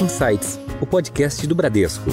Insights, 0.00 0.60
o 0.80 0.86
podcast 0.86 1.44
do 1.44 1.56
Bradesco. 1.56 2.08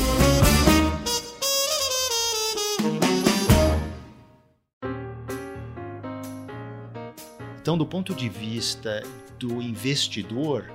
Então, 7.61 7.77
do 7.77 7.85
ponto 7.85 8.16
de 8.16 8.27
vista 8.27 9.04
do 9.38 9.61
investidor, 9.61 10.71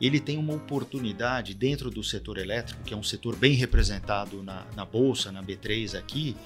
ele 0.00 0.18
tem 0.18 0.38
uma 0.38 0.54
oportunidade 0.54 1.54
dentro 1.54 1.88
do 1.88 2.02
setor 2.02 2.36
elétrico, 2.38 2.82
que 2.82 2.92
é 2.92 2.96
um 2.96 3.02
setor 3.02 3.36
bem 3.36 3.52
representado 3.52 4.42
na, 4.42 4.66
na 4.74 4.84
bolsa, 4.84 5.30
na 5.30 5.42
B3 5.42 5.96
aqui, 5.96 6.36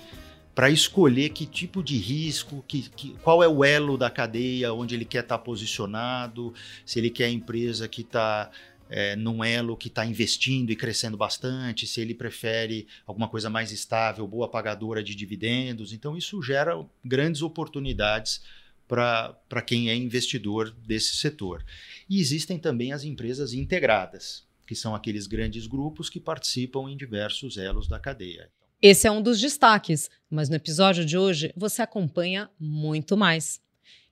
para 0.55 0.71
escolher 0.71 1.31
que 1.31 1.47
tipo 1.47 1.83
de 1.83 1.97
risco, 1.97 2.65
que, 2.69 2.89
que, 2.91 3.17
qual 3.23 3.43
é 3.43 3.49
o 3.49 3.65
elo 3.65 3.99
da 3.99 4.09
cadeia 4.09 4.73
onde 4.73 4.95
ele 4.95 5.05
quer 5.05 5.23
estar 5.23 5.39
tá 5.39 5.45
posicionado, 5.45 6.55
se 6.87 6.99
ele 6.99 7.11
quer 7.11 7.25
a 7.25 7.31
empresa 7.31 7.89
que 7.89 8.03
está 8.03 8.51
é, 8.97 9.17
num 9.17 9.43
elo 9.43 9.77
que 9.77 9.89
está 9.89 10.07
investindo 10.07 10.71
e 10.71 10.77
crescendo 10.77 11.17
bastante, 11.17 11.85
se 11.85 12.01
ele 12.01 12.15
prefere 12.15 12.87
alguma 13.05 13.27
coisa 13.27 13.51
mais 13.51 13.73
estável, 13.73 14.25
boa 14.25 14.49
pagadora 14.49 15.03
de 15.03 15.17
dividendos. 15.17 15.93
Então, 15.93 16.17
isso 16.17 16.41
gera 16.41 16.81
grandes 17.05 17.43
oportunidades 17.43 18.41
para 18.87 19.63
quem 19.67 19.91
é 19.91 19.97
investidor 19.97 20.71
desse 20.71 21.17
setor. 21.17 21.65
E 22.09 22.21
existem 22.21 22.57
também 22.57 22.93
as 22.93 23.03
empresas 23.03 23.53
integradas, 23.53 24.47
que 24.65 24.77
são 24.77 24.95
aqueles 24.95 25.27
grandes 25.27 25.67
grupos 25.67 26.09
que 26.09 26.21
participam 26.21 26.89
em 26.89 26.97
diversos 26.97 27.57
elos 27.57 27.89
da 27.89 27.99
cadeia. 27.99 28.49
Esse 28.81 29.09
é 29.09 29.11
um 29.11 29.21
dos 29.21 29.41
destaques, 29.41 30.09
mas 30.31 30.49
no 30.49 30.55
episódio 30.55 31.05
de 31.05 31.19
hoje 31.19 31.53
você 31.57 31.83
acompanha 31.83 32.49
muito 32.61 33.17
mais. 33.17 33.61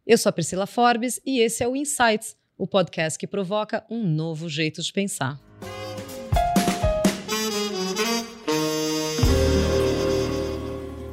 Eu 0.04 0.18
sou 0.18 0.30
a 0.30 0.32
Priscila 0.32 0.66
Forbes 0.66 1.20
e 1.24 1.38
esse 1.38 1.62
é 1.62 1.68
o 1.68 1.76
Insights, 1.76 2.36
o 2.62 2.66
podcast 2.68 3.18
que 3.18 3.26
provoca 3.26 3.84
um 3.90 4.06
novo 4.06 4.48
jeito 4.48 4.80
de 4.80 4.92
pensar. 4.92 5.36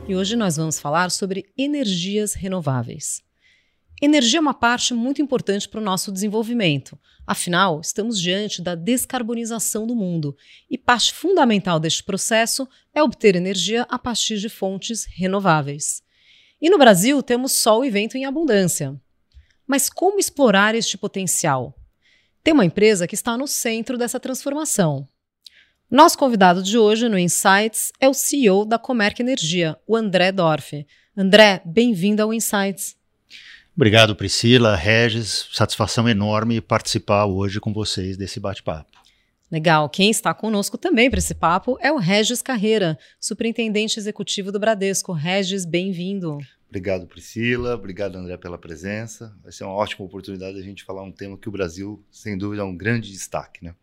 E 0.08 0.16
hoje 0.16 0.36
nós 0.36 0.58
vamos 0.58 0.80
falar 0.80 1.09
sobre 1.09 1.52
energias 1.58 2.36
renováveis. 2.36 3.23
Energia 4.00 4.38
é 4.38 4.41
uma 4.41 4.53
parte 4.53 4.94
muito 4.94 5.23
importante 5.23 5.67
para 5.67 5.80
o 5.80 5.83
nosso 5.83 6.11
desenvolvimento. 6.11 6.95
Afinal, 7.25 7.81
estamos 7.81 8.22
diante 8.22 8.61
da 8.61 8.75
descarbonização 8.75 9.88
do 9.88 9.95
mundo 9.95 10.38
e 10.69 10.78
parte 10.78 11.11
fundamental 11.11 11.80
deste 11.80 12.03
processo 12.03 12.69
é 12.94 13.02
obter 13.02 13.36
energia 13.36 13.88
a 13.89 13.97
partir 13.97 14.38
de 14.38 14.50
fontes 14.50 15.03
renováveis. 15.03 16.03
E 16.61 16.69
no 16.69 16.78
Brasil 16.78 17.23
temos 17.23 17.53
sol 17.53 17.84
e 17.84 17.89
vento 17.89 18.16
em 18.16 18.25
abundância. 18.25 19.02
Mas 19.70 19.88
como 19.88 20.17
explorar 20.17 20.73
este 20.73 20.98
potencial? 20.98 21.75
Tem 22.44 22.56
uma 22.56 22.66
empresa 22.66 23.06
que 23.06 23.14
está 23.14 23.38
no 23.38 23.45
centro 23.45 24.00
dessa 24.00 24.20
transformação. 24.20 25.08
Nosso 25.92 26.17
convidado 26.17 26.64
de 26.64 26.75
hoje 26.75 27.08
no 27.08 27.20
Insights 27.20 27.92
é 28.02 28.09
o 28.09 28.14
CEO 28.16 28.66
da 28.66 28.80
Comerc 28.80 29.22
Energia, 29.22 29.78
o 29.86 29.95
André 29.95 30.31
Dorf. 30.31 30.88
André, 31.16 31.62
bem-vindo 31.64 32.23
ao 32.23 32.34
Insights. 32.34 32.95
Obrigado, 33.75 34.16
Priscila, 34.16 34.75
Regis. 34.75 35.47
Satisfação 35.53 36.09
enorme 36.09 36.59
participar 36.62 37.28
hoje 37.28 37.59
com 37.59 37.72
vocês 37.72 38.17
desse 38.17 38.40
bate-papo. 38.40 38.89
Legal. 39.52 39.89
Quem 39.89 40.11
está 40.11 40.31
conosco 40.31 40.78
também 40.78 41.09
para 41.09 41.17
esse 41.17 41.33
papo 41.33 41.78
é 41.81 41.92
o 41.92 41.97
Regis 41.97 42.42
Carreira, 42.42 42.97
superintendente 43.19 44.00
executivo 44.00 44.52
do 44.52 44.59
Bradesco. 44.59 45.11
Regis, 45.11 45.66
bem-vindo. 45.66 46.38
Obrigado, 46.67 47.08
Priscila. 47.08 47.73
Obrigado, 47.73 48.16
André, 48.16 48.38
pela 48.38 48.59
presença. 48.59 49.36
Vai 49.41 49.52
ser 49.52 49.64
uma 49.64 49.73
ótima 49.73 50.06
oportunidade 50.06 50.59
a 50.59 50.61
gente 50.61 50.83
falar 50.83 51.02
um 51.02 51.11
tema 51.11 51.36
que 51.36 51.50
o 51.50 51.52
Brasil, 51.52 52.06
sem 52.11 52.38
dúvida, 52.38 52.61
é 52.61 52.66
um 52.66 52.78
grande 52.78 53.11
destaque, 53.11 53.66
né? 53.66 53.73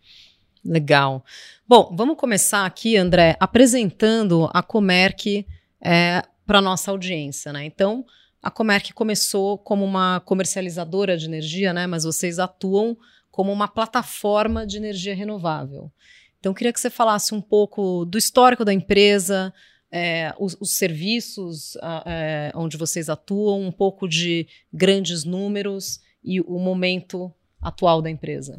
Legal. 0.64 1.25
Bom, 1.67 1.92
vamos 1.97 2.17
começar 2.17 2.64
aqui, 2.64 2.97
André, 2.97 3.36
apresentando 3.41 4.48
a 4.55 4.62
Comerc 4.62 5.45
é, 5.80 6.23
para 6.47 6.61
nossa 6.61 6.92
audiência, 6.92 7.53
né? 7.53 7.64
Então, 7.64 8.05
a 8.41 8.52
Comerc 8.52 8.92
começou 8.92 9.58
como 9.58 9.85
uma 9.85 10.20
comercializadora 10.20 11.17
de 11.17 11.27
energia, 11.27 11.73
né? 11.73 11.89
Mas 11.89 12.05
vocês 12.05 12.39
atuam 12.39 12.96
como 13.36 13.52
uma 13.52 13.69
plataforma 13.69 14.67
de 14.67 14.79
energia 14.79 15.14
renovável. 15.14 15.92
Então, 16.41 16.55
queria 16.55 16.73
que 16.73 16.80
você 16.80 16.89
falasse 16.89 17.35
um 17.35 17.41
pouco 17.41 18.07
do 18.07 18.17
histórico 18.17 18.64
da 18.64 18.73
empresa, 18.73 19.52
é, 19.92 20.35
os, 20.39 20.57
os, 20.58 20.70
serviços 20.70 21.77
é, 22.07 22.51
onde 22.55 22.79
vocês 22.79 23.11
atuam, 23.11 23.61
um 23.61 23.70
pouco 23.70 24.08
de 24.08 24.48
grandes 24.73 25.23
números 25.23 26.01
e 26.24 26.41
o 26.41 26.58
momento 26.58 27.30
atual 27.61 28.01
da 28.01 28.08
empresa. 28.08 28.58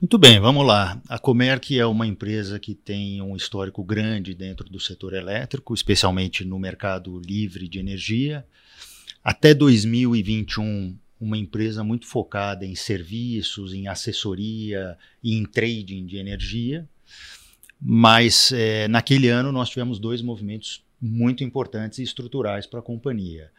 Muito 0.00 0.16
bem, 0.18 0.38
vamos 0.38 0.64
lá. 0.64 1.02
A 1.08 1.18
Comerc 1.18 1.76
é 1.76 1.84
uma 1.84 2.06
empresa 2.06 2.60
que 2.60 2.76
tem 2.76 3.20
um 3.20 3.34
histórico 3.34 3.82
grande 3.82 4.34
dentro 4.34 4.70
do 4.70 4.78
setor 4.78 5.14
elétrico, 5.14 5.74
especialmente 5.74 6.44
no 6.44 6.60
mercado 6.60 7.20
livre 7.26 7.66
de 7.66 7.80
energia. 7.80 8.46
Até 9.24 9.52
2021, 9.52 10.96
uma 11.22 11.38
empresa 11.38 11.84
muito 11.84 12.04
focada 12.04 12.66
em 12.66 12.74
serviços, 12.74 13.72
em 13.72 13.86
assessoria 13.86 14.98
e 15.22 15.36
em 15.36 15.44
trading 15.44 16.04
de 16.04 16.16
energia. 16.16 16.88
Mas 17.80 18.50
é, 18.50 18.88
naquele 18.88 19.28
ano 19.28 19.52
nós 19.52 19.70
tivemos 19.70 20.00
dois 20.00 20.20
movimentos 20.20 20.84
muito 21.00 21.44
importantes 21.44 22.00
e 22.00 22.02
estruturais 22.02 22.66
para 22.66 22.80
a 22.80 22.82
companhia. 22.82 23.52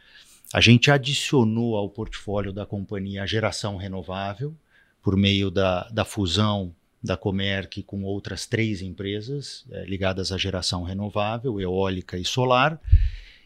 A 0.54 0.60
gente 0.60 0.92
adicionou 0.92 1.78
ao 1.78 1.90
portfólio 1.90 2.52
da 2.52 2.66
companhia 2.66 3.24
a 3.24 3.26
geração 3.26 3.78
renovável 3.78 4.54
por 5.02 5.16
meio 5.16 5.50
da, 5.50 5.88
da 5.90 6.04
fusão 6.04 6.76
da 7.02 7.16
Comerc 7.16 7.82
com 7.84 8.04
outras 8.04 8.46
três 8.46 8.82
empresas 8.82 9.66
é, 9.72 9.86
ligadas 9.86 10.34
à 10.34 10.38
geração 10.38 10.84
renovável, 10.84 11.62
eólica 11.62 12.18
e 12.18 12.26
solar. 12.26 12.78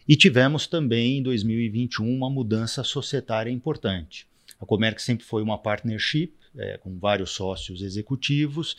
E 0.07 0.15
tivemos 0.15 0.67
também 0.67 1.17
em 1.17 1.23
2021 1.23 2.07
uma 2.07 2.29
mudança 2.29 2.83
societária 2.83 3.51
importante. 3.51 4.25
A 4.59 4.65
Comerc 4.65 5.01
sempre 5.01 5.25
foi 5.25 5.43
uma 5.43 5.57
partnership 5.57 6.33
é, 6.55 6.77
com 6.77 6.97
vários 6.97 7.31
sócios 7.31 7.81
executivos 7.81 8.77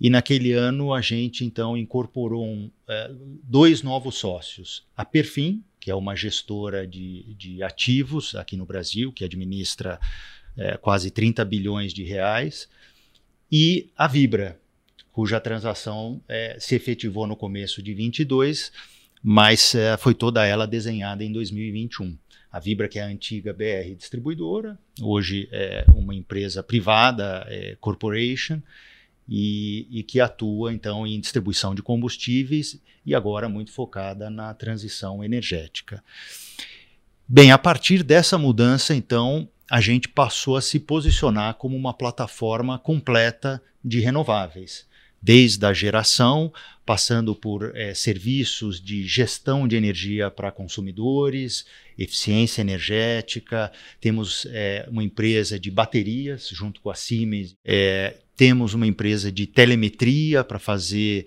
e 0.00 0.08
naquele 0.08 0.52
ano 0.52 0.94
a 0.94 1.00
gente 1.00 1.44
então 1.44 1.76
incorporou 1.76 2.46
um, 2.46 2.70
é, 2.88 3.10
dois 3.42 3.82
novos 3.82 4.14
sócios. 4.14 4.86
A 4.96 5.04
Perfim, 5.04 5.62
que 5.78 5.90
é 5.90 5.94
uma 5.94 6.14
gestora 6.14 6.86
de, 6.86 7.34
de 7.34 7.62
ativos 7.62 8.34
aqui 8.34 8.56
no 8.56 8.64
Brasil, 8.64 9.12
que 9.12 9.24
administra 9.24 10.00
é, 10.56 10.76
quase 10.76 11.10
30 11.10 11.44
bilhões 11.44 11.92
de 11.92 12.02
reais, 12.04 12.68
e 13.52 13.90
a 13.96 14.06
Vibra, 14.06 14.58
cuja 15.12 15.40
transação 15.40 16.22
é, 16.28 16.56
se 16.58 16.74
efetivou 16.74 17.26
no 17.26 17.36
começo 17.36 17.82
de 17.82 17.92
22 17.92 18.72
mas 19.22 19.74
é, 19.74 19.96
foi 19.96 20.14
toda 20.14 20.46
ela 20.46 20.66
desenhada 20.66 21.22
em 21.22 21.32
2021. 21.32 22.16
A 22.50 22.58
Vibra, 22.58 22.88
que 22.88 22.98
é 22.98 23.02
a 23.02 23.06
antiga 23.06 23.52
BR 23.52 23.94
distribuidora, 23.96 24.78
hoje 25.00 25.48
é 25.52 25.84
uma 25.94 26.14
empresa 26.14 26.62
privada, 26.62 27.46
é, 27.48 27.76
corporation, 27.80 28.60
e, 29.28 29.86
e, 29.90 30.02
que 30.02 30.20
atua 30.20 30.72
então 30.72 31.06
em 31.06 31.20
distribuição 31.20 31.72
de 31.72 31.82
combustíveis 31.82 32.80
e 33.06 33.14
agora 33.14 33.48
muito 33.48 33.70
focada 33.70 34.28
na 34.28 34.52
transição 34.52 35.22
energética. 35.22 36.02
Bem, 37.28 37.52
a 37.52 37.58
partir 37.58 38.02
dessa 38.02 38.36
mudança, 38.36 38.92
então, 38.92 39.48
a 39.70 39.80
gente 39.80 40.08
passou 40.08 40.56
a 40.56 40.60
se 40.60 40.80
posicionar 40.80 41.54
como 41.54 41.76
uma 41.76 41.94
plataforma 41.94 42.76
completa 42.76 43.62
de 43.84 44.00
renováveis 44.00 44.90
desde 45.22 45.64
a 45.66 45.72
geração, 45.72 46.52
passando 46.90 47.36
por 47.36 47.70
é, 47.76 47.94
serviços 47.94 48.80
de 48.80 49.06
gestão 49.06 49.68
de 49.68 49.76
energia 49.76 50.28
para 50.28 50.50
consumidores, 50.50 51.64
eficiência 51.96 52.62
energética, 52.62 53.70
temos 54.00 54.44
é, 54.50 54.88
uma 54.90 55.04
empresa 55.04 55.56
de 55.56 55.70
baterias 55.70 56.48
junto 56.48 56.80
com 56.80 56.90
a 56.90 56.96
Siemens, 56.96 57.56
é, 57.64 58.16
temos 58.34 58.74
uma 58.74 58.88
empresa 58.88 59.30
de 59.30 59.46
telemetria 59.46 60.42
para 60.42 60.58
fazer 60.58 61.26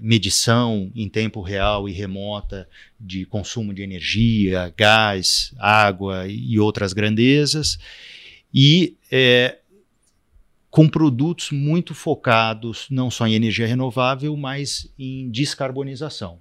medição 0.00 0.90
em 0.94 1.08
tempo 1.08 1.42
real 1.42 1.86
e 1.86 1.92
remota 1.92 2.66
de 2.98 3.26
consumo 3.26 3.74
de 3.74 3.82
energia, 3.82 4.72
gás, 4.74 5.52
água 5.58 6.26
e 6.28 6.58
outras 6.58 6.94
grandezas. 6.94 7.76
E 8.54 8.96
é, 9.10 9.58
com 10.72 10.88
produtos 10.88 11.50
muito 11.50 11.94
focados 11.94 12.86
não 12.90 13.10
só 13.10 13.26
em 13.26 13.34
energia 13.34 13.66
renovável, 13.66 14.34
mas 14.34 14.90
em 14.98 15.30
descarbonização. 15.30 16.40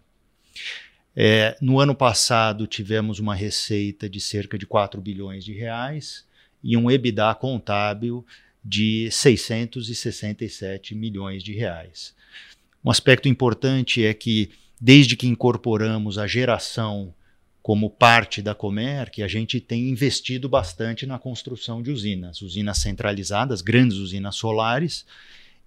É, 1.13 1.57
no 1.61 1.81
ano 1.81 1.93
passado 1.93 2.65
tivemos 2.65 3.19
uma 3.19 3.35
receita 3.35 4.09
de 4.09 4.21
cerca 4.21 4.57
de 4.57 4.65
4 4.65 5.01
bilhões 5.01 5.43
de 5.43 5.51
reais 5.51 6.25
e 6.63 6.77
um 6.77 6.89
EBITDA 6.89 7.35
contábil 7.35 8.25
de 8.63 9.11
667 9.11 10.95
milhões 10.95 11.43
de 11.43 11.53
reais. 11.53 12.15
Um 12.85 12.89
aspecto 12.89 13.27
importante 13.27 14.05
é 14.05 14.13
que 14.13 14.51
desde 14.79 15.17
que 15.17 15.27
incorporamos 15.27 16.17
a 16.17 16.25
geração 16.25 17.13
como 17.61 17.89
parte 17.89 18.41
da 18.41 18.55
Comerc, 18.55 19.21
a 19.21 19.27
gente 19.27 19.59
tem 19.59 19.89
investido 19.89 20.49
bastante 20.49 21.05
na 21.05 21.19
construção 21.19 21.81
de 21.81 21.91
usinas, 21.91 22.41
usinas 22.41 22.79
centralizadas, 22.79 23.61
grandes 23.61 23.97
usinas 23.97 24.35
solares, 24.35 25.05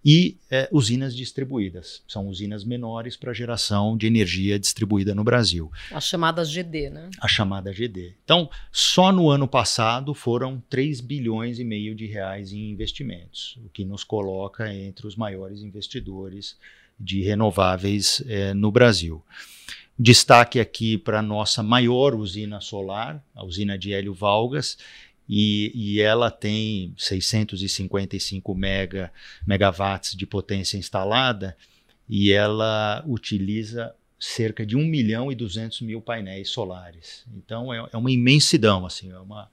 e 0.04 0.36
é, 0.50 0.68
usinas 0.70 1.16
distribuídas. 1.16 2.02
São 2.06 2.28
usinas 2.28 2.62
menores 2.62 3.16
para 3.16 3.32
geração 3.32 3.96
de 3.96 4.06
energia 4.06 4.58
distribuída 4.58 5.14
no 5.14 5.24
Brasil. 5.24 5.72
A 5.90 6.00
chamada 6.00 6.44
GD, 6.44 6.90
né? 6.90 7.10
A 7.18 7.26
chamada 7.26 7.72
GD. 7.72 8.14
Então, 8.22 8.50
só 8.70 9.10
no 9.10 9.30
ano 9.30 9.48
passado 9.48 10.12
foram 10.12 10.62
3 10.68 11.00
bilhões 11.00 11.58
e 11.58 11.64
meio 11.64 11.94
de 11.94 12.06
reais 12.06 12.52
em 12.52 12.70
investimentos, 12.70 13.58
o 13.64 13.70
que 13.70 13.84
nos 13.84 14.04
coloca 14.04 14.70
entre 14.72 15.06
os 15.06 15.16
maiores 15.16 15.62
investidores 15.62 16.58
de 17.00 17.22
renováveis 17.22 18.22
é, 18.26 18.52
no 18.52 18.70
Brasil. 18.70 19.24
Destaque 19.98 20.58
aqui 20.58 20.98
para 20.98 21.20
a 21.20 21.22
nossa 21.22 21.62
maior 21.62 22.14
usina 22.14 22.60
solar, 22.60 23.24
a 23.34 23.44
usina 23.44 23.78
de 23.78 23.92
Hélio 23.92 24.12
Valgas, 24.12 24.76
e, 25.28 25.72
e, 25.74 26.00
ela 26.00 26.30
tem 26.30 26.92
655 26.98 28.54
mega, 28.54 29.10
megawatts 29.46 30.14
de 30.14 30.26
potência 30.26 30.76
instalada 30.76 31.56
e 32.06 32.30
ela 32.30 33.02
utiliza 33.06 33.94
cerca 34.18 34.66
de 34.66 34.76
1 34.76 34.84
milhão 34.84 35.32
e 35.32 35.34
200 35.34 35.80
mil 35.80 36.02
painéis 36.02 36.50
solares. 36.50 37.24
Então 37.34 37.72
é, 37.72 37.88
é 37.90 37.96
uma 37.96 38.10
imensidão, 38.10 38.84
assim, 38.84 39.10
é 39.10 39.18
uma, 39.18 39.50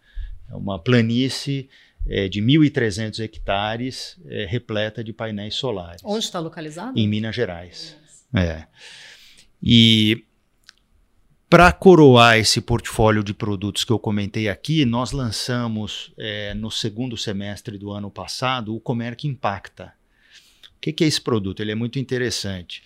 é 0.50 0.56
uma 0.56 0.78
planície 0.78 1.70
é, 2.08 2.28
de 2.28 2.42
1.300 2.42 3.20
hectares 3.20 4.20
é, 4.26 4.46
repleta 4.46 5.04
de 5.04 5.14
painéis 5.14 5.56
solares. 5.56 6.02
Onde 6.04 6.26
está 6.26 6.40
localizado? 6.40 6.98
Em 6.98 7.08
Minas 7.08 7.36
Gerais. 7.36 7.96
É. 8.34 8.66
E 9.64 10.26
para 11.52 11.70
coroar 11.74 12.38
esse 12.38 12.62
portfólio 12.62 13.22
de 13.22 13.34
produtos 13.34 13.84
que 13.84 13.92
eu 13.92 14.00
comentei 14.00 14.48
aqui, 14.48 14.86
nós 14.86 15.12
lançamos 15.12 16.14
é, 16.18 16.54
no 16.54 16.72
segundo 16.72 17.18
semestre 17.18 17.78
do 17.78 17.92
ano 17.92 18.10
passado 18.10 18.74
o 18.74 18.80
Comerc 18.80 19.28
Impacta. 19.28 19.92
O 20.78 20.80
que, 20.80 20.94
que, 20.94 21.04
é 21.04 21.08
esse 21.08 21.20
produto? 21.20 21.62
Ele 21.62 21.74
é 21.74 21.76
muito 21.76 22.00
interessante. 22.00 22.82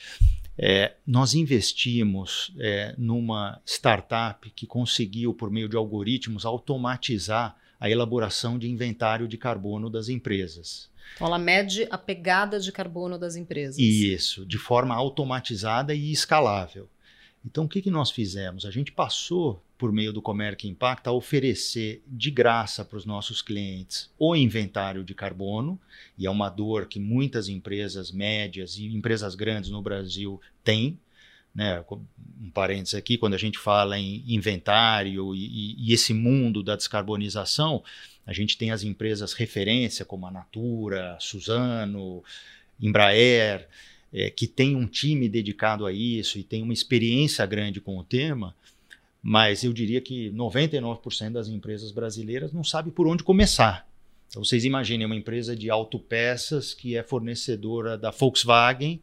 É, 0.57 0.95
nós 1.06 1.35
investimos 1.35 2.56
é, 2.57 2.95
numa 2.97 3.62
startup 3.67 4.50
que 4.50 4.65
conseguiu, 4.65 5.31
por 5.31 5.51
meio 5.51 5.69
de 5.69 5.77
algoritmos, 5.77 6.44
automatizar 6.44 7.56
a 7.79 7.88
elaboração 7.88 8.57
de 8.57 8.67
inventário 8.67 9.27
de 9.27 9.38
carbono 9.38 9.91
das 9.91 10.09
empresas. 10.09 10.89
Então, 11.13 11.27
ela 11.27 11.38
mede 11.38 11.88
a 11.91 12.00
pegada 12.00 12.59
de 12.59 12.71
carbono 12.71 13.19
das 13.19 13.35
empresas. 13.35 13.77
Isso, 13.77 14.44
de 14.44 14.57
forma 14.57 14.95
automatizada 14.95 15.94
e 15.94 16.12
escalável. 16.12 16.89
Então, 17.45 17.65
o 17.65 17.69
que, 17.69 17.81
que 17.81 17.92
nós 17.92 18.09
fizemos? 18.09 18.65
A 18.65 18.71
gente 18.71 18.92
passou, 18.92 19.63
por 19.77 19.92
meio 19.92 20.12
do 20.12 20.21
Comerc 20.21 20.68
Impact, 20.68 21.07
a 21.07 21.12
oferecer 21.12 22.01
de 22.07 22.31
graça 22.31 22.83
para 22.83 22.97
os 22.97 23.06
nossos 23.06 23.42
clientes 23.42 24.09
o 24.18 24.36
inventário 24.36 25.03
de 25.03 25.13
carbono, 25.13 25.80
e 26.18 26.25
é 26.25 26.30
uma 26.30 26.50
dor 26.50 26.88
que 26.88 27.00
muitas 27.00 27.47
empresas 27.47 28.12
médias 28.12 28.77
e 28.77 28.88
empresas 28.88 29.36
grandes 29.36 29.69
no 29.69 29.81
Brasil 29.81 30.42
têm. 30.63 31.00
Né? 31.53 31.86
Um 32.42 32.50
parênteses 32.50 32.95
aqui, 32.95 33.18
quando 33.18 33.36
a 33.36 33.38
gente 33.39 33.59
fala 33.59 33.98
em 34.00 34.24
inventário 34.27 35.36
e, 35.36 35.75
e, 35.77 35.94
esse 35.94 36.13
mundo 36.13 36.63
da 36.63 36.75
descarbonização, 36.75 37.83
a 38.25 38.33
gente 38.33 38.57
tem 38.57 38.71
as 38.71 38.81
empresas 38.81 39.33
referência, 39.33 40.03
como 40.03 40.25
a 40.25 40.31
Natura, 40.31 41.15
Suzano, 41.19 42.24
Embraer 42.81 43.69
é, 44.15 44.29
que 44.29 44.47
tem 44.47 44.77
um 44.77 44.88
time 44.88 45.27
dedicado 45.27 45.85
a 45.85 45.91
isso 45.91 46.39
e 46.39 46.44
tem 46.44 46.63
uma 46.63 46.71
experiência 46.71 47.45
grande 47.45 47.81
com 47.81 47.97
o 47.97 48.03
tema, 48.03 48.56
mas 49.21 49.62
eu 49.65 49.73
diria 49.73 50.00
que 50.00 50.31
99% 50.31 51.33
das 51.33 51.50
empresas 51.50 51.91
brasileiras 51.91 52.53
não 52.53 52.63
sabe 52.63 52.91
por 52.91 53.07
onde 53.07 53.25
começar. 53.25 53.85
Então, 54.29 54.41
vocês 54.41 54.63
imaginem 54.63 55.06
uma 55.06 55.17
empresa 55.17 55.53
de 55.53 55.69
autopeças 55.69 56.73
que 56.73 56.95
é 56.95 57.03
fornecedora 57.03 57.97
da 57.97 58.09
Volkswagen 58.09 59.01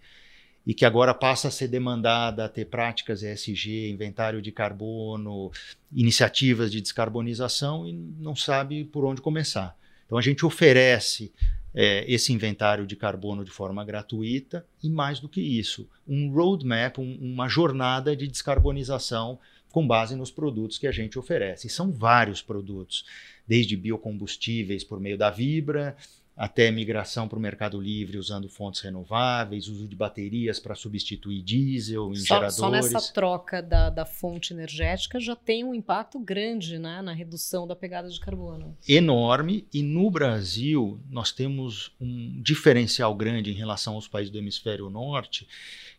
e 0.67 0.73
que 0.73 0.85
agora 0.87 1.13
passa 1.13 1.49
a 1.49 1.51
ser 1.51 1.69
demandada 1.69 2.47
a 2.47 2.49
ter 2.49 2.65
práticas 2.65 3.23
ESG, 3.23 3.91
inventário 3.91 4.41
de 4.41 4.51
carbono, 4.51 5.51
iniciativas 5.93 6.73
de 6.73 6.81
descarbonização 6.81 7.87
e 7.87 7.93
não 7.93 8.35
sabe 8.35 8.85
por 8.85 9.05
onde 9.05 9.21
começar. 9.21 9.77
Então 10.13 10.19
a 10.19 10.23
gente 10.23 10.45
oferece 10.45 11.33
é, 11.75 12.05
esse 12.07 12.35
inventário 12.35 12.87
de 12.87 12.95
carbono 12.95 13.43
de 13.43 13.51
forma 13.51 13.83
gratuita 13.83 14.63
e, 14.83 14.91
mais 14.91 15.19
do 15.19 15.27
que 15.27 15.41
isso, 15.41 15.89
um 16.07 16.31
roadmap, 16.31 16.99
um, 16.99 17.17
uma 17.19 17.49
jornada 17.49 18.15
de 18.15 18.29
descarbonização 18.29 19.39
com 19.71 19.87
base 19.87 20.15
nos 20.15 20.31
produtos 20.31 20.77
que 20.77 20.87
a 20.87 20.93
gente 20.93 21.19
oferece. 21.19 21.67
E 21.67 21.71
são 21.71 21.91
vários 21.91 22.43
produtos, 22.43 23.07
desde 23.49 23.75
biocombustíveis 23.75 24.85
por 24.85 25.01
meio 25.01 25.17
da 25.17 25.31
Vibra, 25.31 25.97
até 26.37 26.71
migração 26.71 27.29
para 27.29 27.39
o 27.39 27.43
mercado 27.43 27.81
livre 27.81 28.17
usando 28.17 28.49
fontes 28.49 28.81
renováveis, 28.81 29.69
uso 29.69 29.87
de 29.87 29.95
baterias 29.95 30.59
para 30.59 30.75
substituir 30.75 31.43
diesel 31.43 32.11
em 32.11 32.17
só, 32.17 32.35
geradores. 32.35 32.55
Só 32.57 32.71
nessa 32.71 33.13
troca 33.13 33.63
da, 33.63 33.91
da 33.91 34.07
fonte 34.07 34.53
energética 34.53 35.21
já 35.21 35.37
tem 35.37 35.63
um 35.63 35.75
impacto 35.75 36.19
grande 36.19 36.79
né, 36.79 37.03
na 37.03 37.13
redução 37.13 37.67
da 37.67 37.77
pegada 37.77 38.09
de 38.09 38.19
carbono. 38.19 38.77
Enorme, 38.89 39.67
e 39.73 39.83
no 39.83 40.11
Brasil 40.11 40.99
nós 41.11 41.33
temos 41.33 41.95
um 42.01 42.41
diferencial 42.43 43.15
grande 43.15 43.51
em 43.51 43.55
relação 43.55 43.95
aos 43.95 44.09
países 44.09 44.31
do 44.33 44.39
hemisfério 44.39 44.89
norte, 44.89 45.47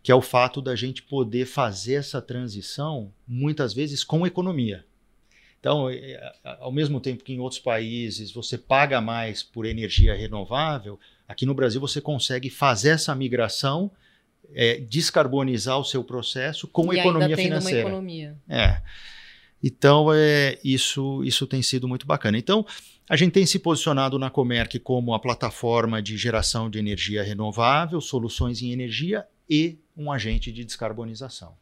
que 0.02 0.12
é 0.12 0.16
o 0.16 0.22
fato 0.22 0.62
da 0.62 0.76
gente 0.76 1.04
poder 1.04 1.46
fazer 1.46 1.94
essa 1.94 2.22
transição 2.22 3.14
muitas 3.28 3.74
vezes 3.74 4.04
com 4.04 4.26
economia. 4.26 4.84
Então, 5.64 5.90
é, 5.90 5.96
é, 5.96 6.34
ao 6.60 6.74
mesmo 6.74 7.00
tempo 7.00 7.24
que 7.24 7.32
em 7.32 7.40
outros 7.40 7.62
países 7.62 8.34
você 8.34 8.58
paga 8.58 9.00
mais 9.00 9.42
por 9.42 9.66
energia 9.66 10.14
renovável, 10.14 11.00
aqui 11.26 11.46
no 11.46 11.54
Brasil 11.54 11.80
você 11.80 12.02
consegue 12.02 12.50
fazer 12.50 12.90
essa 12.90 13.16
migração, 13.16 13.90
é, 14.54 14.82
descarbonizar 14.82 15.80
o 15.80 15.86
seu 15.86 16.04
processo 16.04 16.68
com 16.68 16.94
e 16.94 17.00
economia 17.00 17.28
ainda 17.28 17.42
financeira. 17.42 17.80
Uma 17.80 17.92
economia. 17.92 18.36
É. 18.50 18.82
Então, 19.64 20.14
é, 20.14 20.60
isso, 20.66 21.24
isso 21.24 21.48
tem 21.48 21.62
sido 21.62 21.88
muito 21.88 22.06
bacana. 22.06 22.38
Então, 22.38 22.66
a 23.10 23.16
gente 23.16 23.32
tem 23.32 23.46
se 23.46 23.58
posicionado 23.58 24.20
na 24.20 24.30
Comerc 24.30 24.78
como 24.80 25.14
a 25.14 25.20
plataforma 25.20 26.02
de 26.02 26.18
geração 26.18 26.70
de 26.70 26.78
energia 26.78 27.24
renovável, 27.24 28.02
soluções 28.02 28.62
em 28.62 28.74
energia 28.74 29.26
e 29.50 29.80
um 29.96 30.12
agente 30.12 30.52
de 30.52 30.66
descarbonização. 30.66 31.56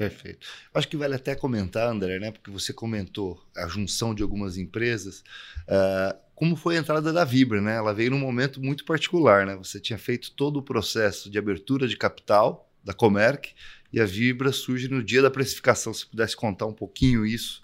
Perfeito. 0.00 0.46
Acho 0.72 0.88
que 0.88 0.96
vale 0.96 1.14
até 1.14 1.34
comentar, 1.34 1.86
André, 1.86 2.18
né? 2.18 2.30
Porque 2.30 2.50
você 2.50 2.72
comentou 2.72 3.38
a 3.54 3.68
junção 3.68 4.14
de 4.14 4.22
algumas 4.22 4.56
empresas. 4.56 5.22
Uh, 5.68 6.18
como 6.34 6.56
foi 6.56 6.78
a 6.78 6.80
entrada 6.80 7.12
da 7.12 7.22
Vibra, 7.22 7.60
né? 7.60 7.76
Ela 7.76 7.92
veio 7.92 8.10
num 8.10 8.18
momento 8.18 8.62
muito 8.62 8.86
particular, 8.86 9.44
né? 9.44 9.54
Você 9.56 9.78
tinha 9.78 9.98
feito 9.98 10.30
todo 10.30 10.56
o 10.56 10.62
processo 10.62 11.30
de 11.30 11.38
abertura 11.38 11.86
de 11.86 11.98
capital 11.98 12.72
da 12.82 12.94
Comerc 12.94 13.50
e 13.92 14.00
a 14.00 14.06
Vibra 14.06 14.52
surge 14.52 14.88
no 14.88 15.02
dia 15.02 15.20
da 15.20 15.30
precificação. 15.30 15.92
Se 15.92 16.06
pudesse 16.06 16.34
contar 16.34 16.64
um 16.64 16.72
pouquinho 16.72 17.26
isso. 17.26 17.60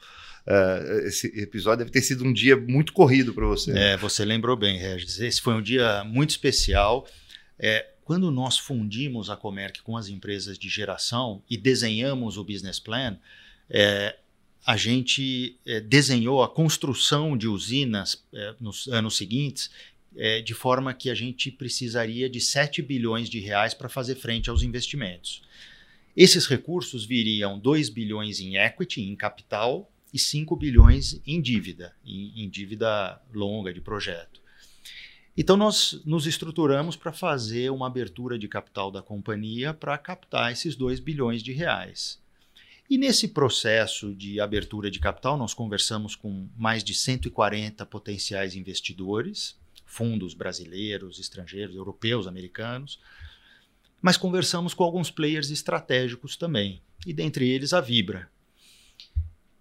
Uh, 0.47 1.07
esse 1.07 1.28
episódio 1.40 1.78
deve 1.78 1.90
ter 1.90 2.02
sido 2.02 2.23
um 2.23 2.35
dia 2.35 2.55
muito 2.55 2.93
corrido 2.93 3.33
para 3.33 3.47
você. 3.47 3.73
É, 3.73 3.97
você 3.97 4.26
lembrou 4.26 4.59
bem, 4.59 4.76
Regis. 4.76 5.19
Esse 5.21 5.40
foi 5.40 5.55
um 5.55 5.62
dia 5.62 6.05
muito 6.05 6.31
especial. 6.31 7.09
É, 7.59 7.87
quando 8.07 8.31
nós 8.31 8.57
fundimos 8.57 9.29
a 9.29 9.37
Comerc 9.37 9.83
com 9.83 9.97
as 9.97 10.07
empresas 10.07 10.57
de 10.57 10.69
geração 10.69 11.43
e 11.51 11.57
desenhamos 11.57 12.39
o 12.39 12.45
business 12.45 12.79
plan, 12.79 13.19
é, 13.69 14.17
a 14.65 14.77
gente 14.77 15.57
é, 15.67 15.81
desenhou 15.81 16.41
a 16.41 16.49
construção 16.49 17.37
de 17.37 17.49
usinas 17.49 18.25
é, 18.33 18.55
nos 18.61 18.87
anos 18.87 19.17
seguintes 19.17 19.73
é, 20.17 20.41
de 20.41 20.55
forma 20.55 20.95
que 20.95 21.11
a 21.11 21.17
gente 21.17 21.51
precisaria 21.51 22.31
de 22.31 22.41
7 22.41 22.81
bilhões 22.81 23.29
de 23.29 23.41
reais 23.41 23.75
para 23.75 23.89
fazer 23.89 24.15
frente 24.15 24.49
aos 24.49 24.63
investimentos. 24.63 25.43
Esses 26.17 26.47
recursos 26.47 27.05
viriam 27.05 27.59
2 27.59 27.89
bilhões 27.89 28.39
em 28.39 28.57
equity, 28.57 29.03
em 29.03 29.17
capital, 29.17 29.91
e 30.15 30.19
5 30.19 30.55
bilhões 30.55 31.21
em 31.27 31.43
dívida, 31.43 31.93
em, 32.05 32.45
em 32.45 32.49
dívida 32.49 33.21
longa 33.35 33.75
de 33.75 33.81
projeto. 33.81 34.46
Então, 35.37 35.57
nós 35.57 36.00
nos 36.07 36.26
estruturamos 36.26 36.97
para 36.97 37.12
fazer 37.12 37.71
uma 37.71 37.87
abertura 37.87 38.38
de 38.38 38.49
capital 38.49 38.90
da 38.90 39.02
companhia 39.02 39.75
para 39.75 39.99
captar 39.99 40.50
esses 40.50 40.75
2 40.75 40.99
bilhões 40.99 41.43
de 41.43 41.52
reais. 41.52 42.19
E 42.88 42.97
nesse 42.97 43.28
processo 43.28 44.14
de 44.14 44.40
abertura 44.40 44.90
de 44.90 44.99
capital, 44.99 45.37
nós 45.37 45.52
conversamos 45.52 46.14
com 46.14 46.49
mais 46.57 46.83
de 46.83 46.95
140 46.95 47.85
potenciais 47.85 48.55
investidores, 48.55 49.59
fundos 49.85 50.33
brasileiros, 50.33 51.19
estrangeiros, 51.19 51.75
europeus, 51.76 52.26
americanos, 52.26 52.99
mas 54.00 54.16
conversamos 54.16 54.73
com 54.73 54.85
alguns 54.85 55.11
players 55.11 55.50
estratégicos 55.50 56.37
também, 56.37 56.81
e 57.05 57.12
dentre 57.12 57.49
eles 57.49 57.73
a 57.73 57.81
Vibra, 57.81 58.31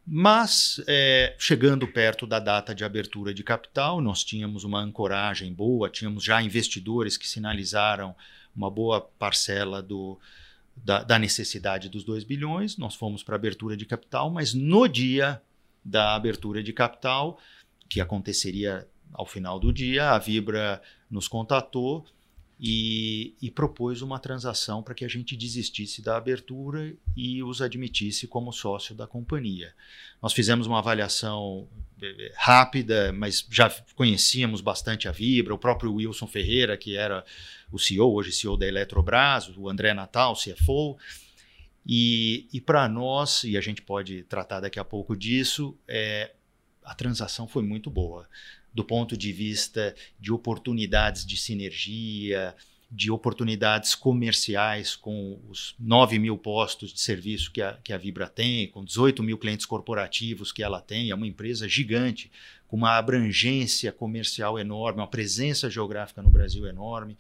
mas, 0.07 0.79
é, 0.88 1.35
chegando 1.39 1.88
perto 1.88 2.27
da 2.27 2.39
data 2.39 2.75
de 2.75 2.83
abertura 2.83 3.33
de 3.33 3.43
capital, 3.43 4.00
nós 4.00 4.24
tínhamos 4.24 4.63
uma 4.63 4.79
ancoragem 4.79 5.51
boa, 5.51 5.89
tínhamos 5.89 6.24
já 6.24 6.41
investidores 6.41 7.17
que 7.17 7.27
sinalizaram 7.27 8.15
uma 8.55 8.69
boa 8.69 9.01
parcela 9.01 9.81
do, 9.81 10.19
da, 10.75 11.01
da 11.03 11.17
necessidade 11.17 11.89
dos 11.89 12.03
2 12.03 12.24
bilhões. 12.24 12.77
Nós 12.77 12.93
fomos 12.93 13.24
para 13.24 13.35
a 13.35 13.38
abertura 13.38 13.75
de 13.75 13.85
capital, 13.85 14.29
mas 14.29 14.53
no 14.53 14.88
dia 14.88 15.41
da 15.83 16.15
abertura 16.15 16.62
de 16.62 16.71
capital, 16.71 17.39
que 17.89 18.00
aconteceria 18.00 18.88
ao 19.12 19.25
final 19.25 19.59
do 19.59 19.74
dia, 19.74 20.12
a 20.12 20.19
Vibra 20.19 20.81
nos 21.09 21.27
contatou 21.27 22.05
e, 22.59 23.35
e 23.41 23.51
propôs 23.51 24.01
uma 24.01 24.17
transação 24.17 24.81
para 24.81 24.93
que 24.93 25.03
a 25.03 25.07
gente 25.07 25.35
desistisse 25.35 26.01
da 26.01 26.15
abertura 26.15 26.93
e 27.15 27.43
os 27.43 27.62
admitisse 27.62 28.27
como 28.27 28.53
sócio 28.53 28.95
da 28.95 29.05
companhia. 29.05 29.74
Nós 30.21 30.31
fizemos 30.31 30.65
uma 30.65 30.79
avaliação 30.79 31.67
eh, 32.01 32.33
rápida, 32.35 33.12
mas 33.12 33.45
já 33.51 33.69
conhecíamos 33.93 34.62
bastante 34.62 35.07
a 35.07 35.12
Vibra, 35.12 35.53
o 35.53 35.59
próprio 35.59 35.93
Wilson 35.93 36.27
Ferreira, 36.27 36.77
que 36.77 36.95
era 36.95 37.25
o 37.71 37.77
CEO, 37.77 38.13
hoje 38.13 38.31
CEO 38.31 38.55
da 38.55 38.65
Eletrobras, 38.65 39.50
o 39.57 39.69
André 39.69 39.93
Natal, 39.93 40.33
CFO. 40.33 40.97
E, 41.85 42.47
e 42.51 42.62
para 42.62 42.88
nós, 42.88 43.43
e 43.43 43.57
a 43.57 43.62
gente 43.62 43.81
pode 43.81 44.24
tratar 44.24 44.62
daqui 44.62 44.79
a 44.79 44.83
pouco 44.83 45.15
disso, 45.15 45.77
é, 45.88 46.31
a 46.83 46.95
transação 46.95 47.47
foi 47.47 47.63
muito 47.63 47.91
boa 47.91 48.27
do 48.75 48.84
ponto 48.84 49.15
de 49.15 49.32
vista 49.32 49.96
de 50.20 50.34
oportunidades 50.34 51.25
de 51.25 51.38
sinergia, 51.38 52.53
de 52.91 53.10
oportunidades 53.10 53.96
comerciais 53.96 54.96
com 54.96 55.39
os 55.50 55.74
9 55.79 56.20
mil 56.20 56.38
postos 56.38 56.94
de 56.94 57.00
serviço 57.00 57.51
que 57.51 57.62
a, 57.62 57.74
que 57.84 57.94
a 57.94 57.98
Vibra 57.98 58.27
tem, 58.27 58.67
com 58.67 58.84
18 58.84 59.24
mil 59.24 59.38
clientes 59.38 59.65
corporativos 59.65 60.51
que 60.51 60.62
ela 60.62 60.82
tem, 60.82 61.10
é 61.10 61.15
uma 61.15 61.25
empresa 61.25 61.67
gigante, 61.67 62.29
com 62.67 62.75
uma 62.75 62.98
abrangência 62.98 63.91
comercial 63.91 64.60
enorme, 64.60 65.00
uma 65.00 65.08
presença 65.08 65.70
geográfica 65.70 66.22
no 66.22 66.29
Brasil 66.29 66.67
enorme. 66.67 67.17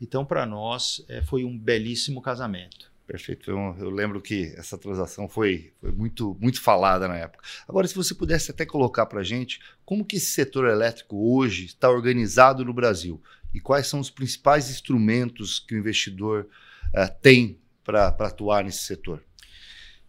Então, 0.00 0.24
para 0.24 0.44
nós, 0.44 1.04
é, 1.08 1.22
foi 1.22 1.44
um 1.44 1.56
belíssimo 1.56 2.20
casamento. 2.20 2.90
Perfeito. 3.06 3.50
Eu, 3.50 3.76
eu, 3.78 3.90
lembro 3.90 4.20
que 4.20 4.52
essa 4.56 4.76
transação 4.76 5.28
foi, 5.28 5.72
foi 5.80 5.92
muito, 5.92 6.36
muito 6.40 6.60
falada 6.60 7.06
na 7.06 7.16
época. 7.16 7.44
Agora, 7.68 7.86
se 7.86 7.94
você 7.94 8.14
pudesse 8.14 8.50
até 8.50 8.66
colocar 8.66 9.06
para 9.06 9.20
a 9.20 9.24
gente 9.24 9.60
como 9.84 10.04
que 10.04 10.16
esse 10.16 10.26
setor 10.26 10.68
elétrico 10.68 11.16
hoje 11.16 11.66
está 11.66 11.88
organizado 11.88 12.64
no 12.64 12.74
Brasil 12.74 13.22
e 13.54 13.60
quais 13.60 13.86
são 13.86 14.00
os 14.00 14.10
principais 14.10 14.70
instrumentos 14.70 15.60
que 15.60 15.76
o 15.76 15.78
investidor 15.78 16.48
uh, 16.88 17.20
tem 17.22 17.58
para 17.84 18.08
atuar 18.08 18.64
nesse 18.64 18.82
setor. 18.82 19.22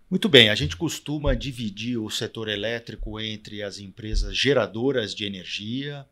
Muito 0.10 0.27
bem, 0.27 0.50
a 0.50 0.56
gente 0.56 0.75
costuma 0.75 1.36
dividir 1.36 1.98
o 1.98 2.10
setor 2.10 2.48
elétrico 2.48 3.20
entre 3.20 3.62
as 3.62 3.77
empresas 3.77 4.36
geradoras 4.36 5.13
de 5.13 5.25
energia, 5.25 6.06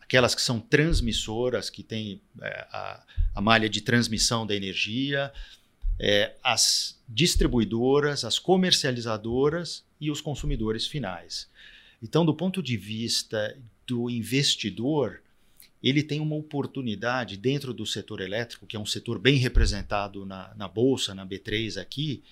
aquelas 0.00 0.34
que 0.34 0.42
são 0.42 0.60
transmissoras, 0.60 1.68
que 1.68 1.82
têm 1.82 2.22
é, 2.40 2.66
a, 2.70 3.04
a 3.34 3.40
malha 3.40 3.68
de 3.68 3.80
transmissão 3.80 4.46
da 4.46 4.54
energia, 4.54 5.32
é, 5.98 6.34
as 6.42 6.98
distribuidoras, 7.08 8.24
as 8.24 8.38
comercializadoras 8.38 9.84
e 10.00 10.10
os 10.10 10.20
consumidores 10.20 10.86
finais. 10.86 11.48
Então, 12.02 12.24
do 12.24 12.34
ponto 12.34 12.62
de 12.62 12.76
vista 12.76 13.56
do 13.86 14.08
investidor, 14.08 15.20
ele 15.82 16.02
tem 16.02 16.20
uma 16.20 16.36
oportunidade 16.36 17.36
dentro 17.36 17.72
do 17.72 17.86
setor 17.86 18.20
elétrico, 18.20 18.66
que 18.66 18.76
é 18.76 18.80
um 18.80 18.86
setor 18.86 19.18
bem 19.18 19.36
representado 19.36 20.24
na, 20.24 20.52
na 20.56 20.68
Bolsa, 20.68 21.14
na 21.14 21.26
B3 21.26 21.80
aqui, 21.80 22.22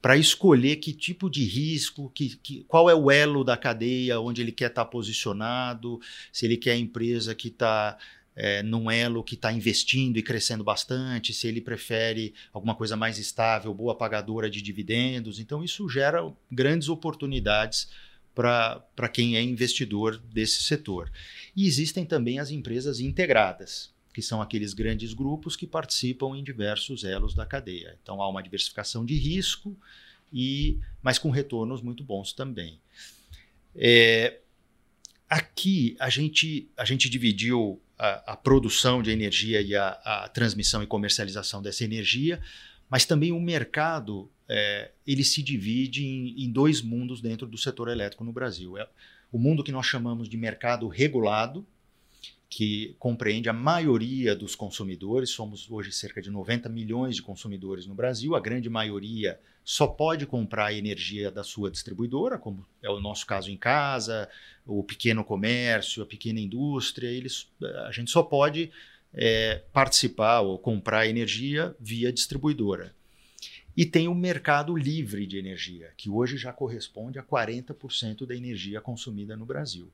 para 0.00 0.16
escolher 0.16 0.76
que 0.76 0.92
tipo 0.92 1.28
de 1.28 1.44
risco, 1.44 2.10
que, 2.14 2.36
que, 2.36 2.64
qual 2.68 2.88
é 2.88 2.94
o 2.94 3.10
elo 3.10 3.42
da 3.42 3.56
cadeia 3.56 4.20
onde 4.20 4.40
ele 4.40 4.52
quer 4.52 4.68
estar 4.68 4.84
tá 4.84 4.90
posicionado, 4.90 6.00
se 6.32 6.46
ele 6.46 6.56
quer 6.56 6.72
a 6.72 6.78
empresa 6.78 7.34
que 7.34 7.48
está 7.48 7.98
é, 8.36 8.62
num 8.62 8.90
elo 8.90 9.24
que 9.24 9.34
está 9.34 9.50
investindo 9.50 10.18
e 10.18 10.22
crescendo 10.22 10.62
bastante, 10.62 11.32
se 11.32 11.48
ele 11.48 11.62
prefere 11.62 12.34
alguma 12.52 12.74
coisa 12.74 12.94
mais 12.94 13.18
estável, 13.18 13.72
boa 13.72 13.96
pagadora 13.96 14.50
de 14.50 14.60
dividendos. 14.60 15.40
Então, 15.40 15.64
isso 15.64 15.88
gera 15.88 16.30
grandes 16.52 16.90
oportunidades 16.90 17.88
para 18.34 19.08
quem 19.10 19.36
é 19.36 19.42
investidor 19.42 20.18
desse 20.18 20.62
setor. 20.62 21.10
E 21.56 21.66
existem 21.66 22.04
também 22.04 22.38
as 22.38 22.50
empresas 22.50 23.00
integradas, 23.00 23.90
que 24.12 24.20
são 24.20 24.42
aqueles 24.42 24.74
grandes 24.74 25.14
grupos 25.14 25.56
que 25.56 25.66
participam 25.66 26.36
em 26.36 26.44
diversos 26.44 27.04
elos 27.04 27.34
da 27.34 27.46
cadeia. 27.46 27.98
Então, 28.02 28.20
há 28.20 28.28
uma 28.28 28.42
diversificação 28.42 29.06
de 29.06 29.16
risco, 29.16 29.74
e 30.30 30.78
mas 31.02 31.18
com 31.18 31.30
retornos 31.30 31.80
muito 31.80 32.04
bons 32.04 32.34
também. 32.34 32.78
É, 33.74 34.40
aqui 35.28 35.96
a 35.98 36.10
gente, 36.10 36.68
a 36.76 36.84
gente 36.84 37.08
dividiu 37.08 37.80
a, 37.98 38.32
a 38.32 38.36
produção 38.36 39.02
de 39.02 39.10
energia 39.10 39.60
e 39.60 39.74
a, 39.74 39.88
a, 40.04 40.28
transmissão 40.28 40.82
e 40.82 40.86
comercialização 40.86 41.62
dessa 41.62 41.84
energia, 41.84 42.40
mas 42.88 43.04
também 43.04 43.32
o 43.32 43.40
mercado 43.40 44.30
é, 44.48 44.90
ele 45.06 45.24
se 45.24 45.42
divide 45.42 46.04
em, 46.04 46.44
em, 46.44 46.50
dois 46.50 46.82
mundos 46.82 47.20
dentro 47.20 47.46
do 47.46 47.58
setor 47.58 47.88
elétrico 47.88 48.24
no 48.24 48.32
Brasil. 48.32 48.78
É 48.78 48.88
o 49.32 49.38
mundo 49.38 49.64
que 49.64 49.72
nós 49.72 49.86
chamamos 49.86 50.28
de 50.28 50.36
mercado 50.36 50.86
regulado, 50.88 51.66
que 52.48 52.94
compreende 52.98 53.48
a 53.48 53.52
maioria 53.52 54.34
dos 54.34 54.54
consumidores, 54.54 55.30
somos 55.30 55.70
hoje 55.70 55.90
cerca 55.90 56.22
de 56.22 56.30
90 56.30 56.68
milhões 56.68 57.16
de 57.16 57.22
consumidores 57.22 57.86
no 57.86 57.94
Brasil, 57.94 58.36
a 58.36 58.40
grande 58.40 58.70
maioria 58.70 59.38
só 59.64 59.86
pode 59.86 60.26
comprar 60.26 60.72
energia 60.72 61.28
da 61.28 61.42
sua 61.42 61.70
distribuidora, 61.70 62.38
como 62.38 62.64
é 62.80 62.88
o 62.88 63.00
nosso 63.00 63.26
caso 63.26 63.50
em 63.50 63.56
casa, 63.56 64.28
o 64.64 64.84
pequeno 64.84 65.24
comércio, 65.24 66.04
a 66.04 66.06
pequena 66.06 66.38
indústria, 66.38 67.08
eles, 67.08 67.48
a 67.86 67.90
gente 67.90 68.12
só 68.12 68.22
pode 68.22 68.70
é, 69.12 69.64
participar 69.72 70.40
ou 70.40 70.56
comprar 70.56 71.08
energia 71.08 71.74
via 71.80 72.12
distribuidora. 72.12 72.94
E 73.76 73.84
tem 73.84 74.08
o 74.08 74.14
mercado 74.14 74.74
livre 74.74 75.26
de 75.26 75.36
energia, 75.36 75.92
que 75.96 76.08
hoje 76.08 76.38
já 76.38 76.52
corresponde 76.52 77.18
a 77.18 77.22
40% 77.22 78.24
da 78.24 78.34
energia 78.34 78.80
consumida 78.80 79.36
no 79.36 79.44
Brasil. 79.44 79.90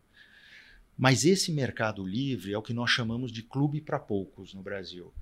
Mas 1.02 1.24
esse 1.24 1.50
mercado 1.50 2.06
livre 2.06 2.52
é 2.52 2.56
o 2.56 2.62
que 2.62 2.72
nós 2.72 2.88
chamamos 2.88 3.32
de 3.32 3.42
clube 3.42 3.80
para 3.80 3.98
poucos 3.98 4.54
no 4.54 4.62
Brasil. 4.62 5.12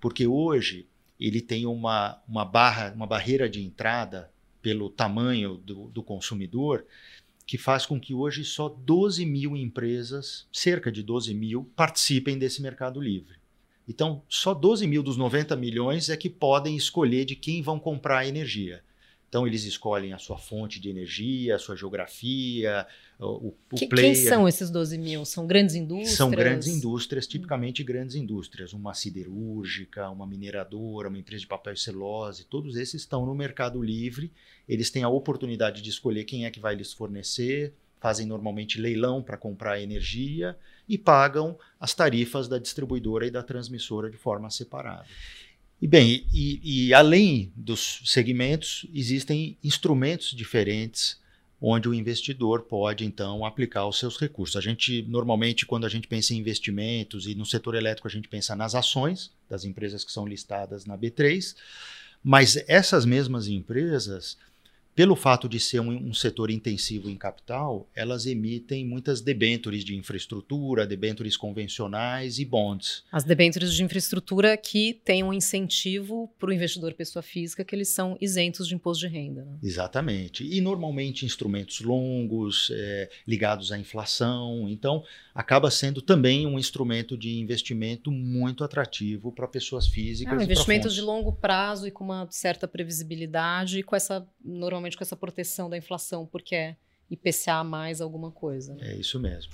Porque 0.00 0.24
hoje 0.24 0.86
ele 1.18 1.40
tem 1.40 1.66
uma, 1.66 2.22
uma, 2.28 2.44
barra, 2.44 2.92
uma 2.94 3.08
barreira 3.08 3.48
de 3.48 3.60
entrada 3.60 4.30
pelo 4.62 4.88
tamanho 4.88 5.56
do, 5.56 5.88
do 5.88 6.00
consumidor 6.00 6.86
que 7.44 7.58
faz 7.58 7.84
com 7.84 7.98
que 7.98 8.14
hoje 8.14 8.44
só 8.44 8.68
12 8.68 9.26
mil 9.26 9.56
empresas, 9.56 10.46
cerca 10.52 10.92
de 10.92 11.02
12 11.02 11.34
mil, 11.34 11.68
participem 11.74 12.38
desse 12.38 12.62
mercado 12.62 13.00
livre. 13.00 13.34
Então, 13.88 14.22
só 14.28 14.54
12 14.54 14.86
mil 14.86 15.02
dos 15.02 15.16
90 15.16 15.56
milhões 15.56 16.08
é 16.08 16.16
que 16.16 16.30
podem 16.30 16.76
escolher 16.76 17.24
de 17.24 17.34
quem 17.34 17.62
vão 17.62 17.80
comprar 17.80 18.18
a 18.18 18.28
energia. 18.28 18.80
Então, 19.28 19.46
eles 19.46 19.64
escolhem 19.64 20.12
a 20.12 20.18
sua 20.18 20.38
fonte 20.38 20.80
de 20.80 20.88
energia, 20.88 21.56
a 21.56 21.58
sua 21.58 21.76
geografia, 21.76 22.86
o, 23.18 23.54
o 23.72 23.76
que, 23.76 23.86
player. 23.86 24.14
Quem 24.14 24.24
são 24.24 24.46
esses 24.46 24.70
12 24.70 24.98
mil? 24.98 25.24
São 25.24 25.46
grandes 25.46 25.74
indústrias? 25.74 26.16
São 26.16 26.30
grandes 26.30 26.68
indústrias, 26.68 27.26
tipicamente 27.26 27.82
grandes 27.82 28.14
indústrias. 28.14 28.72
Uma 28.72 28.94
siderúrgica, 28.94 30.08
uma 30.10 30.26
mineradora, 30.26 31.08
uma 31.08 31.18
empresa 31.18 31.40
de 31.40 31.46
papel 31.46 31.72
e 31.72 31.76
celulose, 31.76 32.44
todos 32.44 32.76
esses 32.76 33.02
estão 33.02 33.26
no 33.26 33.34
mercado 33.34 33.82
livre. 33.82 34.30
Eles 34.68 34.90
têm 34.90 35.02
a 35.02 35.08
oportunidade 35.08 35.82
de 35.82 35.90
escolher 35.90 36.24
quem 36.24 36.44
é 36.44 36.50
que 36.50 36.60
vai 36.60 36.74
lhes 36.74 36.92
fornecer, 36.92 37.74
fazem 37.98 38.26
normalmente 38.26 38.80
leilão 38.80 39.22
para 39.22 39.36
comprar 39.36 39.80
energia 39.80 40.56
e 40.88 40.96
pagam 40.96 41.58
as 41.80 41.94
tarifas 41.94 42.46
da 42.46 42.58
distribuidora 42.58 43.26
e 43.26 43.30
da 43.30 43.42
transmissora 43.42 44.08
de 44.08 44.16
forma 44.16 44.50
separada. 44.50 45.06
E 45.80 45.86
bem, 45.86 46.26
e, 46.32 46.86
e 46.88 46.94
além 46.94 47.52
dos 47.54 48.00
segmentos, 48.06 48.86
existem 48.94 49.58
instrumentos 49.62 50.30
diferentes 50.30 51.18
onde 51.60 51.88
o 51.88 51.94
investidor 51.94 52.62
pode 52.62 53.04
então 53.04 53.44
aplicar 53.44 53.86
os 53.86 53.98
seus 53.98 54.18
recursos. 54.18 54.56
A 54.56 54.60
gente 54.60 55.02
normalmente 55.02 55.66
quando 55.66 55.86
a 55.86 55.88
gente 55.88 56.06
pensa 56.06 56.34
em 56.34 56.38
investimentos 56.38 57.26
e 57.26 57.34
no 57.34 57.46
setor 57.46 57.74
elétrico 57.74 58.08
a 58.08 58.10
gente 58.10 58.28
pensa 58.28 58.54
nas 58.54 58.74
ações 58.74 59.30
das 59.48 59.64
empresas 59.64 60.04
que 60.04 60.12
são 60.12 60.26
listadas 60.26 60.84
na 60.84 60.96
B3, 60.96 61.54
mas 62.22 62.56
essas 62.68 63.04
mesmas 63.04 63.48
empresas 63.48 64.36
pelo 64.96 65.14
fato 65.14 65.46
de 65.46 65.60
ser 65.60 65.78
um, 65.78 65.90
um, 66.08 66.14
setor 66.14 66.50
intensivo 66.50 67.10
em 67.10 67.16
capital, 67.16 67.86
elas 67.94 68.24
emitem 68.24 68.82
muitas 68.82 69.20
debêntures 69.20 69.84
de 69.84 69.94
infraestrutura, 69.94 70.86
debêntures 70.86 71.36
convencionais 71.36 72.38
e 72.38 72.46
bonds. 72.46 73.04
As 73.12 73.22
debêntures 73.22 73.74
de 73.74 73.84
infraestrutura 73.84 74.56
que 74.56 74.94
têm 75.04 75.22
um 75.22 75.34
incentivo 75.34 76.32
para 76.38 76.48
o 76.48 76.52
investidor 76.52 76.94
pessoa 76.94 77.22
física, 77.22 77.62
que 77.62 77.74
eles 77.74 77.90
são 77.90 78.16
isentos 78.22 78.66
de 78.66 78.74
imposto 78.74 79.06
de 79.06 79.12
renda. 79.12 79.44
Né? 79.44 79.58
Exatamente. 79.62 80.42
E 80.42 80.62
normalmente 80.62 81.26
instrumentos 81.26 81.82
longos, 81.82 82.70
é, 82.72 83.10
ligados 83.28 83.70
à 83.70 83.78
inflação. 83.78 84.66
Então, 84.66 85.04
acaba 85.36 85.70
sendo 85.70 86.00
também 86.00 86.46
um 86.46 86.58
instrumento 86.58 87.16
de 87.16 87.38
investimento 87.38 88.10
muito 88.10 88.64
atrativo 88.64 89.30
para 89.30 89.46
pessoas 89.46 89.86
físicas. 89.86 90.32
É 90.32 90.36
um 90.38 90.42
investimento 90.42 90.88
de 90.88 91.02
longo 91.02 91.30
prazo 91.30 91.86
e 91.86 91.90
com 91.90 92.04
uma 92.04 92.26
certa 92.30 92.66
previsibilidade 92.66 93.80
e 93.80 93.82
com 93.82 93.94
essa, 93.94 94.26
normalmente 94.42 94.96
com 94.96 95.04
essa 95.04 95.14
proteção 95.14 95.68
da 95.68 95.76
inflação, 95.76 96.24
porque 96.24 96.54
é 96.54 96.76
IPCA 97.10 97.62
mais 97.62 98.00
alguma 98.00 98.30
coisa. 98.30 98.74
Né? 98.76 98.92
É 98.92 98.96
isso 98.96 99.20
mesmo. 99.20 99.52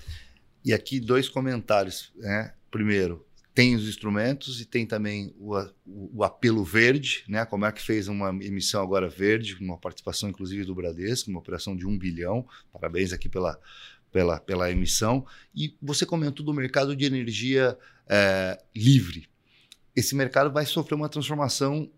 E 0.65 0.73
aqui 0.73 1.01
dois 1.01 1.29
comentários. 1.29 2.13
Né? 2.15 2.55
Primeiro, 2.71 3.27
tem 3.53 3.75
os 3.75 3.89
instrumentos 3.89 4.61
e 4.61 4.65
tem 4.65 4.87
também 4.87 5.35
o, 5.37 5.59
o, 5.85 6.19
o, 6.19 6.25
apelo 6.25 6.65
verde, 6.65 7.25
né? 7.29 7.45
Como 7.45 7.67
é 7.67 7.73
que 7.73 7.83
fez 7.83 8.09
uma 8.09 8.31
emissão 8.31 8.83
agora 8.83 9.09
verde, 9.09 9.57
uma 9.61 9.77
participação 9.77 10.31
inclusive 10.31 10.65
do 10.65 10.75
Bradesco, 10.75 11.29
uma 11.29 11.41
operação 11.41 11.77
de 11.77 11.87
um 11.87 11.99
bilhão. 11.99 12.47
Parabéns 12.73 13.13
aqui 13.13 13.29
pela, 13.29 13.59
pela, 14.13 14.39
pela 14.39 14.71
emissão. 14.71 15.27
E 15.55 15.75
você 15.83 16.07
comentou 16.07 16.45
do 16.45 16.55
mercado 16.55 16.95
de 16.95 17.05
energia 17.05 17.77
é, 18.07 18.63
livre. 18.77 19.29
esse 19.97 20.15
mercado 20.15 20.53
vai 20.53 20.67
sofrer 20.67 20.95
uma 20.95 21.09
transformação 21.09 21.91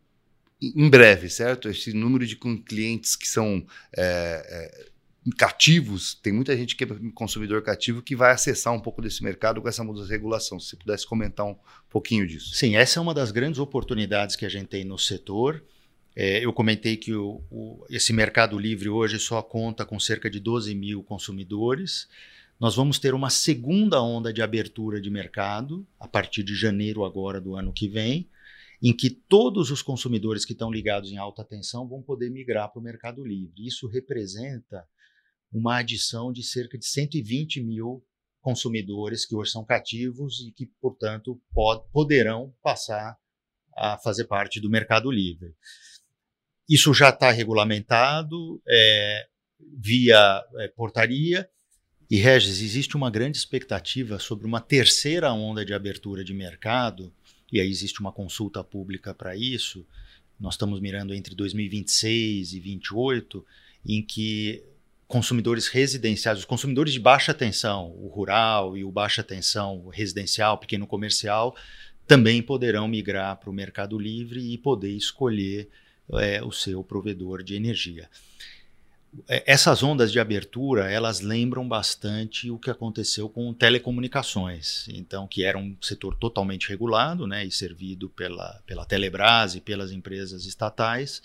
em 0.62 0.88
breve, 0.88 1.28
certo? 1.28 1.68
Esse 1.68 1.92
número 1.92 2.26
de 2.26 2.36
clientes 2.36 3.16
que 3.16 3.28
são 3.28 3.66
é, 3.96 4.02
é, 4.48 4.90
cativos, 5.36 6.14
tem 6.14 6.32
muita 6.32 6.56
gente 6.56 6.76
que 6.76 6.84
é 6.84 6.86
consumidor 7.14 7.62
cativo 7.62 8.02
que 8.02 8.14
vai 8.14 8.32
acessar 8.32 8.72
um 8.72 8.80
pouco 8.80 9.02
desse 9.02 9.22
mercado 9.22 9.60
com 9.60 9.68
essa 9.68 9.82
mudança 9.82 10.06
de 10.06 10.12
regulação. 10.12 10.58
Se 10.60 10.70
você 10.70 10.76
pudesse 10.76 11.06
comentar 11.06 11.44
um 11.44 11.56
pouquinho 11.90 12.26
disso. 12.26 12.54
Sim, 12.54 12.76
essa 12.76 12.98
é 12.98 13.02
uma 13.02 13.14
das 13.14 13.30
grandes 13.30 13.58
oportunidades 13.58 14.36
que 14.36 14.46
a 14.46 14.48
gente 14.48 14.68
tem 14.68 14.84
no 14.84 14.98
setor. 14.98 15.62
É, 16.16 16.44
eu 16.44 16.52
comentei 16.52 16.96
que 16.96 17.12
o, 17.14 17.42
o, 17.50 17.84
esse 17.90 18.12
mercado 18.12 18.58
livre 18.58 18.88
hoje 18.88 19.18
só 19.18 19.42
conta 19.42 19.84
com 19.84 19.98
cerca 19.98 20.30
de 20.30 20.38
12 20.38 20.74
mil 20.74 21.02
consumidores. 21.02 22.08
Nós 22.58 22.76
vamos 22.76 22.98
ter 22.98 23.14
uma 23.14 23.30
segunda 23.30 24.00
onda 24.00 24.32
de 24.32 24.40
abertura 24.40 25.00
de 25.00 25.10
mercado 25.10 25.86
a 25.98 26.06
partir 26.06 26.44
de 26.44 26.54
janeiro 26.54 27.04
agora 27.04 27.40
do 27.40 27.56
ano 27.56 27.72
que 27.72 27.88
vem 27.88 28.28
em 28.82 28.94
que 28.94 29.08
todos 29.08 29.70
os 29.70 29.80
consumidores 29.80 30.44
que 30.44 30.52
estão 30.52 30.70
ligados 30.70 31.10
em 31.10 31.16
alta 31.16 31.42
tensão 31.42 31.88
vão 31.88 32.02
poder 32.02 32.30
migrar 32.30 32.70
para 32.70 32.78
o 32.78 32.82
Mercado 32.82 33.24
Livre. 33.24 33.66
Isso 33.66 33.88
representa 33.88 34.86
uma 35.50 35.78
adição 35.78 36.30
de 36.30 36.42
cerca 36.42 36.76
de 36.76 36.84
120 36.86 37.62
mil 37.62 38.04
consumidores 38.42 39.24
que 39.24 39.34
hoje 39.34 39.52
são 39.52 39.64
cativos 39.64 40.40
e 40.40 40.52
que, 40.52 40.66
portanto, 40.82 41.40
pod 41.54 41.82
poderão 41.92 42.54
passar 42.62 43.18
a 43.74 43.96
fazer 43.96 44.24
parte 44.24 44.60
do 44.60 44.68
Mercado 44.68 45.10
Livre. 45.10 45.56
Isso 46.68 46.94
já 46.94 47.10
está 47.10 47.30
regulamentado 47.30 48.62
é, 48.66 49.26
via 49.78 50.42
é, 50.56 50.68
portaria. 50.68 51.48
E, 52.10 52.16
Regis, 52.16 52.60
existe 52.60 52.96
uma 52.96 53.10
grande 53.10 53.36
expectativa 53.36 54.18
sobre 54.18 54.46
uma 54.46 54.60
terceira 54.60 55.32
onda 55.32 55.64
de 55.64 55.74
abertura 55.74 56.22
de 56.22 56.34
mercado 56.34 57.12
e 57.54 57.60
aí 57.60 57.70
existe 57.70 58.00
uma 58.00 58.10
consulta 58.10 58.64
pública 58.64 59.14
para 59.14 59.36
isso. 59.36 59.86
Nós 60.40 60.54
estamos 60.54 60.80
mirando 60.80 61.14
entre 61.14 61.36
2026 61.36 62.52
e 62.52 62.60
2028, 62.60 63.46
em 63.86 64.02
que 64.02 64.64
consumidores 65.06 65.68
residenciais, 65.68 66.40
os 66.40 66.44
consumidores 66.44 66.92
de 66.92 66.98
baixa 66.98 67.32
tensão, 67.32 67.92
o 67.92 68.08
rural 68.08 68.76
e 68.76 68.82
o 68.82 68.90
baixa 68.90 69.22
tensão, 69.22 69.84
o 69.84 69.88
residencial, 69.88 70.58
pequeno 70.58 70.86
comercial, 70.86 71.54
também 72.08 72.42
poderão 72.42 72.88
migrar 72.88 73.38
para 73.38 73.50
o 73.50 73.52
Mercado 73.52 73.98
Livre 73.98 74.52
e 74.52 74.58
poder 74.58 74.90
escolher 74.90 75.68
é, 76.12 76.42
o 76.42 76.52
seu 76.52 76.82
provedor 76.82 77.42
de 77.42 77.54
energia. 77.54 78.08
É, 79.28 79.44
essas 79.46 79.82
ondas 79.82 80.10
de 80.10 80.18
abertura, 80.18 80.90
elas 80.90 81.20
lembram 81.20 81.66
bastante 81.66 82.50
o 82.50 82.58
que 82.58 82.70
aconteceu 82.70 83.28
com 83.28 83.52
telecomunicações, 83.54 84.88
então 84.88 85.26
que 85.26 85.44
era 85.44 85.56
um 85.56 85.76
setor 85.80 86.16
totalmente 86.16 86.68
regulado, 86.68 87.26
né, 87.26 87.44
e 87.44 87.50
servido 87.50 88.08
pela, 88.08 88.60
pela 88.66 88.84
Telebrás 88.84 89.54
e 89.54 89.60
pelas 89.60 89.92
empresas 89.92 90.46
estatais, 90.46 91.22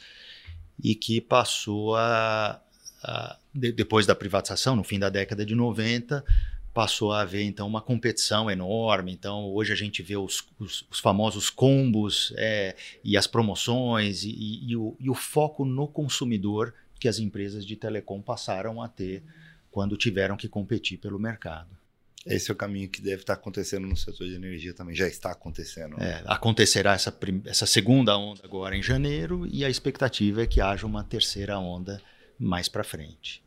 e 0.82 0.94
que 0.94 1.20
passou 1.20 1.96
a, 1.96 2.62
a 3.04 3.38
de, 3.54 3.72
depois 3.72 4.06
da 4.06 4.16
privatização, 4.16 4.76
no 4.76 4.84
fim 4.84 5.00
da 5.00 5.10
década 5.10 5.46
de 5.46 5.56
90, 5.56 6.24
passou 6.74 7.12
a 7.12 7.22
haver 7.22 7.44
então 7.44 7.68
uma 7.68 7.82
competição 7.82 8.50
enorme. 8.50 9.12
Então 9.12 9.46
hoje 9.54 9.74
a 9.74 9.76
gente 9.76 10.02
vê 10.02 10.18
os, 10.18 10.48
os, 10.60 10.86
os 10.90 11.00
famosos 11.00 11.50
combos 11.50 12.34
é, 12.38 12.76
e 13.04 13.18
as 13.18 13.28
promoções 13.28 14.24
e, 14.24 14.30
e, 14.30 14.72
e, 14.72 14.76
o, 14.76 14.96
e 15.00 15.10
o 15.10 15.16
foco 15.16 15.66
no 15.66 15.88
consumidor 15.88 16.74
que 17.00 17.08
as 17.08 17.20
empresas 17.20 17.66
de 17.66 17.76
telecom 17.76 18.22
passaram 18.22 18.82
a 18.82 18.88
ter 18.88 19.24
quando 19.72 19.96
tiveram 19.96 20.36
que 20.36 20.48
competir 20.48 20.98
pelo 20.98 21.20
mercado. 21.20 21.80
Esse 22.26 22.52
é 22.52 22.54
o 22.54 22.58
caminho 22.58 22.90
que 22.90 23.02
deve 23.02 23.22
estar 23.22 23.34
acontecendo 23.34 23.88
no 23.88 23.96
setor 23.96 24.28
de 24.28 24.36
energia 24.36 24.74
também, 24.74 24.94
já 24.94 25.08
está 25.08 25.32
acontecendo. 25.32 25.98
Né? 25.98 26.12
É, 26.12 26.24
acontecerá 26.26 26.94
essa, 26.94 27.18
essa 27.46 27.66
segunda 27.66 28.18
onda 28.18 28.42
agora 28.44 28.76
em 28.76 28.84
janeiro 28.84 29.48
e 29.50 29.64
a 29.64 29.70
expectativa 29.70 30.44
é 30.44 30.46
que 30.46 30.60
haja 30.60 30.86
uma 30.86 31.04
terceira 31.04 31.58
onda 31.58 32.02
mais 32.38 32.67
para 32.67 32.84
frente. 32.84 33.41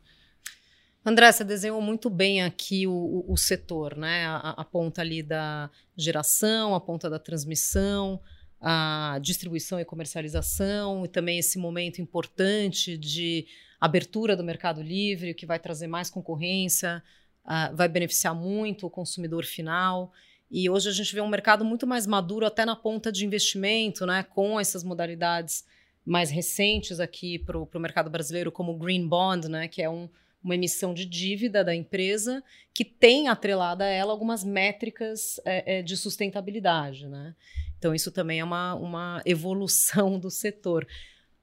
André, 1.05 1.29
você 1.31 1.43
desenhou 1.43 1.81
muito 1.81 2.09
bem 2.09 2.43
aqui 2.43 2.87
o, 2.87 3.25
o, 3.27 3.35
setor, 3.35 3.97
né? 3.97 4.25
A, 4.25 4.51
a, 4.51 4.63
ponta 4.63 5.01
ali 5.01 5.21
da 5.21 5.69
geração, 5.97 6.73
a 6.73 6.79
ponta 6.79 7.09
da 7.09 7.19
transmissão, 7.19 8.21
a 8.61 9.19
distribuição 9.21 9.81
e 9.81 9.85
comercialização 9.85 11.03
e 11.03 11.09
também 11.09 11.37
esse 11.37 11.59
momento 11.59 12.01
importante 12.01 12.97
de 12.97 13.45
abertura 13.81 14.37
do 14.37 14.45
mercado 14.45 14.81
livre, 14.81 15.33
que 15.33 15.45
vai 15.45 15.59
trazer 15.59 15.87
mais 15.87 16.09
concorrência, 16.09 17.03
uh, 17.43 17.75
vai 17.75 17.89
beneficiar 17.89 18.33
muito 18.33 18.87
o 18.87 18.89
consumidor 18.89 19.43
final. 19.43 20.09
E 20.49 20.69
hoje 20.69 20.87
a 20.87 20.93
gente 20.93 21.13
vê 21.13 21.19
um 21.19 21.27
mercado 21.27 21.65
muito 21.65 21.85
mais 21.85 22.07
maduro 22.07 22.45
até 22.45 22.63
na 22.63 22.77
ponta 22.77 23.11
de 23.11 23.25
investimento, 23.25 24.05
né, 24.05 24.23
com 24.23 24.57
essas 24.57 24.85
modalidades 24.85 25.65
mais 26.05 26.31
recentes 26.31 27.01
aqui 27.01 27.39
para 27.39 27.57
o 27.57 27.79
mercado 27.79 28.09
brasileiro, 28.09 28.53
como 28.53 28.71
o 28.71 28.77
Green 28.77 29.05
Bond, 29.05 29.49
né, 29.49 29.67
que 29.67 29.81
é 29.81 29.89
um, 29.89 30.07
uma 30.43 30.55
emissão 30.55 30.93
de 30.93 31.05
dívida 31.05 31.63
da 31.63 31.73
empresa 31.73 32.43
que 32.73 32.83
tem 32.83 33.27
atrelada 33.27 33.85
a 33.85 33.87
ela 33.87 34.11
algumas 34.11 34.43
métricas 34.43 35.39
é, 35.45 35.79
é, 35.79 35.81
de 35.81 35.95
sustentabilidade. 35.95 37.07
Né? 37.07 37.35
Então, 37.77 37.95
isso 37.95 38.11
também 38.11 38.39
é 38.39 38.43
uma, 38.43 38.75
uma 38.75 39.21
evolução 39.25 40.19
do 40.19 40.29
setor. 40.29 40.85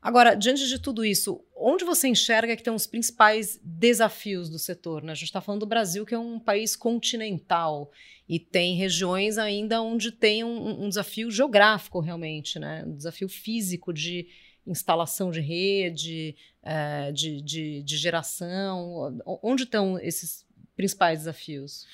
Agora, 0.02 0.34
diante 0.34 0.66
de 0.66 0.78
tudo 0.78 1.04
isso, 1.04 1.44
onde 1.54 1.84
você 1.84 2.08
enxerga 2.08 2.56
que 2.56 2.62
estão 2.62 2.74
os 2.74 2.86
principais 2.86 3.60
desafios 3.62 4.48
do 4.48 4.58
setor? 4.58 5.02
Né? 5.02 5.12
A 5.12 5.14
gente 5.14 5.26
está 5.26 5.42
falando 5.42 5.60
do 5.60 5.66
Brasil, 5.66 6.06
que 6.06 6.14
é 6.14 6.18
um 6.18 6.38
país 6.38 6.74
continental, 6.74 7.90
e 8.28 8.38
tem 8.38 8.76
regiões 8.76 9.36
ainda 9.36 9.82
onde 9.82 10.10
tem 10.10 10.42
um, 10.42 10.84
um 10.84 10.88
desafio 10.88 11.30
geográfico, 11.30 12.00
realmente, 12.00 12.58
né? 12.58 12.82
um 12.86 12.96
desafio 12.96 13.28
físico 13.28 13.92
de 13.92 14.26
instalação 14.66 15.30
de 15.30 15.40
rede, 15.40 16.34
é, 16.62 17.12
de, 17.12 17.40
de, 17.40 17.82
de 17.82 17.96
geração. 17.96 19.20
Onde 19.42 19.64
estão 19.64 19.98
esses 19.98 20.44
principais 20.76 21.20
desafios? 21.20 21.86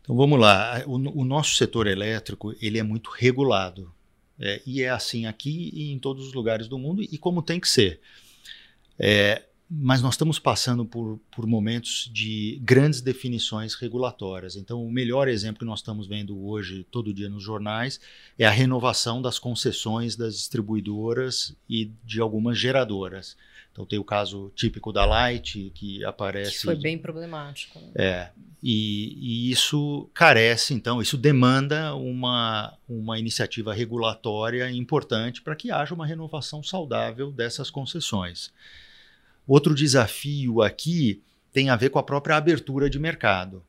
Então 0.00 0.16
vamos 0.16 0.38
lá. 0.38 0.82
O, 0.86 1.20
o 1.20 1.24
nosso 1.24 1.56
setor 1.56 1.86
elétrico 1.86 2.54
ele 2.60 2.78
é 2.78 2.82
muito 2.82 3.10
regulado. 3.10 3.92
É, 4.38 4.60
e 4.66 4.82
é 4.82 4.90
assim 4.90 5.26
aqui 5.26 5.70
e 5.72 5.92
em 5.92 5.98
todos 5.98 6.26
os 6.26 6.32
lugares 6.32 6.66
do 6.66 6.76
mundo, 6.76 7.02
e 7.02 7.16
como 7.16 7.40
tem 7.40 7.60
que 7.60 7.68
ser. 7.68 8.00
É, 8.98 9.44
mas 9.70 10.02
nós 10.02 10.14
estamos 10.14 10.38
passando 10.38 10.84
por, 10.84 11.18
por 11.30 11.46
momentos 11.46 12.10
de 12.12 12.60
grandes 12.62 13.00
definições 13.00 13.74
regulatórias. 13.74 14.56
Então, 14.56 14.84
o 14.84 14.90
melhor 14.90 15.28
exemplo 15.28 15.60
que 15.60 15.64
nós 15.64 15.80
estamos 15.80 16.06
vendo 16.06 16.38
hoje, 16.46 16.84
todo 16.90 17.14
dia 17.14 17.28
nos 17.28 17.42
jornais, 17.42 18.00
é 18.38 18.44
a 18.44 18.50
renovação 18.50 19.22
das 19.22 19.38
concessões 19.38 20.16
das 20.16 20.36
distribuidoras 20.36 21.56
e 21.68 21.90
de 22.04 22.20
algumas 22.20 22.58
geradoras. 22.58 23.36
Então 23.74 23.84
tem 23.84 23.98
o 23.98 24.04
caso 24.04 24.52
típico 24.54 24.92
da 24.92 25.04
Light, 25.04 25.72
que 25.74 26.04
aparece. 26.04 26.52
Isso 26.52 26.66
foi 26.66 26.76
bem 26.76 26.96
problemático. 26.96 27.80
Né? 27.80 27.90
É. 27.96 28.30
E, 28.62 29.18
e, 29.20 29.50
isso 29.50 30.08
carece, 30.14 30.72
então, 30.72 31.02
isso 31.02 31.18
demanda 31.18 31.92
uma, 31.96 32.78
uma 32.88 33.18
iniciativa 33.18 33.74
regulatória 33.74 34.70
importante 34.70 35.42
para 35.42 35.56
que 35.56 35.72
haja 35.72 35.92
uma 35.92 36.06
renovação 36.06 36.62
saudável 36.62 37.32
dessas 37.32 37.68
concessões. 37.68 38.52
Outro 39.44 39.74
desafio 39.74 40.62
aqui 40.62 41.20
tem 41.52 41.68
a 41.68 41.74
ver 41.74 41.90
com 41.90 41.98
a 41.98 42.02
própria 42.02 42.36
abertura 42.36 42.88
de 42.88 43.00
mercado. 43.00 43.60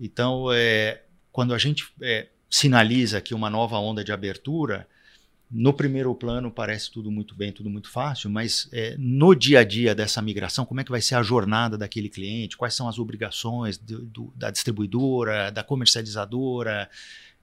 Então, 0.00 0.52
é, 0.52 1.02
quando 1.30 1.54
a 1.54 1.58
gente 1.58 1.88
é, 2.02 2.26
sinaliza 2.50 3.18
aqui 3.18 3.32
uma 3.32 3.48
nova 3.48 3.78
onda 3.78 4.02
de 4.02 4.10
abertura, 4.10 4.86
no 5.56 5.72
primeiro 5.72 6.12
plano 6.16 6.50
parece 6.50 6.90
tudo 6.90 7.12
muito 7.12 7.32
bem, 7.32 7.52
tudo 7.52 7.70
muito 7.70 7.88
fácil, 7.88 8.28
mas 8.28 8.68
é, 8.72 8.96
no 8.98 9.36
dia 9.36 9.60
a 9.60 9.64
dia 9.64 9.94
dessa 9.94 10.20
migração, 10.20 10.66
como 10.66 10.80
é 10.80 10.84
que 10.84 10.90
vai 10.90 11.00
ser 11.00 11.14
a 11.14 11.22
jornada 11.22 11.78
daquele 11.78 12.08
cliente? 12.08 12.56
Quais 12.56 12.74
são 12.74 12.88
as 12.88 12.98
obrigações 12.98 13.78
do, 13.78 14.02
do, 14.02 14.32
da 14.34 14.50
distribuidora, 14.50 15.52
da 15.52 15.62
comercializadora? 15.62 16.90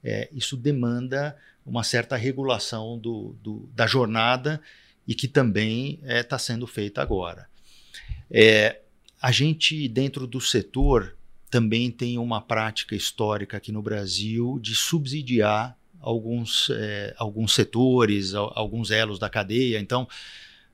É, 0.04 0.28
isso 0.30 0.58
demanda 0.58 1.34
uma 1.64 1.82
certa 1.82 2.14
regulação 2.14 2.98
do, 2.98 3.34
da 3.74 3.86
jornada 3.86 4.60
e 5.08 5.14
que 5.14 5.26
também 5.26 5.98
está 6.02 6.36
é, 6.36 6.38
sendo 6.38 6.66
feita 6.66 7.00
agora. 7.00 7.48
É, 8.30 8.80
a 9.22 9.32
gente, 9.32 9.88
dentro 9.88 10.26
do 10.26 10.38
setor, 10.38 11.16
também 11.50 11.90
tem 11.90 12.18
uma 12.18 12.42
prática 12.42 12.94
histórica 12.94 13.56
aqui 13.56 13.72
no 13.72 13.80
Brasil 13.80 14.58
de 14.60 14.74
subsidiar 14.74 15.78
alguns, 16.02 16.68
é, 16.70 17.14
alguns 17.16 17.54
setores, 17.54 18.34
alguns 18.34 18.90
elos 18.90 19.18
da 19.18 19.30
cadeia. 19.30 19.78
Então, 19.78 20.06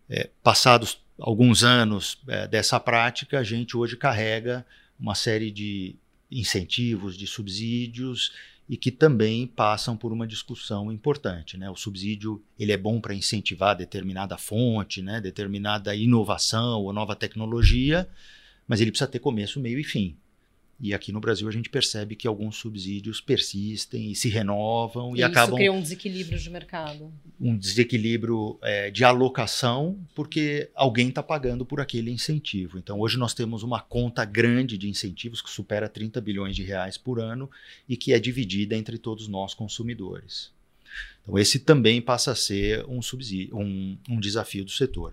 é, 0.09 0.31
passados 0.43 0.99
alguns 1.21 1.63
anos 1.63 2.19
é, 2.27 2.49
dessa 2.49 2.81
prática, 2.81 3.39
a 3.39 3.45
gente 3.45 3.77
hoje 3.77 3.97
carrega 3.97 4.65
uma 4.99 5.15
série 5.15 5.51
de 5.51 5.95
incentivos, 6.31 7.17
de 7.17 7.27
subsídios 7.27 8.33
e 8.69 8.77
que 8.77 8.91
também 8.91 9.47
passam 9.47 9.97
por 9.97 10.13
uma 10.13 10.27
discussão 10.27 10.91
importante. 10.93 11.57
Né? 11.57 11.71
O 11.71 11.77
subsídio 11.77 12.43
ele 12.59 12.73
é 12.73 12.77
bom 12.77 13.01
para 13.01 13.15
incentivar 13.15 13.77
determinada 13.77 14.37
fonte, 14.37 15.01
né? 15.03 15.21
determinada 15.21 15.95
inovação 15.95 16.83
ou 16.83 16.93
nova 16.93 17.15
tecnologia, 17.15 18.09
mas 18.67 18.81
ele 18.81 18.91
precisa 18.91 19.11
ter 19.11 19.19
começo, 19.19 19.61
meio 19.61 19.79
e 19.79 19.85
fim. 19.85 20.17
E 20.81 20.95
aqui 20.95 21.11
no 21.11 21.19
Brasil 21.19 21.49
a 21.49 21.51
gente 21.51 21.69
percebe 21.69 22.15
que 22.15 22.29
alguns 22.29 22.57
subsídios 22.57 23.21
persistem 23.21 24.13
e 24.13 24.15
se 24.15 24.29
renovam 24.29 25.17
e, 25.17 25.19
e 25.19 25.23
acabam. 25.25 25.49
Isso 25.49 25.57
cria 25.57 25.73
um 25.73 25.83
desequilíbrio 25.83 26.39
de 26.39 26.51
mercado. 26.51 27.13
Um 27.41 27.57
desequilíbrio 27.57 28.57
é, 28.63 28.89
de 28.89 29.03
alocação, 29.03 29.99
porque 30.15 30.71
alguém 30.77 31.09
está 31.09 31.21
pagando 31.21 31.67
por 31.67 31.81
aquele 31.81 32.13
incentivo. 32.13 32.79
Então 32.79 33.01
hoje 33.01 33.19
nós 33.19 33.35
temos 33.35 33.65
uma 33.65 33.81
conta 33.81 34.25
grande 34.25 34.79
de 34.79 34.89
incentivos 34.89 35.43
que 35.43 35.51
supera 35.51 35.89
30 35.89 36.21
bilhões 36.21 36.55
de 36.55 36.63
reais 36.63 36.97
por 36.97 37.19
ano 37.19 37.51
e 37.89 37.97
que 37.97 38.13
é 38.13 38.21
dividida 38.21 38.77
entre 38.77 38.99
todos 38.99 39.27
nós 39.27 39.55
consumidores. 39.55 40.53
Então 41.23 41.37
esse 41.37 41.59
também 41.59 42.01
passa 42.01 42.31
a 42.31 42.37
ser 42.37 42.87
um, 42.87 43.03
subsídio, 43.03 43.57
um, 43.57 43.99
um 44.09 44.21
desafio 44.21 44.65
do 44.65 44.71
setor. 44.71 45.13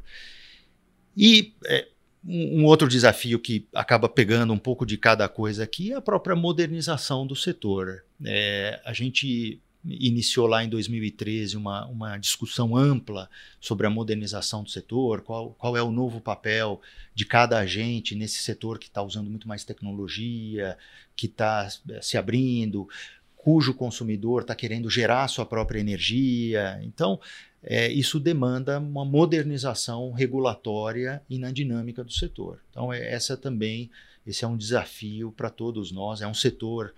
E 1.18 1.54
é, 1.66 1.88
um, 2.28 2.66
outro 2.66 2.88
desafio 2.88 3.40
que 3.40 3.68
acaba 3.74 4.10
pegando 4.10 4.52
um 4.52 4.58
pouco 4.58 4.86
de 4.86 4.98
cada 4.98 5.28
coisa 5.30 5.64
aqui 5.64 5.92
é 5.92 5.96
a 5.96 6.02
própria 6.02 6.36
modernização 6.36 7.26
do 7.28 7.36
setor. 7.36 8.04
É, 8.24 8.82
a 8.84 8.94
gente 8.94 9.62
iniciou 9.88 10.48
lá 10.48 10.64
em 10.64 10.70
2013 10.70 11.56
uma, 11.56 11.86
uma 11.86 12.18
discussão 12.18 12.76
ampla 12.76 13.30
sobre 13.60 13.86
a 13.86 13.90
modernização 13.90 14.64
do 14.64 14.70
setor, 14.70 15.22
qual, 15.22 15.52
qual 15.52 15.78
é 15.78 15.84
o 15.84 15.92
novo 15.92 16.20
papel 16.20 16.82
de 17.14 17.26
cada 17.26 17.60
agente 17.60 18.16
nesse 18.16 18.42
setor 18.42 18.80
que 18.80 18.88
está 18.88 19.04
usando 19.04 19.30
muito 19.30 19.48
mais 19.48 19.64
tecnologia, 19.64 20.76
que 21.16 21.28
está 21.28 21.70
é, 21.92 22.02
se 22.02 22.18
abrindo, 22.18 22.88
cujo 23.36 23.76
consumidor 23.76 24.42
está 24.42 24.56
querendo 24.56 24.90
gerar 24.90 25.28
sua 25.28 25.46
própria 25.46 25.80
energia. 25.80 26.80
Então, 26.82 27.20
é, 27.68 27.92
isso 27.92 28.20
demanda 28.20 28.80
uma 28.80 29.04
modernização 29.04 30.12
regulatória 30.12 31.22
e 31.28 31.40
na 31.40 31.52
dinâmica 31.52 32.04
do 32.04 32.14
setor. 32.14 32.60
Então, 32.70 32.94
é, 32.94 33.12
essa 33.12 33.36
também, 33.36 33.90
esse 34.26 34.46
é 34.46 34.48
um 34.48 34.56
desafio 34.56 35.32
para 35.32 35.50
todos 35.50 35.92
nós. 35.92 36.22
É 36.22 36.28
um 36.28 36.34
setor 36.34 36.94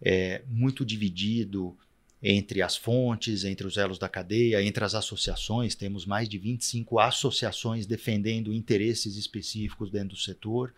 é, 0.00 0.42
muito 0.48 0.84
dividido 0.84 1.76
entre 2.22 2.62
as 2.62 2.76
fontes, 2.76 3.42
entre 3.42 3.66
os 3.66 3.76
elos 3.76 3.98
da 3.98 4.08
cadeia, 4.08 4.62
entre 4.62 4.84
as 4.84 4.94
associações. 4.94 5.74
Temos 5.74 6.06
mais 6.06 6.28
de 6.28 6.38
25 6.38 7.00
associações 7.00 7.84
defendendo 7.84 8.52
interesses 8.52 9.16
específicos 9.16 9.90
dentro 9.90 10.10
do 10.10 10.16
setor. 10.16 10.72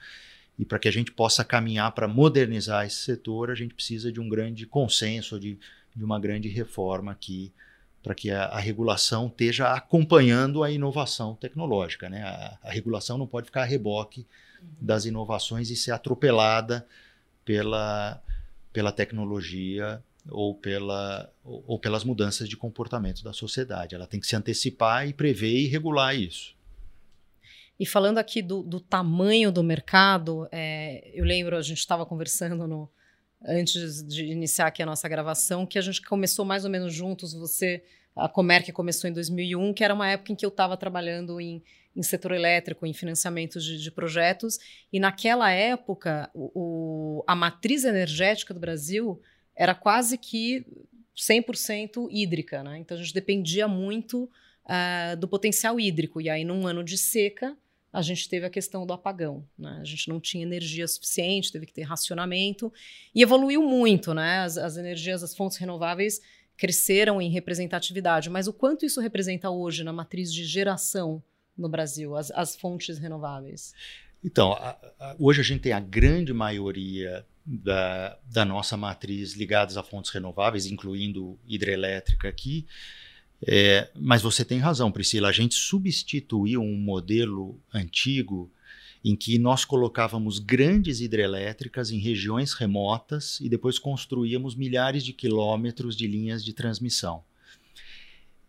E 0.58 0.64
para 0.64 0.78
que 0.78 0.88
a 0.88 0.90
gente 0.90 1.12
possa 1.12 1.44
caminhar 1.44 1.92
para 1.92 2.08
modernizar 2.08 2.86
esse 2.86 3.02
setor, 3.02 3.50
a 3.50 3.54
gente 3.54 3.74
precisa 3.74 4.10
de 4.10 4.18
um 4.18 4.30
grande 4.30 4.64
consenso, 4.64 5.38
de, 5.38 5.58
de 5.94 6.02
uma 6.02 6.18
grande 6.18 6.48
reforma 6.48 7.12
aqui 7.12 7.52
para 8.06 8.14
que 8.14 8.30
a, 8.30 8.44
a, 8.44 8.60
regulação 8.60 9.26
esteja 9.26 9.72
acompanhando 9.72 10.62
a 10.62 10.70
inovação 10.70 11.34
tecnológica. 11.34 12.08
Né? 12.08 12.22
A, 12.22 12.56
a, 12.62 12.70
regulação 12.70 13.18
não 13.18 13.26
pode 13.26 13.46
ficar 13.46 13.62
a 13.62 13.64
reboque 13.64 14.24
das 14.80 15.06
inovações 15.06 15.70
e 15.70 15.76
ser 15.76 15.90
atropelada 15.90 16.86
pela, 17.44 18.22
pela 18.72 18.92
tecnologia 18.92 20.00
ou, 20.30 20.54
pela, 20.54 21.28
ou, 21.42 21.64
ou 21.66 21.78
pelas 21.80 22.04
mudanças 22.04 22.48
de 22.48 22.56
comportamento 22.56 23.24
da 23.24 23.32
sociedade. 23.32 23.96
Ela 23.96 24.06
tem 24.06 24.20
que 24.20 24.26
se 24.28 24.36
antecipar 24.36 25.08
e 25.08 25.12
prever 25.12 25.58
e 25.58 25.66
regular 25.66 26.14
isso. 26.14 26.54
E 27.76 27.84
falando 27.84 28.18
aqui 28.18 28.40
do, 28.40 28.62
do 28.62 28.78
tamanho 28.78 29.50
do 29.50 29.64
mercado, 29.64 30.46
é, 30.52 31.10
eu 31.12 31.24
lembro, 31.24 31.56
a 31.56 31.62
gente 31.62 31.78
estava 31.78 32.06
conversando 32.06 32.68
no, 32.68 32.88
antes 33.44 34.02
de 34.02 34.24
iniciar 34.24 34.66
aqui 34.66 34.82
a 34.82 34.86
nossa 34.86 35.08
gravação, 35.08 35.66
que 35.66 35.78
a 35.78 35.82
gente 35.82 36.02
começou 36.02 36.44
mais 36.44 36.64
ou 36.64 36.70
menos 36.70 36.92
juntos, 36.92 37.32
você, 37.32 37.82
a 38.14 38.28
Comerc 38.28 38.70
começou 38.72 39.08
em 39.08 39.12
2001, 39.12 39.74
que 39.74 39.84
era 39.84 39.94
uma 39.94 40.08
época 40.08 40.32
em 40.32 40.36
que 40.36 40.44
eu 40.44 40.50
estava 40.50 40.76
trabalhando 40.76 41.40
em, 41.40 41.62
em 41.94 42.02
setor 42.02 42.32
elétrico, 42.32 42.86
em 42.86 42.92
financiamento 42.92 43.60
de, 43.60 43.80
de 43.80 43.90
projetos, 43.90 44.58
e 44.92 44.98
naquela 44.98 45.50
época 45.50 46.30
o, 46.34 46.50
o, 46.54 47.24
a 47.26 47.34
matriz 47.34 47.84
energética 47.84 48.52
do 48.52 48.60
Brasil 48.60 49.20
era 49.54 49.74
quase 49.74 50.18
que 50.18 50.66
100% 51.16 52.08
hídrica, 52.10 52.62
né? 52.62 52.78
Então 52.78 52.96
a 52.96 53.00
gente 53.00 53.14
dependia 53.14 53.66
muito 53.66 54.24
uh, 54.64 55.16
do 55.18 55.26
potencial 55.26 55.80
hídrico, 55.80 56.20
e 56.20 56.28
aí 56.28 56.44
num 56.44 56.66
ano 56.66 56.84
de 56.84 56.98
seca 56.98 57.56
a 57.96 58.02
gente 58.02 58.28
teve 58.28 58.44
a 58.44 58.50
questão 58.50 58.84
do 58.84 58.92
apagão. 58.92 59.42
Né? 59.58 59.78
A 59.80 59.84
gente 59.84 60.10
não 60.10 60.20
tinha 60.20 60.44
energia 60.44 60.86
suficiente, 60.86 61.50
teve 61.50 61.64
que 61.64 61.72
ter 61.72 61.80
racionamento 61.80 62.70
e 63.14 63.22
evoluiu 63.22 63.62
muito. 63.62 64.12
Né? 64.12 64.40
As, 64.40 64.58
as 64.58 64.76
energias, 64.76 65.22
as 65.22 65.34
fontes 65.34 65.56
renováveis 65.56 66.20
cresceram 66.58 67.22
em 67.22 67.30
representatividade, 67.30 68.28
mas 68.28 68.46
o 68.46 68.52
quanto 68.52 68.84
isso 68.84 69.00
representa 69.00 69.48
hoje 69.48 69.82
na 69.82 69.94
matriz 69.94 70.30
de 70.30 70.44
geração 70.44 71.22
no 71.56 71.70
Brasil, 71.70 72.14
as, 72.14 72.30
as 72.32 72.54
fontes 72.54 72.98
renováveis? 72.98 73.72
Então, 74.22 74.52
a, 74.52 74.76
a, 75.00 75.16
hoje 75.18 75.40
a 75.40 75.44
gente 75.44 75.62
tem 75.62 75.72
a 75.72 75.80
grande 75.80 76.34
maioria 76.34 77.24
da, 77.46 78.18
da 78.30 78.44
nossa 78.44 78.76
matriz 78.76 79.32
ligadas 79.32 79.78
a 79.78 79.82
fontes 79.82 80.10
renováveis, 80.10 80.66
incluindo 80.66 81.38
hidrelétrica 81.46 82.28
aqui, 82.28 82.66
é, 83.44 83.90
mas 83.94 84.22
você 84.22 84.44
tem 84.44 84.58
razão, 84.58 84.90
Priscila. 84.90 85.28
A 85.28 85.32
gente 85.32 85.54
substituiu 85.54 86.60
um 86.60 86.76
modelo 86.76 87.58
antigo 87.72 88.50
em 89.04 89.14
que 89.14 89.38
nós 89.38 89.64
colocávamos 89.64 90.38
grandes 90.38 91.00
hidrelétricas 91.00 91.90
em 91.90 91.98
regiões 91.98 92.54
remotas 92.54 93.38
e 93.40 93.48
depois 93.48 93.78
construíamos 93.78 94.54
milhares 94.54 95.04
de 95.04 95.12
quilômetros 95.12 95.96
de 95.96 96.06
linhas 96.06 96.44
de 96.44 96.52
transmissão. 96.52 97.22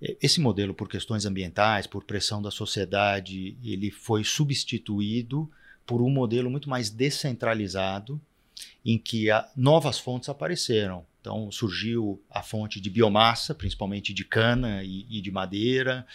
É, 0.02 0.18
esse 0.22 0.40
modelo, 0.40 0.74
por 0.74 0.90
questões 0.90 1.26
ambientais, 1.26 1.86
por 1.86 2.04
pressão 2.04 2.42
da 2.42 2.50
sociedade, 2.50 3.58
ele 3.64 3.92
foi 3.92 4.24
substituído 4.24 5.50
por 5.86 6.02
um 6.02 6.10
modelo 6.10 6.50
muito 6.50 6.70
mais 6.70 6.90
descentralizado, 6.90 8.20
em 8.84 8.98
que 8.98 9.28
novas 9.56 10.00
fontes 10.00 10.30
apareceram. 10.30 11.06
Então 11.28 11.52
surgiu 11.52 12.24
a 12.32 12.42
fonte 12.42 12.80
de 12.80 12.90
biomassa, 12.90 13.54
principalmente 13.54 14.14
de 14.14 14.24
cana 14.24 14.82
e, 14.82 15.06
e 15.10 15.20
de 15.20 15.30
madeira. 15.30 16.08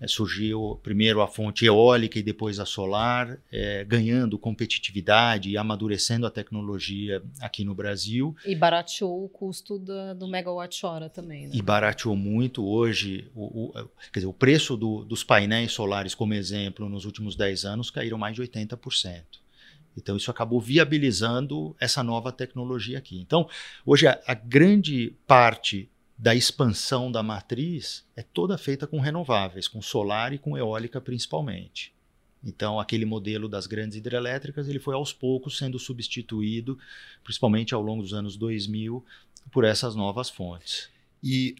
É, 0.00 0.08
surgiu 0.08 0.78
primeiro 0.82 1.22
a 1.22 1.28
fonte 1.28 1.64
eólica 1.64 2.18
e 2.18 2.22
depois 2.22 2.58
a 2.58 2.66
solar, 2.66 3.38
é, 3.50 3.84
ganhando 3.84 4.36
competitividade 4.36 5.48
e 5.48 5.56
amadurecendo 5.56 6.26
a 6.26 6.30
tecnologia 6.30 7.22
aqui 7.40 7.64
no 7.64 7.74
Brasil. 7.74 8.36
E 8.44 8.56
barateou 8.56 9.24
o 9.24 9.28
custo 9.28 9.78
da, 9.78 10.12
do 10.12 10.26
megawatt-hora 10.26 11.08
também. 11.08 11.46
Né? 11.46 11.52
E 11.54 11.62
barateou 11.62 12.16
muito. 12.16 12.66
Hoje, 12.66 13.30
o, 13.34 13.68
o, 13.68 13.72
quer 14.12 14.18
dizer, 14.18 14.26
o 14.26 14.34
preço 14.34 14.76
do, 14.76 15.04
dos 15.04 15.22
painéis 15.22 15.72
solares, 15.72 16.14
como 16.14 16.34
exemplo, 16.34 16.88
nos 16.88 17.04
últimos 17.04 17.36
10 17.36 17.64
anos 17.64 17.88
caíram 17.88 18.18
mais 18.18 18.34
de 18.34 18.42
80%. 18.42 19.45
Então, 19.96 20.16
isso 20.16 20.30
acabou 20.30 20.60
viabilizando 20.60 21.74
essa 21.80 22.02
nova 22.02 22.30
tecnologia 22.30 22.98
aqui. 22.98 23.18
Então, 23.18 23.48
hoje, 23.84 24.06
a, 24.06 24.20
a 24.26 24.34
grande 24.34 25.14
parte 25.26 25.88
da 26.18 26.34
expansão 26.34 27.12
da 27.12 27.22
matriz 27.22 28.06
é 28.16 28.22
toda 28.22 28.56
feita 28.56 28.86
com 28.86 29.00
renováveis, 29.00 29.68
com 29.68 29.82
solar 29.82 30.32
e 30.32 30.38
com 30.38 30.56
eólica 30.56 31.00
principalmente. 31.00 31.94
Então, 32.42 32.78
aquele 32.78 33.04
modelo 33.04 33.48
das 33.48 33.66
grandes 33.66 33.96
hidrelétricas 33.96 34.68
ele 34.68 34.78
foi 34.78 34.94
aos 34.94 35.12
poucos 35.12 35.58
sendo 35.58 35.78
substituído, 35.78 36.78
principalmente 37.24 37.74
ao 37.74 37.82
longo 37.82 38.02
dos 38.02 38.14
anos 38.14 38.36
2000, 38.36 39.04
por 39.50 39.64
essas 39.64 39.94
novas 39.94 40.30
fontes. 40.30 40.88
E 41.22 41.56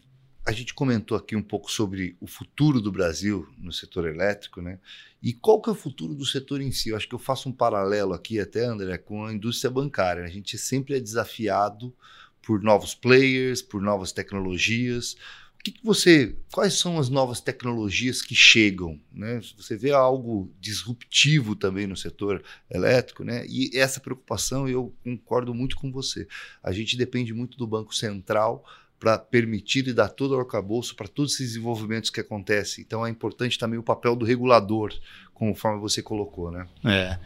a 0.47 0.51
gente 0.53 0.73
comentou 0.73 1.17
aqui 1.17 1.35
um 1.35 1.43
pouco 1.43 1.69
sobre 1.69 2.15
o 2.21 2.25
futuro 2.25 2.79
do 2.79 2.89
Brasil 2.89 3.45
no 3.57 3.73
setor 3.73 4.07
elétrico, 4.07 4.61
né? 4.61 4.79
E 5.21 5.33
qual 5.33 5.61
que 5.61 5.67
é 5.69 5.73
o 5.73 5.75
futuro 5.75 6.15
do 6.15 6.25
setor 6.25 6.61
em 6.61 6.71
si? 6.71 6.87
Eu 6.87 6.95
acho 6.95 7.05
que 7.05 7.13
eu 7.13 7.19
faço 7.19 7.49
um 7.49 7.51
paralelo 7.51 8.13
aqui 8.13 8.39
até, 8.39 8.63
André, 8.63 8.97
com 8.97 9.25
a 9.25 9.33
indústria 9.33 9.69
bancária. 9.69 10.23
A 10.23 10.29
gente 10.29 10.57
sempre 10.57 10.95
é 10.95 11.01
desafiado 11.01 11.93
por 12.41 12.63
novos 12.63 12.95
players, 12.95 13.61
por 13.61 13.81
novas 13.81 14.13
tecnologias. 14.13 15.17
O 15.59 15.63
que, 15.65 15.71
que 15.71 15.83
você, 15.83 16.37
quais 16.53 16.75
são 16.75 16.97
as 16.97 17.09
novas 17.09 17.41
tecnologias 17.41 18.21
que 18.21 18.33
chegam? 18.33 18.97
Né? 19.11 19.41
Você 19.57 19.75
vê 19.75 19.91
algo 19.91 20.49
disruptivo 20.61 21.57
também 21.57 21.87
no 21.87 21.97
setor 21.97 22.41
elétrico, 22.71 23.25
né? 23.25 23.45
E 23.49 23.77
essa 23.77 23.99
preocupação 23.99 24.65
eu 24.65 24.95
concordo 25.03 25.53
muito 25.53 25.75
com 25.75 25.91
você. 25.91 26.25
A 26.63 26.71
gente 26.71 26.95
depende 26.95 27.33
muito 27.33 27.57
do 27.57 27.67
Banco 27.67 27.93
Central 27.93 28.63
para 28.99 29.17
permitir 29.17 29.87
e 29.87 29.93
dar 29.93 30.09
todo 30.09 30.31
o 30.35 30.39
arcabouço 30.39 30.95
para 30.95 31.07
todos 31.07 31.33
esses 31.33 31.49
desenvolvimentos 31.49 32.09
que 32.09 32.19
acontecem. 32.19 32.83
Então 32.85 33.05
é 33.05 33.09
importante 33.09 33.57
também 33.57 33.77
o 33.77 33.83
papel 33.83 34.15
do 34.15 34.25
regulador, 34.25 34.93
conforme 35.33 35.79
você 35.79 36.01
colocou, 36.01 36.51
né? 36.51 36.67
É. 36.83 37.19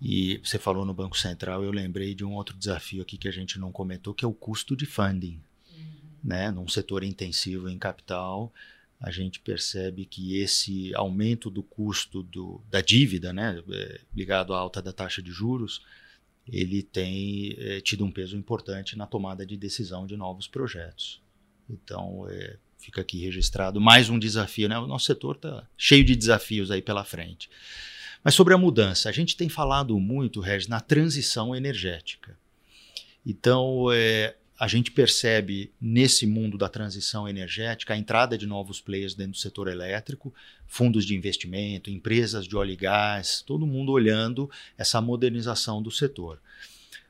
E 0.00 0.40
você 0.42 0.58
falou 0.58 0.84
no 0.84 0.94
Banco 0.94 1.16
Central, 1.16 1.62
eu 1.62 1.70
lembrei 1.70 2.14
de 2.14 2.24
um 2.24 2.32
outro 2.32 2.56
desafio 2.56 3.02
aqui 3.02 3.18
que 3.18 3.28
a 3.28 3.32
gente 3.32 3.58
não 3.58 3.70
comentou, 3.70 4.14
que 4.14 4.24
é 4.24 4.28
o 4.28 4.32
custo 4.32 4.74
de 4.74 4.86
funding. 4.86 5.40
Uhum. 5.72 5.86
Né? 6.24 6.50
Num 6.50 6.68
setor 6.68 7.04
intensivo 7.04 7.68
em 7.68 7.78
capital, 7.78 8.52
a 9.00 9.10
gente 9.10 9.40
percebe 9.40 10.04
que 10.04 10.38
esse 10.38 10.94
aumento 10.94 11.50
do 11.50 11.62
custo 11.62 12.22
do, 12.22 12.62
da 12.70 12.80
dívida, 12.80 13.32
né, 13.32 13.62
é, 13.70 14.00
ligado 14.14 14.54
à 14.54 14.58
alta 14.58 14.82
da 14.82 14.92
taxa 14.92 15.22
de 15.22 15.30
juros, 15.30 15.82
ele 16.46 16.82
tem 16.82 17.54
é, 17.58 17.80
tido 17.80 18.04
um 18.04 18.10
peso 18.10 18.36
importante 18.36 18.96
na 18.96 19.06
tomada 19.06 19.46
de 19.46 19.56
decisão 19.56 20.06
de 20.06 20.16
novos 20.16 20.48
projetos. 20.48 21.22
Então, 21.68 22.26
é, 22.28 22.56
fica 22.78 23.00
aqui 23.00 23.20
registrado 23.20 23.80
mais 23.80 24.08
um 24.08 24.18
desafio. 24.18 24.68
Né? 24.68 24.78
O 24.78 24.86
nosso 24.86 25.06
setor 25.06 25.36
está 25.36 25.66
cheio 25.76 26.04
de 26.04 26.16
desafios 26.16 26.70
aí 26.70 26.82
pela 26.82 27.04
frente. 27.04 27.48
Mas 28.22 28.34
sobre 28.34 28.52
a 28.52 28.58
mudança, 28.58 29.08
a 29.08 29.12
gente 29.12 29.36
tem 29.36 29.48
falado 29.48 29.98
muito, 29.98 30.40
Regis, 30.40 30.68
na 30.68 30.80
transição 30.80 31.54
energética. 31.54 32.36
Então, 33.24 33.90
é, 33.92 34.36
a 34.60 34.68
gente 34.68 34.90
percebe 34.90 35.72
nesse 35.80 36.26
mundo 36.26 36.58
da 36.58 36.68
transição 36.68 37.26
energética 37.26 37.94
a 37.94 37.96
entrada 37.96 38.36
de 38.36 38.46
novos 38.46 38.78
players 38.78 39.14
dentro 39.14 39.32
do 39.32 39.38
setor 39.38 39.68
elétrico, 39.68 40.34
fundos 40.66 41.06
de 41.06 41.16
investimento, 41.16 41.88
empresas 41.88 42.46
de 42.46 42.54
óleo 42.54 42.72
e 42.72 42.76
gás, 42.76 43.40
todo 43.40 43.66
mundo 43.66 43.90
olhando 43.90 44.50
essa 44.76 45.00
modernização 45.00 45.82
do 45.82 45.90
setor. 45.90 46.38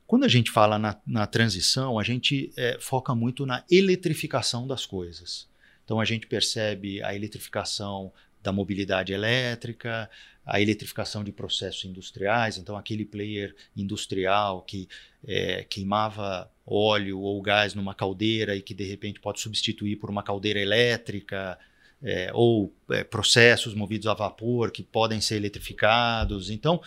Quando 0.06 0.22
a 0.22 0.28
gente 0.28 0.48
fala 0.48 0.78
na, 0.78 0.96
na 1.04 1.26
transição, 1.26 1.98
a 1.98 2.04
gente 2.04 2.52
é, 2.56 2.78
foca 2.78 3.16
muito 3.16 3.44
na 3.44 3.64
eletrificação 3.68 4.64
das 4.64 4.86
coisas. 4.86 5.48
Então 5.84 5.98
a 5.98 6.04
gente 6.04 6.28
percebe 6.28 7.02
a 7.02 7.16
eletrificação 7.16 8.12
da 8.40 8.52
mobilidade 8.52 9.12
elétrica, 9.12 10.08
a 10.50 10.60
eletrificação 10.60 11.22
de 11.22 11.30
processos 11.30 11.84
industriais. 11.84 12.58
Então 12.58 12.76
aquele 12.76 13.04
player 13.04 13.54
industrial 13.76 14.62
que 14.62 14.88
é, 15.24 15.64
queimava 15.64 16.50
óleo 16.66 17.20
ou 17.20 17.40
gás 17.40 17.72
numa 17.72 17.94
caldeira 17.94 18.56
e 18.56 18.60
que 18.60 18.74
de 18.74 18.84
repente 18.84 19.20
pode 19.20 19.40
substituir 19.40 19.96
por 19.96 20.10
uma 20.10 20.22
caldeira 20.22 20.60
elétrica. 20.60 21.56
É, 22.02 22.30
ou 22.32 22.74
é, 22.90 23.04
processos 23.04 23.74
movidos 23.74 24.06
a 24.06 24.14
vapor 24.14 24.70
que 24.70 24.82
podem 24.82 25.20
ser 25.20 25.36
eletrificados. 25.36 26.48
Então, 26.48 26.80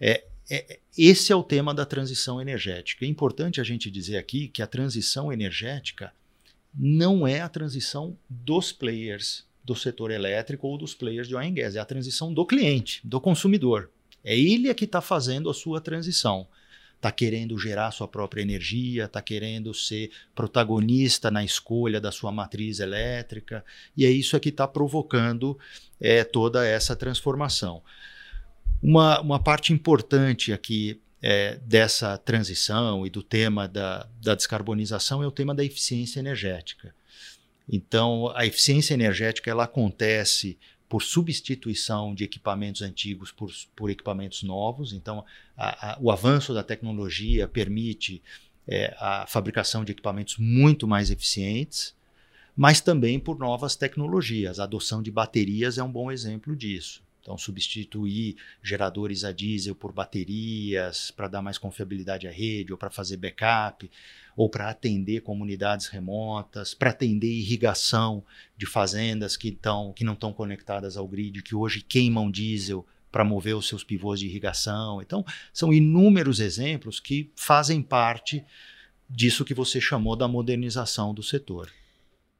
é, 0.00 0.22
é, 0.48 0.78
esse 0.96 1.32
é 1.32 1.36
o 1.36 1.42
tema 1.42 1.74
da 1.74 1.84
transição 1.84 2.40
energética. 2.40 3.04
É 3.04 3.08
importante 3.08 3.60
a 3.60 3.64
gente 3.64 3.90
dizer 3.90 4.18
aqui 4.18 4.46
que 4.46 4.62
a 4.62 4.66
transição 4.68 5.32
energética 5.32 6.12
não 6.72 7.26
é 7.26 7.40
a 7.40 7.48
transição 7.48 8.16
dos 8.30 8.70
players 8.70 9.44
do 9.64 9.74
setor 9.74 10.10
elétrico 10.10 10.66
ou 10.66 10.76
dos 10.76 10.94
players 10.94 11.28
de 11.28 11.34
oil 11.34 11.48
and 11.48 11.54
gas, 11.54 11.76
é 11.76 11.78
a 11.78 11.84
transição 11.84 12.32
do 12.32 12.44
cliente, 12.44 13.00
do 13.04 13.20
consumidor. 13.20 13.90
É 14.24 14.38
ele 14.38 14.68
é 14.68 14.74
que 14.74 14.84
está 14.84 15.00
fazendo 15.00 15.50
a 15.50 15.54
sua 15.54 15.80
transição. 15.80 16.46
Está 16.96 17.10
querendo 17.10 17.58
gerar 17.58 17.90
sua 17.90 18.06
própria 18.06 18.42
energia, 18.42 19.06
está 19.06 19.20
querendo 19.20 19.74
ser 19.74 20.12
protagonista 20.36 21.32
na 21.32 21.44
escolha 21.44 22.00
da 22.00 22.12
sua 22.12 22.30
matriz 22.30 22.78
elétrica, 22.78 23.64
e 23.96 24.04
é 24.04 24.10
isso 24.10 24.36
é 24.36 24.40
que 24.40 24.50
está 24.50 24.68
provocando 24.68 25.58
é, 26.00 26.22
toda 26.22 26.64
essa 26.64 26.94
transformação. 26.94 27.82
Uma, 28.80 29.20
uma 29.20 29.42
parte 29.42 29.72
importante 29.72 30.52
aqui 30.52 31.00
é, 31.20 31.56
dessa 31.64 32.18
transição 32.18 33.06
e 33.06 33.10
do 33.10 33.22
tema 33.22 33.68
da, 33.68 34.08
da 34.20 34.34
descarbonização 34.34 35.22
é 35.22 35.26
o 35.26 35.30
tema 35.30 35.54
da 35.54 35.64
eficiência 35.64 36.20
energética. 36.20 36.94
Então, 37.72 38.30
a 38.36 38.44
eficiência 38.44 38.92
energética 38.92 39.50
ela 39.50 39.64
acontece 39.64 40.58
por 40.86 41.02
substituição 41.02 42.14
de 42.14 42.22
equipamentos 42.22 42.82
antigos 42.82 43.32
por, 43.32 43.50
por 43.74 43.88
equipamentos 43.88 44.42
novos. 44.42 44.92
Então, 44.92 45.24
a, 45.56 45.92
a, 45.92 45.98
o 45.98 46.10
avanço 46.10 46.52
da 46.52 46.62
tecnologia 46.62 47.48
permite 47.48 48.22
é, 48.68 48.94
a 48.98 49.26
fabricação 49.26 49.86
de 49.86 49.92
equipamentos 49.92 50.36
muito 50.36 50.86
mais 50.86 51.10
eficientes, 51.10 51.96
mas 52.54 52.82
também 52.82 53.18
por 53.18 53.38
novas 53.38 53.74
tecnologias. 53.74 54.60
A 54.60 54.64
adoção 54.64 55.02
de 55.02 55.10
baterias 55.10 55.78
é 55.78 55.82
um 55.82 55.90
bom 55.90 56.12
exemplo 56.12 56.54
disso. 56.54 57.02
Então, 57.22 57.38
substituir 57.38 58.36
geradores 58.60 59.22
a 59.22 59.30
diesel 59.30 59.76
por 59.76 59.92
baterias 59.92 61.12
para 61.12 61.28
dar 61.28 61.40
mais 61.40 61.56
confiabilidade 61.56 62.26
à 62.26 62.32
rede, 62.32 62.72
ou 62.72 62.78
para 62.78 62.90
fazer 62.90 63.16
backup, 63.16 63.88
ou 64.36 64.50
para 64.50 64.68
atender 64.68 65.20
comunidades 65.20 65.86
remotas, 65.86 66.74
para 66.74 66.90
atender 66.90 67.28
irrigação 67.28 68.24
de 68.56 68.66
fazendas 68.66 69.36
que, 69.36 69.52
tão, 69.52 69.92
que 69.92 70.02
não 70.02 70.14
estão 70.14 70.32
conectadas 70.32 70.96
ao 70.96 71.06
grid, 71.06 71.42
que 71.42 71.54
hoje 71.54 71.80
queimam 71.80 72.28
diesel 72.28 72.84
para 73.12 73.24
mover 73.24 73.54
os 73.54 73.68
seus 73.68 73.84
pivôs 73.84 74.18
de 74.18 74.26
irrigação. 74.26 75.00
Então, 75.00 75.24
são 75.52 75.72
inúmeros 75.72 76.40
exemplos 76.40 76.98
que 76.98 77.30
fazem 77.36 77.80
parte 77.80 78.44
disso 79.08 79.44
que 79.44 79.54
você 79.54 79.80
chamou 79.80 80.16
da 80.16 80.26
modernização 80.26 81.14
do 81.14 81.22
setor. 81.22 81.70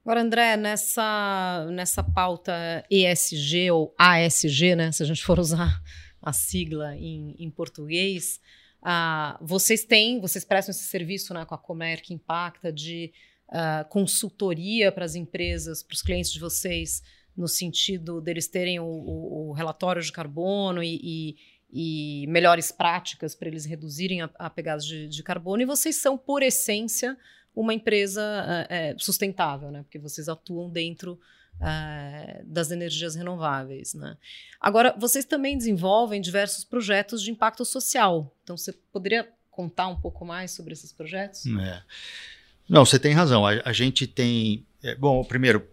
Agora, 0.04 0.20
André, 0.20 0.56
nessa, 0.56 1.64
nessa 1.70 2.02
pauta 2.02 2.84
ESG 2.90 3.70
ou 3.70 3.94
ASG, 3.96 4.74
né, 4.74 4.90
se 4.90 5.00
a 5.00 5.06
gente 5.06 5.22
for 5.22 5.38
usar 5.38 5.80
a 6.20 6.32
sigla 6.32 6.96
em, 6.96 7.36
em 7.38 7.48
português, 7.48 8.40
uh, 8.82 9.38
vocês 9.40 9.84
têm, 9.84 10.20
vocês 10.20 10.44
prestam 10.44 10.72
esse 10.72 10.84
serviço 10.84 11.32
né, 11.32 11.44
com 11.44 11.54
a 11.54 11.58
Comer 11.58 12.00
que 12.00 12.12
impacta 12.12 12.72
de 12.72 13.12
uh, 13.48 13.88
consultoria 13.90 14.90
para 14.90 15.04
as 15.04 15.14
empresas, 15.14 15.84
para 15.84 15.94
os 15.94 16.02
clientes 16.02 16.32
de 16.32 16.40
vocês, 16.40 17.00
no 17.36 17.46
sentido 17.46 18.20
deles 18.20 18.48
terem 18.48 18.80
o, 18.80 18.84
o, 18.84 19.50
o 19.50 19.52
relatório 19.52 20.02
de 20.02 20.10
carbono 20.10 20.82
e, 20.82 21.36
e, 21.72 22.22
e 22.24 22.26
melhores 22.26 22.72
práticas 22.72 23.36
para 23.36 23.46
eles 23.46 23.64
reduzirem 23.64 24.20
a, 24.20 24.30
a 24.34 24.50
pegada 24.50 24.82
de, 24.82 25.06
de 25.06 25.22
carbono, 25.22 25.62
e 25.62 25.66
vocês 25.66 25.94
são, 25.94 26.18
por 26.18 26.42
essência, 26.42 27.16
uma 27.54 27.74
empresa 27.74 28.22
é, 28.68 28.94
sustentável, 28.98 29.70
né? 29.70 29.82
Porque 29.82 29.98
vocês 29.98 30.28
atuam 30.28 30.70
dentro 30.70 31.18
é, 31.60 32.42
das 32.44 32.70
energias 32.70 33.14
renováveis, 33.14 33.94
né? 33.94 34.16
Agora, 34.60 34.94
vocês 34.98 35.24
também 35.24 35.56
desenvolvem 35.56 36.20
diversos 36.20 36.64
projetos 36.64 37.22
de 37.22 37.30
impacto 37.30 37.64
social. 37.64 38.34
Então, 38.42 38.56
você 38.56 38.72
poderia 38.92 39.28
contar 39.50 39.88
um 39.88 40.00
pouco 40.00 40.24
mais 40.24 40.50
sobre 40.50 40.72
esses 40.72 40.92
projetos? 40.92 41.46
É. 41.46 41.82
Não, 42.68 42.84
você 42.84 42.98
tem 42.98 43.12
razão. 43.12 43.46
A, 43.46 43.60
a 43.64 43.72
gente 43.72 44.06
tem. 44.06 44.66
É, 44.82 44.94
bom, 44.94 45.22
primeiro, 45.22 45.68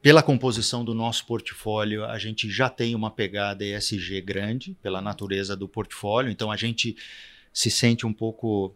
pela 0.00 0.22
composição 0.22 0.84
do 0.84 0.94
nosso 0.94 1.26
portfólio, 1.26 2.04
a 2.04 2.18
gente 2.18 2.48
já 2.48 2.70
tem 2.70 2.94
uma 2.94 3.10
pegada 3.10 3.64
ESG 3.64 4.20
grande, 4.20 4.76
pela 4.80 5.00
natureza 5.00 5.56
do 5.56 5.66
portfólio, 5.66 6.30
então 6.30 6.50
a 6.50 6.56
gente 6.56 6.96
se 7.52 7.70
sente 7.70 8.06
um 8.06 8.12
pouco 8.12 8.74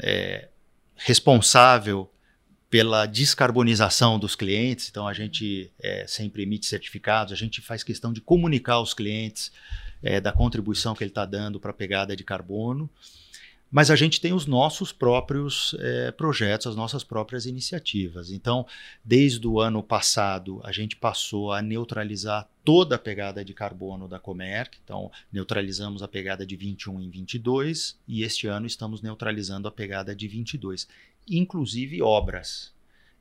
é, 0.00 0.48
responsável 0.96 2.10
pela 2.70 3.04
descarbonização 3.04 4.18
dos 4.18 4.34
clientes, 4.34 4.88
então 4.88 5.06
a 5.06 5.12
gente 5.12 5.70
é, 5.78 6.06
sempre 6.06 6.42
emite 6.42 6.64
certificados, 6.64 7.32
a 7.32 7.36
gente 7.36 7.60
faz 7.60 7.82
questão 7.82 8.12
de 8.12 8.20
comunicar 8.20 8.74
aos 8.74 8.94
clientes 8.94 9.52
é, 10.02 10.20
da 10.20 10.32
contribuição 10.32 10.94
que 10.94 11.04
ele 11.04 11.10
está 11.10 11.26
dando 11.26 11.60
para 11.60 11.70
a 11.70 11.74
pegada 11.74 12.16
de 12.16 12.24
carbono. 12.24 12.88
Mas 13.72 13.90
a 13.90 13.96
gente 13.96 14.20
tem 14.20 14.34
os 14.34 14.44
nossos 14.44 14.92
próprios 14.92 15.74
é, 15.78 16.12
projetos, 16.12 16.66
as 16.66 16.76
nossas 16.76 17.02
próprias 17.02 17.46
iniciativas. 17.46 18.30
Então, 18.30 18.66
desde 19.02 19.48
o 19.48 19.58
ano 19.58 19.82
passado, 19.82 20.60
a 20.62 20.70
gente 20.70 20.94
passou 20.94 21.50
a 21.50 21.62
neutralizar 21.62 22.46
toda 22.62 22.96
a 22.96 22.98
pegada 22.98 23.42
de 23.42 23.54
carbono 23.54 24.06
da 24.06 24.18
Comerc. 24.18 24.78
Então, 24.84 25.10
neutralizamos 25.32 26.02
a 26.02 26.08
pegada 26.08 26.44
de 26.44 26.54
21 26.54 27.00
em 27.00 27.08
22 27.08 27.98
e 28.06 28.22
este 28.22 28.46
ano 28.46 28.66
estamos 28.66 29.00
neutralizando 29.00 29.66
a 29.66 29.72
pegada 29.72 30.14
de 30.14 30.28
22, 30.28 30.86
inclusive 31.26 32.02
obras. 32.02 32.74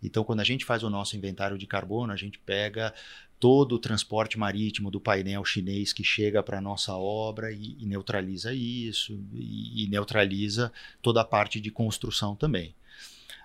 Então, 0.04 0.26
quando 0.26 0.42
a 0.42 0.44
gente 0.44 0.66
faz 0.66 0.84
o 0.84 0.90
nosso 0.90 1.16
inventário 1.16 1.58
de 1.58 1.66
carbono, 1.66 2.12
a 2.12 2.18
gente 2.18 2.38
pega 2.40 2.94
todo 3.42 3.74
o 3.74 3.80
transporte 3.80 4.38
marítimo 4.38 4.92
do 4.92 5.02
painel 5.02 5.44
chinês 5.44 5.92
que 5.92 6.04
chega 6.04 6.44
para 6.44 6.60
a 6.60 6.62
nossa 6.62 6.96
obra 6.96 7.52
e, 7.52 7.76
e 7.80 7.88
neutraliza 7.88 8.54
isso, 8.54 9.20
e, 9.34 9.84
e, 9.84 9.88
neutraliza 9.90 10.72
toda 11.02 11.22
a 11.22 11.26
parte 11.26 11.60
de 11.60 11.72
construção 11.72 12.36
também. 12.36 12.76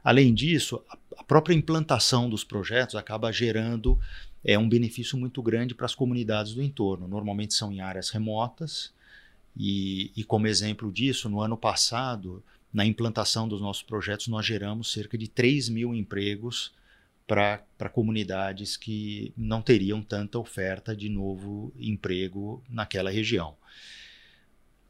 Além 0.05 0.35
disso, 0.35 0.85
a, 0.91 0.99
a 1.17 1.25
própria 1.25 1.55
implantação 1.55 2.29
dos 2.29 2.45
projetos 2.45 2.95
acaba 2.95 3.33
gerando 3.33 3.99
é, 4.45 4.59
um 4.59 4.69
benefício 4.69 5.17
muito 5.17 5.43
grande 5.43 5.75
para 5.75 5.87
as 5.87 5.95
comunidades 5.95 6.53
do 6.53 6.63
entorno. 6.63 7.09
Normalmente 7.09 7.55
são 7.55 7.73
em 7.73 7.81
áreas 7.81 8.11
remotas, 8.11 8.93
e, 9.57 10.13
e 10.15 10.23
como 10.25 10.47
exemplo 10.47 10.93
disso, 10.93 11.31
no 11.31 11.41
ano 11.41 11.57
passado, 11.57 12.45
na 12.71 12.85
implantação 12.85 13.49
dos 13.49 13.63
nossos 13.63 13.83
projetos, 13.83 14.29
nós 14.29 14.45
geramos 14.45 14.93
cerca 14.93 15.17
de 15.17 15.27
3 15.27 15.71
mil 15.71 15.95
empregos 15.95 16.75
para 17.27 17.89
comunidades 17.93 18.77
que 18.77 19.33
não 19.37 19.61
teriam 19.61 20.01
tanta 20.03 20.39
oferta 20.39 20.95
de 20.95 21.09
novo 21.09 21.73
emprego 21.77 22.63
naquela 22.69 23.11
região. 23.11 23.57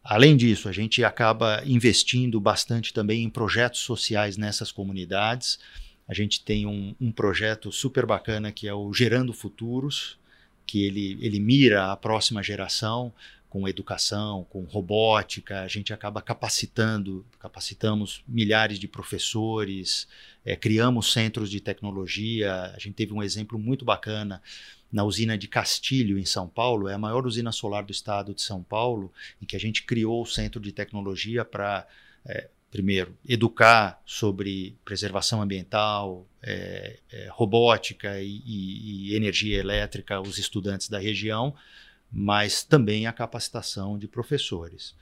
Além 0.04 0.36
disso, 0.36 0.68
a 0.68 0.72
gente 0.72 1.02
acaba 1.02 1.62
investindo 1.64 2.40
bastante 2.40 2.92
também 2.92 3.24
em 3.24 3.30
projetos 3.30 3.80
sociais 3.80 4.36
nessas 4.36 4.70
comunidades. 4.70 5.58
A 6.06 6.14
gente 6.14 6.44
tem 6.44 6.66
um, 6.66 6.94
um 7.00 7.10
projeto 7.10 7.72
super 7.72 8.06
bacana 8.06 8.52
que 8.52 8.68
é 8.68 8.74
o 8.74 8.92
Gerando 8.92 9.32
Futuros, 9.32 10.16
que 10.64 10.84
ele, 10.84 11.18
ele 11.20 11.40
mira 11.40 11.90
a 11.90 11.96
próxima 11.96 12.42
geração 12.42 13.12
com 13.56 13.66
educação, 13.66 14.44
com 14.50 14.64
robótica, 14.64 15.62
a 15.62 15.68
gente 15.68 15.90
acaba 15.90 16.20
capacitando, 16.20 17.24
capacitamos 17.40 18.22
milhares 18.28 18.78
de 18.78 18.86
professores, 18.86 20.06
é, 20.44 20.54
criamos 20.54 21.10
centros 21.10 21.50
de 21.50 21.58
tecnologia. 21.58 22.70
A 22.76 22.78
gente 22.78 22.92
teve 22.92 23.14
um 23.14 23.22
exemplo 23.22 23.58
muito 23.58 23.82
bacana 23.82 24.42
na 24.92 25.04
usina 25.04 25.38
de 25.38 25.48
Castilho, 25.48 26.18
em 26.18 26.24
São 26.26 26.46
Paulo, 26.46 26.86
é 26.86 26.92
a 26.92 26.98
maior 26.98 27.26
usina 27.26 27.50
solar 27.50 27.82
do 27.82 27.92
estado 27.92 28.34
de 28.34 28.42
São 28.42 28.62
Paulo, 28.62 29.10
em 29.40 29.46
que 29.46 29.56
a 29.56 29.60
gente 29.60 29.84
criou 29.84 30.20
o 30.20 30.26
centro 30.26 30.60
de 30.60 30.70
tecnologia 30.70 31.42
para, 31.42 31.86
é, 32.26 32.50
primeiro, 32.70 33.16
educar 33.26 34.02
sobre 34.04 34.76
preservação 34.84 35.40
ambiental, 35.40 36.26
é, 36.42 36.98
é, 37.10 37.28
robótica 37.30 38.20
e, 38.20 38.42
e, 38.44 39.12
e 39.12 39.16
energia 39.16 39.58
elétrica 39.58 40.20
os 40.20 40.36
estudantes 40.36 40.90
da 40.90 40.98
região 40.98 41.54
mas 42.10 42.62
também 42.62 43.06
a 43.06 43.12
capacitação 43.12 43.98
de 43.98 44.08
professores. 44.08 44.94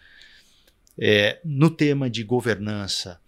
É, 0.98 1.40
no 1.44 1.70
tema 1.70 2.08
de 2.08 2.22
governança, 2.22 3.20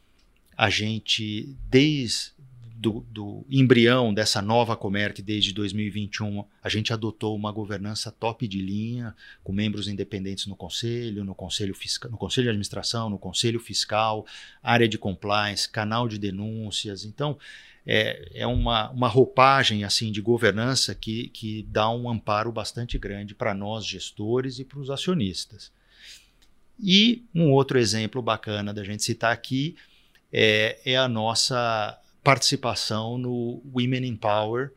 a 0.57 0.71
gente, 0.71 1.57
desde 1.69 2.37
do, 2.77 3.01
do, 3.11 3.45
embrião 3.49 4.13
dessa 4.13 4.43
nova 4.43 4.77
Comerc 4.77 5.23
desde 5.23 5.53
2021, 5.53 6.45
a 6.63 6.69
gente 6.69 6.93
adotou 6.93 7.35
uma 7.35 7.51
governança 7.51 8.13
top 8.13 8.47
de 8.47 8.61
linha, 8.61 9.15
com 9.43 9.53
membros 9.53 9.89
independentes 9.89 10.47
no 10.47 10.55
conselho, 10.55 11.25
no 11.25 11.35
conselho, 11.35 11.75
fiscal, 11.75 12.11
no 12.11 12.19
conselho 12.19 12.45
de 12.45 12.51
administração, 12.51 13.09
no 13.09 13.19
conselho 13.19 13.59
fiscal, 13.59 14.27
área 14.63 14.87
de 14.87 14.99
compliance, 14.99 15.69
canal 15.69 16.07
de 16.07 16.19
denúncias. 16.19 17.05
Então, 17.05 17.39
é, 17.87 18.31
é 18.35 18.47
uma, 18.47 18.91
uma 18.91 19.09
roupagem 19.09 19.85
assim 19.85 20.11
de 20.11 20.21
governança 20.21 20.95
que, 20.95 21.29
que 21.29 21.63
dá 21.69 21.89
um 21.89 22.11
amparo 22.11 22.51
bastante 22.51 22.99
grande 22.99 23.35
para 23.35 23.55
nós 23.55 23.87
gestores 23.87 24.59
e 24.59 24.65
para 24.65 24.81
os 24.81 24.91
acionistas. 24.91 25.71
E 26.79 27.25
um 27.35 27.53
outro 27.53 27.79
exemplo 27.79 28.21
bacana 28.21 28.75
da 28.75 28.83
gente 28.83 29.05
citar 29.05 29.33
aqui 29.33 29.77
é, 30.33 30.79
é 30.85 30.97
a 30.97 31.09
nossa 31.09 31.99
participação 32.23 33.17
no 33.17 33.63
Women 33.73 34.05
in 34.05 34.17
Power, 34.17 34.73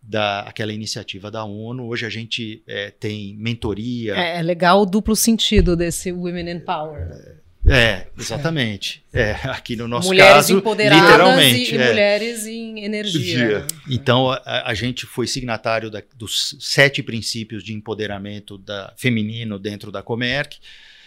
da 0.00 0.40
aquela 0.40 0.72
iniciativa 0.72 1.30
da 1.30 1.44
ONU. 1.44 1.86
Hoje 1.86 2.06
a 2.06 2.10
gente 2.10 2.62
é, 2.66 2.90
tem 2.90 3.36
mentoria. 3.36 4.16
É, 4.16 4.38
é, 4.38 4.42
legal 4.42 4.82
o 4.82 4.86
duplo 4.86 5.14
sentido 5.14 5.76
desse 5.76 6.12
Women 6.12 6.50
in 6.50 6.60
Power. 6.60 7.41
É, 7.72 8.06
exatamente. 8.18 9.04
É, 9.12 9.32
aqui 9.44 9.76
no 9.76 9.88
nosso 9.88 10.08
mulheres 10.08 10.34
caso, 10.34 10.58
empoderadas 10.58 11.02
literalmente. 11.02 11.74
E, 11.74 11.78
é. 11.78 11.88
mulheres 11.88 12.46
em 12.46 12.84
energia. 12.84 13.66
Então, 13.88 14.30
a, 14.30 14.70
a, 14.70 14.74
gente 14.74 15.06
foi 15.06 15.26
signatário 15.26 15.90
da, 15.90 16.02
dos 16.14 16.56
sete 16.60 17.02
princípios 17.02 17.64
de 17.64 17.72
empoderamento 17.72 18.58
da, 18.58 18.92
feminino 18.96 19.58
dentro 19.58 19.90
da 19.90 20.02
Comerc. 20.02 20.58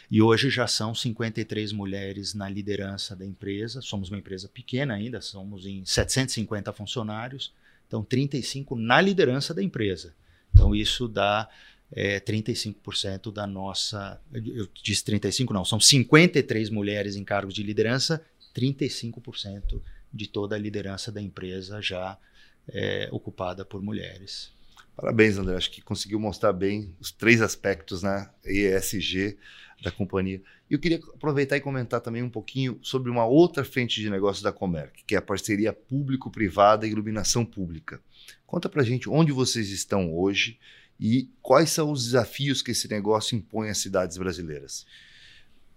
E 0.10 0.22
hoje 0.22 0.50
já 0.50 0.68
são 0.68 0.94
53 0.94 1.72
mulheres 1.72 2.34
na 2.34 2.48
liderança 2.50 3.16
da 3.16 3.26
empresa. 3.26 3.82
Somos 3.82 4.10
uma 4.10 4.18
empresa 4.18 4.48
pequena 4.48 4.94
ainda, 4.94 5.22
somos 5.22 5.66
em 5.66 5.84
750 5.84 6.72
funcionários, 6.74 7.54
então 7.88 8.04
35 8.04 8.76
na 8.76 9.02
liderança 9.02 9.54
da 9.54 9.64
empresa. 9.64 10.14
Então 10.54 10.76
isso 10.76 11.08
dá 11.08 11.50
é, 11.92 12.20
35% 12.20 13.32
da 13.32 13.46
nossa. 13.46 14.20
Eu 14.34 14.68
disse 14.84 15.04
35, 15.06 15.54
não, 15.54 15.66
são 15.66 15.80
53 15.80 16.70
mulheres 16.70 17.16
em 17.16 17.24
cargos 17.24 17.54
de 17.54 17.64
liderança, 17.64 18.24
35% 18.56 19.82
de 20.14 20.28
toda 20.28 20.56
a 20.56 20.60
liderança 20.60 21.12
da 21.12 21.22
empresa 21.22 21.82
já 21.82 22.18
é, 22.68 23.10
ocupada 23.12 23.66
por 23.66 23.82
mulheres. 23.82 24.54
Parabéns, 24.96 25.38
André. 25.38 25.56
Acho 25.58 25.72
que 25.72 25.82
conseguiu 25.82 26.20
mostrar 26.20 26.54
bem 26.54 26.96
os 27.00 27.12
três 27.12 27.42
aspectos, 27.42 28.02
né? 28.02 28.30
ESG 28.46 29.38
da 29.84 29.92
companhia. 29.92 30.42
E 30.70 30.74
eu 30.74 30.80
queria 30.80 30.98
aproveitar 31.14 31.58
e 31.58 31.62
comentar 31.62 32.00
também 32.00 32.24
um 32.24 32.30
pouquinho 32.30 32.80
sobre 32.82 33.12
uma 33.12 33.26
outra 33.26 33.66
frente 33.66 34.00
de 34.02 34.10
negócios 34.10 34.42
da 34.42 34.54
Comerc, 34.54 35.04
que 35.06 35.14
é 35.16 35.18
a 35.18 35.22
parceria 35.22 35.74
público-privada 35.74 36.88
e 36.88 36.92
iluminação 36.92 37.46
pública. 37.46 38.00
Conta 38.48 38.70
pra 38.70 38.84
gente 38.84 39.10
onde 39.10 39.34
vocês 39.34 39.70
estão 39.70 40.16
hoje 40.16 40.58
e 41.00 41.30
quais 41.42 41.70
são 41.70 41.92
os 41.92 42.06
desafios 42.06 42.62
que 42.62 42.72
esse 42.72 42.90
negócio 42.90 43.36
impõe 43.36 43.70
às 43.70 43.78
cidades 43.80 44.18
brasileiras. 44.18 44.86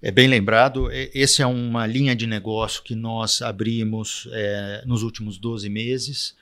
É 0.01 0.13
bem 0.13 0.29
lembrado, 0.29 0.89
esse 0.93 1.43
é 1.43 1.47
uma 1.47 1.85
linha 1.85 2.15
de 2.15 2.27
negócio 2.27 2.85
que 2.85 2.95
nós 2.95 3.43
abrimos 3.43 4.29
é, 4.31 4.85
nos 4.87 5.03
últimos 5.03 5.39
12 5.39 5.69
meses, 5.69 6.37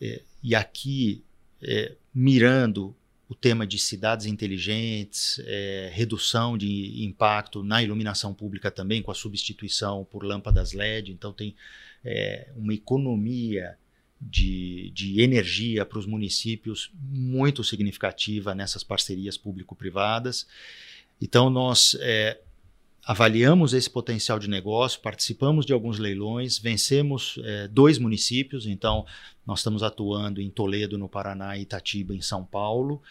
é, 0.00 0.22
e 0.42 0.54
aqui, 0.54 1.22
é, 1.62 1.94
mirando 2.14 2.96
o 3.28 3.34
tema 3.34 3.66
de 3.66 3.78
cidades 3.78 4.26
inteligentes, 4.26 5.40
é, 5.44 5.90
redução 5.92 6.56
de 6.56 7.04
impacto 7.04 7.62
na 7.62 7.82
iluminação 7.82 8.32
pública 8.32 8.70
também, 8.70 9.02
com 9.02 9.10
a 9.10 9.14
substituição 9.14 10.04
por 10.04 10.24
lâmpadas 10.24 10.72
LED. 10.72 11.12
Então, 11.12 11.32
tem 11.32 11.54
é, 12.04 12.48
uma 12.56 12.74
economia 12.74 13.76
de, 14.26 14.90
de 14.94 15.20
energia 15.20 15.84
para 15.84 15.98
os 15.98 16.06
municípios 16.06 16.90
muito 16.94 17.62
significativa 17.62 18.54
nessas 18.54 18.82
parcerias 18.82 19.36
público-privadas. 19.36 20.46
Então, 21.20 21.50
nós 21.50 21.96
é, 22.00 22.40
avaliamos 23.06 23.74
esse 23.74 23.88
potencial 23.88 24.38
de 24.38 24.48
negócio, 24.48 25.00
participamos 25.00 25.66
de 25.66 25.72
alguns 25.72 25.98
leilões, 25.98 26.58
vencemos 26.58 27.38
é, 27.44 27.68
dois 27.68 27.98
municípios, 27.98 28.66
então 28.66 29.04
nós 29.46 29.60
estamos 29.60 29.82
atuando 29.82 30.40
em 30.40 30.48
Toledo, 30.48 30.96
no 30.96 31.08
Paraná, 31.08 31.56
e 31.56 31.62
Itatiba, 31.62 32.14
em 32.14 32.22
São 32.22 32.44
Paulo. 32.44 33.02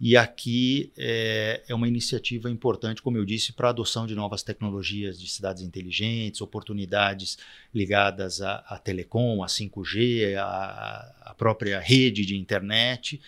E 0.00 0.16
aqui 0.16 0.92
é, 0.96 1.62
é 1.66 1.74
uma 1.74 1.88
iniciativa 1.88 2.48
importante, 2.48 3.02
como 3.02 3.16
eu 3.16 3.24
disse, 3.24 3.52
para 3.52 3.68
a 3.68 3.70
adoção 3.70 4.06
de 4.06 4.14
novas 4.14 4.42
tecnologias 4.42 5.18
de 5.18 5.28
cidades 5.28 5.62
inteligentes, 5.62 6.40
oportunidades 6.40 7.36
ligadas 7.74 8.40
à, 8.40 8.56
à 8.68 8.78
telecom, 8.78 9.42
à 9.42 9.46
5G, 9.46 10.36
à, 10.36 11.34
própria 11.36 11.80
rede 11.80 12.24
de 12.24 12.36
internet. 12.36 13.20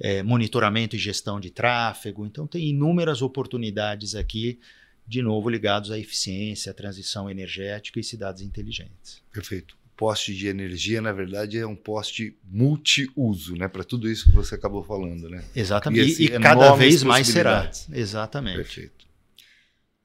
É, 0.00 0.22
monitoramento 0.22 0.94
e 0.94 0.98
gestão 0.98 1.40
de 1.40 1.50
tráfego. 1.50 2.24
Então, 2.24 2.46
tem 2.46 2.68
inúmeras 2.68 3.20
oportunidades 3.20 4.14
aqui 4.14 4.60
de 5.08 5.22
novo 5.22 5.48
ligados 5.48 5.90
à 5.90 5.98
eficiência, 5.98 6.70
à 6.70 6.74
transição 6.74 7.30
energética 7.30 7.98
e 7.98 8.04
cidades 8.04 8.42
inteligentes. 8.42 9.22
Perfeito. 9.32 9.76
O 9.86 9.96
poste 9.96 10.34
de 10.34 10.46
energia, 10.46 11.00
na 11.00 11.12
verdade, 11.12 11.58
é 11.58 11.66
um 11.66 11.74
poste 11.74 12.36
multiuso, 12.44 13.56
né? 13.56 13.66
Para 13.66 13.82
tudo 13.82 14.08
isso 14.08 14.26
que 14.26 14.36
você 14.36 14.54
acabou 14.54 14.84
falando, 14.84 15.28
né? 15.30 15.42
Exatamente. 15.56 16.22
E, 16.22 16.26
e 16.26 16.38
cada 16.38 16.74
vez 16.74 17.02
mais 17.02 17.26
será. 17.26 17.70
Exatamente. 17.90 18.56
Perfeito. 18.56 19.08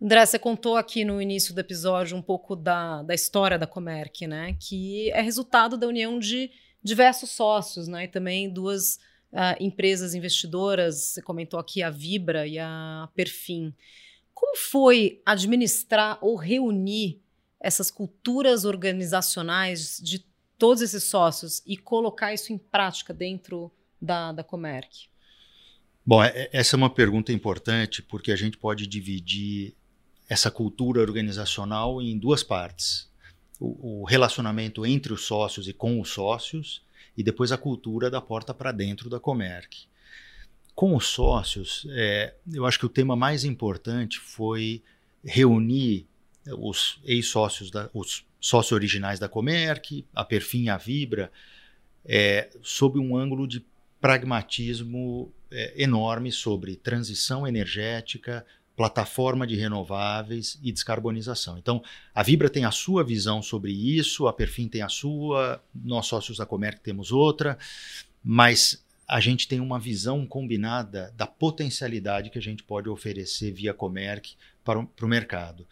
André, 0.01 0.25
você 0.25 0.39
contou 0.39 0.77
aqui 0.77 1.05
no 1.05 1.21
início 1.21 1.53
do 1.53 1.59
episódio 1.59 2.17
um 2.17 2.21
pouco 2.21 2.55
da, 2.55 3.03
da 3.03 3.13
história 3.13 3.59
da 3.59 3.67
Comerc, 3.67 4.25
né? 4.25 4.55
Que 4.59 5.11
é 5.11 5.21
resultado 5.21 5.77
da 5.77 5.87
união 5.87 6.17
de 6.17 6.49
diversos 6.81 7.29
sócios, 7.29 7.87
né? 7.87 8.05
E 8.05 8.07
também 8.07 8.49
duas 8.49 8.95
uh, 9.31 9.55
empresas 9.59 10.15
investidoras. 10.15 10.95
Você 10.95 11.21
comentou 11.21 11.59
aqui 11.59 11.83
a 11.83 11.89
Vibra 11.89 12.47
e 12.47 12.57
a 12.57 13.07
Perfim. 13.15 13.73
Como 14.33 14.57
foi 14.57 15.21
administrar 15.25 16.17
ou 16.21 16.35
reunir 16.35 17.21
essas 17.59 17.89
culturas 17.89 18.65
organizacionais 18.65 19.99
de 20.03 20.25
todos 20.57 20.81
esses 20.81 21.03
sócios 21.03 21.61
e 21.65 21.77
colocar 21.77 22.33
isso 22.33 22.51
em 22.51 22.57
prática 22.57 23.13
dentro 23.13 23.71
da, 24.01 24.31
da 24.31 24.43
Comerc? 24.43 25.07
Bom, 26.05 26.21
é, 26.21 26.29
é, 26.29 26.49
essa 26.51 26.75
é 26.75 26.77
uma 26.77 26.89
pergunta 26.89 27.31
importante 27.31 28.01
porque 28.01 28.31
a 28.31 28.35
gente 28.35 28.57
pode 28.57 28.85
dividir 28.85 29.75
essa 30.27 30.51
cultura 30.51 31.01
organizacional 31.01 32.01
em 32.01 32.17
duas 32.17 32.43
partes. 32.43 33.09
O, 33.59 34.01
o 34.01 34.03
relacionamento 34.03 34.85
entre 34.85 35.13
os 35.13 35.25
sócios 35.25 35.67
e 35.67 35.73
com 35.73 36.01
os 36.01 36.09
sócios, 36.09 36.83
e 37.15 37.23
depois 37.23 37.51
a 37.51 37.57
cultura 37.57 38.09
da 38.09 38.19
porta 38.19 38.53
para 38.53 38.71
dentro 38.71 39.09
da 39.09 39.19
Comerc. 39.19 39.87
Com 40.75 40.95
os 40.95 41.07
sócios, 41.07 41.85
é, 41.91 42.33
eu 42.51 42.65
acho 42.65 42.79
que 42.79 42.85
o 42.85 42.89
tema 42.89 43.15
mais 43.15 43.43
importante 43.43 44.19
foi 44.19 44.81
reunir 45.23 46.07
os 46.57 46.99
ex-sócios, 47.05 47.71
os 47.93 48.25
sócios 48.39 48.71
originais 48.71 49.19
da 49.19 49.29
Comerc, 49.29 50.05
a 50.13 50.25
Perfim 50.25 50.63
e 50.63 50.69
a 50.69 50.77
Vibra, 50.77 51.31
é, 52.05 52.49
sob 52.61 52.99
um 52.99 53.15
ângulo 53.15 53.47
de 53.47 53.63
pragmatismo 54.01 55.31
é, 55.49 55.81
enorme 55.81 56.31
sobre 56.31 56.75
transição 56.75 57.47
energética, 57.47 58.45
plataforma 58.75 59.45
de 59.45 59.55
renováveis 59.55 60.59
e 60.61 60.71
descarbonização. 60.71 61.57
Então, 61.57 61.81
a 62.13 62.23
Vibra 62.23 62.49
tem 62.49 62.65
a 62.65 62.71
sua 62.71 63.03
visão 63.03 63.41
sobre 63.41 63.71
isso, 63.71 64.27
a 64.27 64.33
Perfim 64.33 64.67
tem 64.67 64.81
a 64.81 64.89
sua, 64.89 65.63
nós 65.73 66.07
sócios 66.07 66.37
da 66.37 66.45
Comerc 66.45 66.81
temos 66.81 67.11
outra, 67.11 67.57
mas 68.23 68.82
a 69.07 69.19
gente 69.19 69.47
tem 69.47 69.59
uma 69.59 69.79
visão 69.79 70.25
combinada 70.25 71.13
da 71.17 71.27
potencialidade 71.27 72.29
que 72.29 72.37
a 72.37 72.41
gente 72.41 72.63
pode 72.63 72.89
oferecer 72.89 73.51
via 73.51 73.73
Comerc 73.73 74.35
para 74.63 74.79
o, 74.79 74.87
para 74.87 75.05
o 75.05 75.09
mercado. 75.09 75.67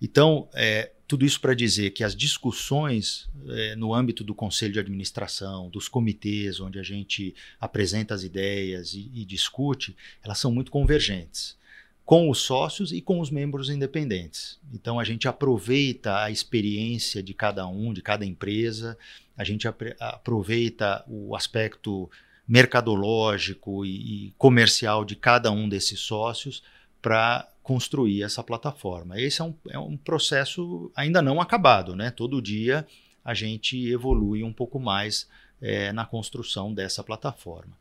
Então, 0.00 0.48
é, 0.52 0.90
tudo 1.06 1.24
isso 1.24 1.40
para 1.40 1.54
dizer 1.54 1.90
que 1.90 2.02
as 2.02 2.16
discussões 2.16 3.28
é, 3.48 3.76
no 3.76 3.94
âmbito 3.94 4.24
do 4.24 4.34
conselho 4.34 4.72
de 4.72 4.80
administração, 4.80 5.70
dos 5.70 5.86
comitês, 5.86 6.58
onde 6.58 6.78
a 6.78 6.82
gente 6.82 7.34
apresenta 7.60 8.14
as 8.14 8.24
ideias 8.24 8.94
e, 8.94 9.10
e 9.14 9.24
discute, 9.24 9.96
elas 10.24 10.38
são 10.38 10.50
muito 10.50 10.70
convergentes 10.70 11.56
com 12.04 12.28
os 12.28 12.40
sócios 12.40 12.92
e 12.92 13.00
com 13.00 13.20
os 13.20 13.30
membros 13.30 13.70
independentes. 13.70 14.58
Então 14.72 14.98
a 14.98 15.04
gente 15.04 15.28
aproveita 15.28 16.22
a 16.22 16.30
experiência 16.30 17.22
de 17.22 17.32
cada 17.32 17.66
um, 17.66 17.92
de 17.92 18.02
cada 18.02 18.26
empresa, 18.26 18.98
a 19.36 19.44
gente 19.44 19.66
aproveita 19.98 21.04
o 21.06 21.34
aspecto 21.34 22.10
mercadológico 22.46 23.84
e, 23.84 24.28
e 24.28 24.34
comercial 24.36 25.04
de 25.04 25.16
cada 25.16 25.50
um 25.50 25.68
desses 25.68 26.00
sócios 26.00 26.62
para 27.00 27.48
construir 27.62 28.22
essa 28.22 28.42
plataforma. 28.42 29.20
Esse 29.20 29.40
é 29.40 29.44
um, 29.44 29.54
é 29.70 29.78
um 29.78 29.96
processo 29.96 30.90
ainda 30.94 31.22
não 31.22 31.40
acabado, 31.40 31.94
né? 31.94 32.10
Todo 32.10 32.42
dia 32.42 32.86
a 33.24 33.34
gente 33.34 33.88
evolui 33.88 34.42
um 34.42 34.52
pouco 34.52 34.80
mais 34.80 35.28
é, 35.60 35.92
na 35.92 36.04
construção 36.04 36.74
dessa 36.74 37.04
plataforma. 37.04 37.76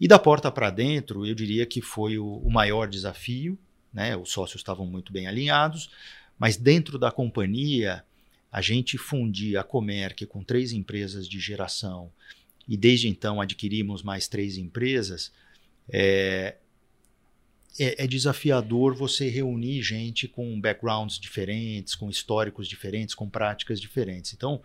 E 0.00 0.06
da 0.06 0.18
porta 0.18 0.50
para 0.50 0.70
dentro, 0.70 1.26
eu 1.26 1.34
diria 1.34 1.66
que 1.66 1.82
foi 1.82 2.16
o, 2.16 2.36
o 2.36 2.50
maior 2.50 2.88
desafio, 2.88 3.58
né? 3.92 4.16
Os 4.16 4.30
sócios 4.30 4.60
estavam 4.60 4.86
muito 4.86 5.12
bem 5.12 5.26
alinhados, 5.26 5.90
mas 6.38 6.56
dentro 6.56 6.98
da 6.98 7.10
companhia 7.10 8.04
a 8.50 8.62
gente 8.62 8.96
fundia 8.96 9.60
a 9.60 9.64
Comerc 9.64 10.24
com 10.26 10.42
três 10.42 10.72
empresas 10.72 11.28
de 11.28 11.38
geração 11.38 12.10
e 12.68 12.76
desde 12.76 13.08
então 13.08 13.40
adquirimos 13.40 14.02
mais 14.02 14.28
três 14.28 14.58
empresas, 14.58 15.32
é, 15.90 16.56
é, 17.78 18.04
é, 18.04 18.06
desafiador 18.06 18.94
você 18.94 19.28
reunir 19.28 19.82
gente 19.82 20.28
com 20.28 20.60
backgrounds 20.60 21.18
diferentes, 21.18 21.94
com 21.94 22.10
históricos 22.10 22.68
diferentes, 22.68 23.14
com 23.14 23.28
práticas 23.28 23.80
diferentes. 23.80 24.34
Então, 24.34 24.60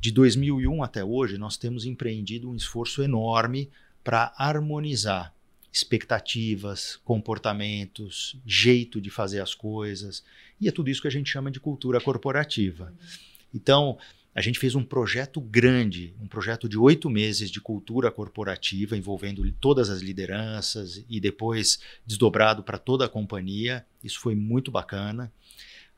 de 0.00 0.10
2001 0.10 0.82
até 0.82 1.04
hoje, 1.04 1.38
nós 1.38 1.56
temos 1.56 1.84
empreendido 1.84 2.50
um 2.50 2.56
esforço 2.56 3.02
enorme 3.02 3.70
para 4.02 4.32
harmonizar 4.36 5.34
expectativas, 5.72 6.96
comportamentos, 7.04 8.36
jeito 8.46 9.00
de 9.00 9.10
fazer 9.10 9.40
as 9.40 9.54
coisas, 9.54 10.24
e 10.58 10.68
é 10.68 10.72
tudo 10.72 10.88
isso 10.88 11.02
que 11.02 11.08
a 11.08 11.10
gente 11.10 11.30
chama 11.30 11.50
de 11.50 11.60
cultura 11.60 12.00
corporativa. 12.00 12.94
Então, 13.54 13.98
a 14.36 14.42
gente 14.42 14.58
fez 14.58 14.74
um 14.74 14.84
projeto 14.84 15.40
grande, 15.40 16.14
um 16.20 16.26
projeto 16.26 16.68
de 16.68 16.76
oito 16.76 17.08
meses 17.08 17.50
de 17.50 17.58
cultura 17.58 18.10
corporativa, 18.10 18.94
envolvendo 18.94 19.50
todas 19.52 19.88
as 19.88 20.02
lideranças 20.02 21.02
e 21.08 21.18
depois 21.18 21.80
desdobrado 22.04 22.62
para 22.62 22.76
toda 22.76 23.06
a 23.06 23.08
companhia. 23.08 23.86
Isso 24.04 24.20
foi 24.20 24.34
muito 24.34 24.70
bacana. 24.70 25.32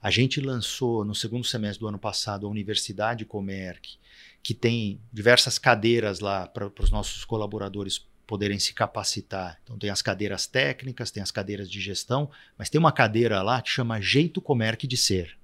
A 0.01 0.09
gente 0.09 0.41
lançou 0.41 1.05
no 1.05 1.17
segundo 1.17 1.45
semestre 1.45 1.81
do 1.81 1.89
ano 1.89 1.99
passado 1.99 2.47
a 2.47 2.49
Universidade 2.49 3.25
Comerc, 3.25 3.99
que 4.41 4.55
tem 4.55 5.01
diversas 5.13 5.59
cadeiras 5.59 6.21
lá 6.21 6.47
para 6.47 6.71
os 6.81 6.93
nossos 6.93 7.25
colaboradores 7.25 8.07
poderem 8.25 8.61
se 8.61 8.73
capacitar. 8.73 9.59
Então 9.65 9.77
tem 9.77 9.91
as 9.91 10.01
cadeiras 10.01 10.47
técnicas, 10.47 11.11
tem 11.11 11.25
as 11.25 11.33
cadeiras 11.33 11.69
de 11.69 11.81
gestão, 11.81 12.31
mas 12.57 12.71
tem 12.71 12.79
uma 12.79 12.93
cadeira 12.93 13.43
lá 13.43 13.61
que 13.61 13.69
chama 13.69 14.01
Jeito 14.01 14.41
Comerc 14.41 14.87
de 14.87 14.97
Ser 14.97 15.37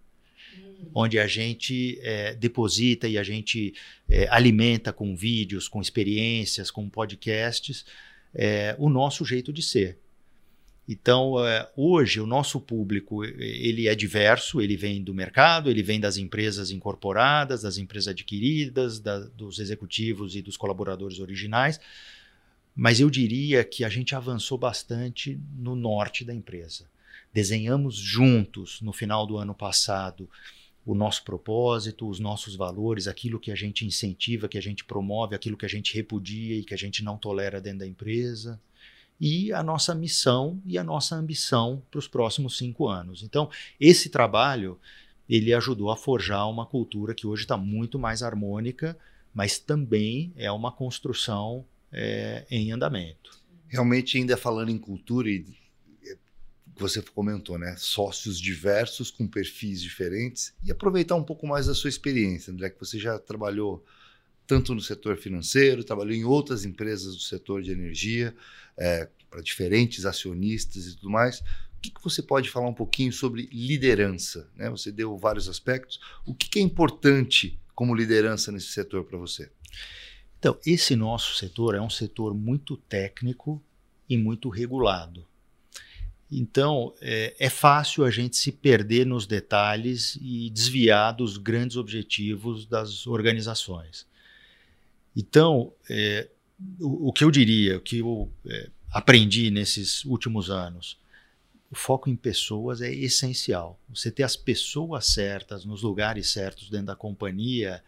onde 0.95 1.19
a 1.19 1.27
gente 1.27 1.99
é, 2.03 2.35
deposita 2.35 3.07
e 3.07 3.17
a 3.17 3.23
gente 3.23 3.75
é, 4.09 4.27
alimenta 4.31 4.93
com 4.93 5.15
vídeos, 5.15 5.69
com 5.69 5.81
experiências, 5.81 6.71
com 6.71 6.89
podcasts, 6.89 7.85
é, 8.35 8.75
o 8.79 8.89
nosso 8.89 9.25
jeito 9.25 9.53
de 9.53 9.63
ser. 9.63 9.99
Então, 10.87 11.37
hoje, 11.75 12.21
o 12.21 12.27
nosso 12.27 12.61
público 12.61 13.25
ele 13.25 13.89
é 13.89 13.95
diverso, 13.95 14.61
ele 14.61 14.77
vem 14.77 15.03
do 15.03 15.15
mercado, 15.15 15.71
ele 15.71 15.83
vem 15.83 15.99
das 15.99 16.19
empresas 16.19 16.71
incorporadas, 16.71 17.63
das 17.63 17.79
empresas 17.79 18.09
adquiridas, 18.09 19.01
da, 19.01 19.21
dos 19.21 19.59
executivos 19.59 20.37
e 20.37 20.43
dos 20.43 20.59
colaboradores 20.59 21.21
originais, 21.21 21.81
mas 22.77 23.01
eu 23.01 23.09
diria 23.09 23.65
que 23.65 23.83
a 23.85 23.89
gente 23.89 24.15
avançou 24.15 24.59
bastante 24.59 25.41
no 25.57 25.75
norte 25.75 26.25
da 26.25 26.35
empresa. 26.35 26.87
Desenhamos 27.33 27.97
juntos, 27.97 28.81
no 28.81 28.93
final 28.93 29.27
do 29.27 29.39
ano 29.39 29.55
passado, 29.55 30.29
o 30.87 30.95
nosso 30.95 31.25
propósito, 31.25 32.09
os 32.09 32.21
nossos 32.21 32.57
valores, 32.57 33.09
aquilo 33.09 33.41
que 33.41 33.51
a 33.51 33.55
gente 33.55 33.87
incentiva, 33.87 34.49
que 34.49 34.59
a 34.59 34.63
gente 34.63 34.85
promove, 34.85 35.35
aquilo 35.35 35.57
que 35.57 35.65
a 35.65 35.69
gente 35.69 35.95
repudia 35.95 36.57
e 36.59 36.65
que 36.65 36.75
a 36.75 36.79
gente 36.79 37.03
não 37.03 37.17
tolera 37.17 37.61
dentro 37.61 37.81
da 37.81 37.87
empresa, 37.87 38.61
e 39.19 39.53
a 39.53 39.63
nossa 39.63 39.95
missão 39.95 40.61
e 40.67 40.77
a 40.77 40.85
nossa 40.85 41.15
ambição 41.15 41.83
para 41.91 41.99
os 41.99 42.09
próximos 42.09 42.59
cinco 42.59 42.89
anos. 42.89 43.23
Então, 43.23 43.49
esse 43.81 44.11
trabalho 44.11 44.79
ele 45.29 45.55
ajudou 45.55 45.91
a 45.91 45.97
forjar 45.97 46.49
uma 46.51 46.67
cultura 46.67 47.15
que 47.15 47.27
hoje 47.27 47.43
está 47.43 47.57
muito 47.57 47.99
mais 47.99 48.23
harmônica, 48.23 48.97
mas 49.33 49.59
também 49.59 50.33
é 50.37 50.53
uma 50.53 50.71
construção 50.71 51.65
é, 51.91 52.45
em 52.51 52.73
andamento. 52.73 53.39
Realmente, 53.69 54.19
ainda 54.19 54.37
falando 54.37 54.71
em 54.71 54.79
cultura 54.79 55.31
e 55.31 55.45
que 56.75 56.81
você 56.81 57.01
comentou, 57.01 57.59
né? 57.59 57.75
Sócios 57.79 58.39
diversos 58.39 59.11
com 59.11 59.27
perfis 59.27 59.81
diferentes 59.81 60.53
e 60.65 60.73
aproveitar 60.73 61.15
um 61.15 61.23
pouco 61.23 61.47
mais 61.47 61.67
da 61.67 61.75
sua 61.75 61.89
experiência, 61.89 62.53
André, 62.53 62.71
que 62.71 62.81
você 62.81 62.99
já 62.99 63.19
trabalhou 63.19 63.85
tanto 64.47 64.75
no 64.75 64.81
setor 64.81 65.17
financeiro, 65.17 65.85
trabalhou 65.85 66.13
em 66.13 66.25
outras 66.25 66.65
empresas 66.65 67.15
do 67.15 67.23
setor 67.23 67.63
de 67.63 67.71
energia, 67.71 68.35
é, 68.77 69.09
para 69.31 69.41
diferentes 69.41 70.05
acionistas 70.05 70.87
e 70.87 70.97
tudo 70.97 71.11
mais. 71.11 71.41
O 71.41 71.81
que, 71.81 71.91
que, 71.91 72.03
você 72.03 72.23
pode 72.23 72.51
falar 72.51 72.69
um 72.69 72.75
pouquinho 72.75 73.13
sobre 73.13 73.49
liderança? 73.53 74.49
Né? 74.57 74.71
Você 74.71 74.91
deu 74.91 75.17
vários 75.17 75.49
aspectos. 75.49 76.01
O 76.27 76.35
que, 76.35 76.49
que 76.49 76.59
é 76.59 76.63
importante 76.63 77.59
como 77.75 77.95
liderança 77.95 78.51
nesse 78.51 78.69
setor 78.69 79.05
para 79.05 79.19
você? 79.19 79.51
Então, 80.39 80.59
esse 80.67 80.95
nosso 80.95 81.37
setor 81.37 81.75
é 81.75 81.81
um 81.81 81.91
setor 81.91 82.35
muito 82.35 82.77
técnico 82.77 83.63
e 84.09 84.17
muito 84.17 84.49
regulado. 84.49 85.27
Então, 86.37 86.93
é, 87.01 87.35
é, 87.39 87.49
fácil 87.49 88.05
a 88.05 88.11
gente 88.11 88.37
se 88.37 88.51
perder 88.51 89.07
nos 89.07 89.25
detalhes 89.25 90.19
e 90.21 90.51
desviar 90.51 91.13
dos 91.15 91.37
grandes 91.37 91.77
objetivos 91.77 92.67
das 92.67 93.07
organizações. 93.07 94.05
Então, 95.15 95.73
é, 95.89 96.29
o, 96.81 97.09
o, 97.09 97.13
que 97.13 97.23
eu 97.23 97.31
diria, 97.31 97.77
o 97.77 97.81
que 97.81 97.99
eu 97.99 98.29
é, 98.47 98.69
aprendi 98.91 99.49
nesses 99.49 100.05
últimos 100.05 100.51
anos, 100.51 100.99
o 101.71 101.77
foco 101.77 102.11
em 102.11 102.17
pessoas 102.17 102.81
é 102.81 102.93
essencial. 102.93 103.79
Você 103.89 104.11
ter 104.11 104.25
as 104.25 104.37
pessoas 104.37 105.07
certas 105.07 105.65
nos 105.65 105.83
lugares 105.83 106.31
certos 106.31 106.69
dentro 106.69 106.87
da 106.87 106.97
companhia 106.97 107.83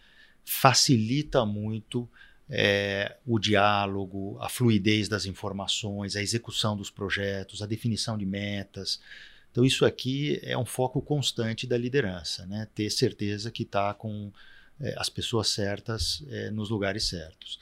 facilita 0.44 1.44
muito 1.44 2.08
é, 2.48 3.16
o 3.26 3.38
diálogo, 3.38 4.38
a 4.40 4.48
fluidez 4.48 5.08
das 5.08 5.26
informações, 5.26 6.16
a 6.16 6.22
execução 6.22 6.76
dos 6.76 6.90
projetos, 6.90 7.60
a 7.60 7.66
definição 7.66 8.16
de 8.16 8.24
metas. 8.24 9.00
Então, 9.50 9.64
isso 9.64 9.84
aqui 9.84 10.38
é 10.42 10.56
um 10.56 10.64
foco 10.64 11.00
constante 11.02 11.66
da 11.66 11.76
liderança, 11.76 12.46
né? 12.46 12.68
ter 12.74 12.90
certeza 12.90 13.50
que 13.50 13.62
está 13.62 13.92
com 13.94 14.32
é, 14.80 14.94
as 14.96 15.08
pessoas 15.08 15.48
certas 15.48 16.22
é, 16.28 16.50
nos 16.50 16.70
lugares 16.70 17.04
certos. 17.04 17.58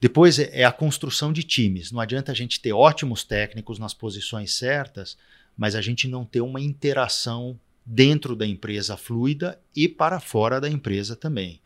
Depois 0.00 0.38
é, 0.38 0.50
é 0.52 0.64
a 0.64 0.72
construção 0.72 1.32
de 1.32 1.42
times. 1.42 1.90
Não 1.90 2.00
adianta 2.00 2.30
a 2.30 2.34
gente 2.34 2.60
ter 2.60 2.72
ótimos 2.72 3.24
técnicos 3.24 3.78
nas 3.78 3.94
posições 3.94 4.54
certas, 4.54 5.16
mas 5.56 5.74
a 5.74 5.80
gente 5.80 6.06
não 6.06 6.24
ter 6.24 6.40
uma 6.40 6.60
interação 6.60 7.58
dentro 7.84 8.36
da 8.36 8.46
empresa 8.46 8.96
fluida 8.96 9.58
e 9.74 9.88
para 9.88 10.20
fora 10.20 10.60
da 10.60 10.68
empresa 10.68 11.16
também 11.16 11.60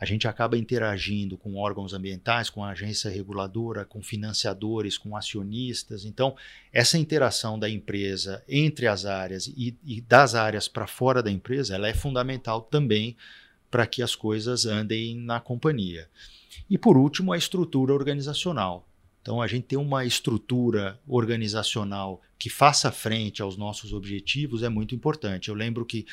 a 0.00 0.04
gente 0.04 0.28
acaba 0.28 0.56
interagindo 0.56 1.36
com 1.36 1.56
órgãos 1.56 1.92
ambientais, 1.92 2.48
com 2.48 2.64
a 2.64 2.70
agência 2.70 3.10
reguladora, 3.10 3.84
com 3.84 4.00
financiadores, 4.00 4.96
com 4.96 5.16
acionistas. 5.16 6.04
Então, 6.04 6.36
essa 6.72 6.96
interação 6.96 7.58
da 7.58 7.68
empresa 7.68 8.42
entre 8.48 8.86
as 8.86 9.04
áreas 9.04 9.48
e, 9.48 9.76
e 9.84 10.00
das 10.00 10.36
áreas 10.36 10.68
para 10.68 10.86
fora 10.86 11.20
da 11.22 11.30
empresa, 11.30 11.74
ela 11.74 11.88
é 11.88 11.94
fundamental 11.94 12.60
também 12.60 13.16
para 13.70 13.86
que 13.86 14.00
as 14.00 14.14
coisas 14.14 14.66
andem 14.66 15.16
na 15.16 15.40
companhia. 15.40 16.08
E 16.70 16.78
por 16.78 16.96
último, 16.96 17.32
a 17.32 17.38
estrutura 17.38 17.92
organizacional. 17.92 18.86
Então, 19.20 19.42
a 19.42 19.48
gente 19.48 19.64
tem 19.64 19.78
uma 19.78 20.04
estrutura 20.04 20.98
organizacional 21.08 22.22
que 22.38 22.48
faça 22.48 22.92
frente 22.92 23.42
aos 23.42 23.56
nossos 23.56 23.92
objetivos 23.92 24.62
é 24.62 24.68
muito 24.68 24.94
importante. 24.94 25.48
Eu 25.48 25.54
lembro 25.54 25.84
que 25.84 26.06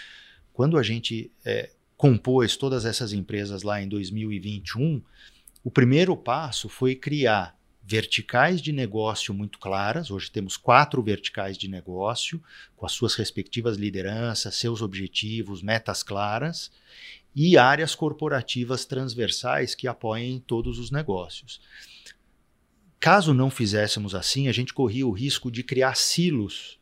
quando 0.51 0.77
a 0.77 0.83
gente 0.83 1.31
é, 1.45 1.69
compôs 1.97 2.57
todas 2.57 2.85
essas 2.85 3.13
empresas 3.13 3.63
lá 3.63 3.81
em 3.81 3.87
2021, 3.87 5.01
o 5.63 5.71
primeiro 5.71 6.15
passo 6.15 6.69
foi 6.69 6.95
criar 6.95 7.57
verticais 7.81 8.61
de 8.61 8.71
negócio 8.71 9.33
muito 9.33 9.59
claras. 9.59 10.09
Hoje 10.09 10.31
temos 10.31 10.57
quatro 10.57 11.01
verticais 11.01 11.57
de 11.57 11.67
negócio, 11.67 12.41
com 12.75 12.85
as 12.85 12.91
suas 12.91 13.15
respectivas 13.15 13.77
lideranças, 13.77 14.55
seus 14.55 14.81
objetivos, 14.81 15.61
metas 15.61 16.01
claras, 16.01 16.71
e 17.35 17.57
áreas 17.57 17.93
corporativas 17.93 18.85
transversais 18.85 19.75
que 19.75 19.87
apoiem 19.87 20.39
todos 20.39 20.79
os 20.79 20.89
negócios. 20.89 21.61
Caso 22.99 23.33
não 23.33 23.51
fizéssemos 23.51 24.15
assim, 24.15 24.47
a 24.47 24.51
gente 24.51 24.73
corria 24.73 25.05
o 25.05 25.11
risco 25.11 25.51
de 25.51 25.61
criar 25.61 25.95
silos 25.95 26.79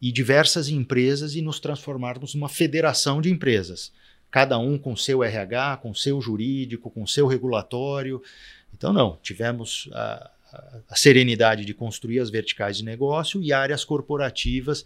e 0.00 0.12
diversas 0.12 0.68
empresas 0.68 1.34
e 1.34 1.42
nos 1.42 1.58
transformarmos 1.60 2.34
numa 2.34 2.48
federação 2.48 3.20
de 3.20 3.30
empresas 3.30 3.92
cada 4.30 4.58
um 4.58 4.78
com 4.78 4.96
seu 4.96 5.22
RH, 5.22 5.78
com 5.78 5.94
seu 5.94 6.20
jurídico, 6.20 6.90
com 6.90 7.06
seu 7.06 7.26
regulatório. 7.26 8.22
Então, 8.74 8.92
não, 8.92 9.18
tivemos 9.22 9.88
a, 9.92 10.30
a 10.88 10.96
serenidade 10.96 11.64
de 11.64 11.74
construir 11.74 12.20
as 12.20 12.30
verticais 12.30 12.76
de 12.78 12.84
negócio 12.84 13.42
e 13.42 13.52
áreas 13.52 13.84
corporativas 13.84 14.84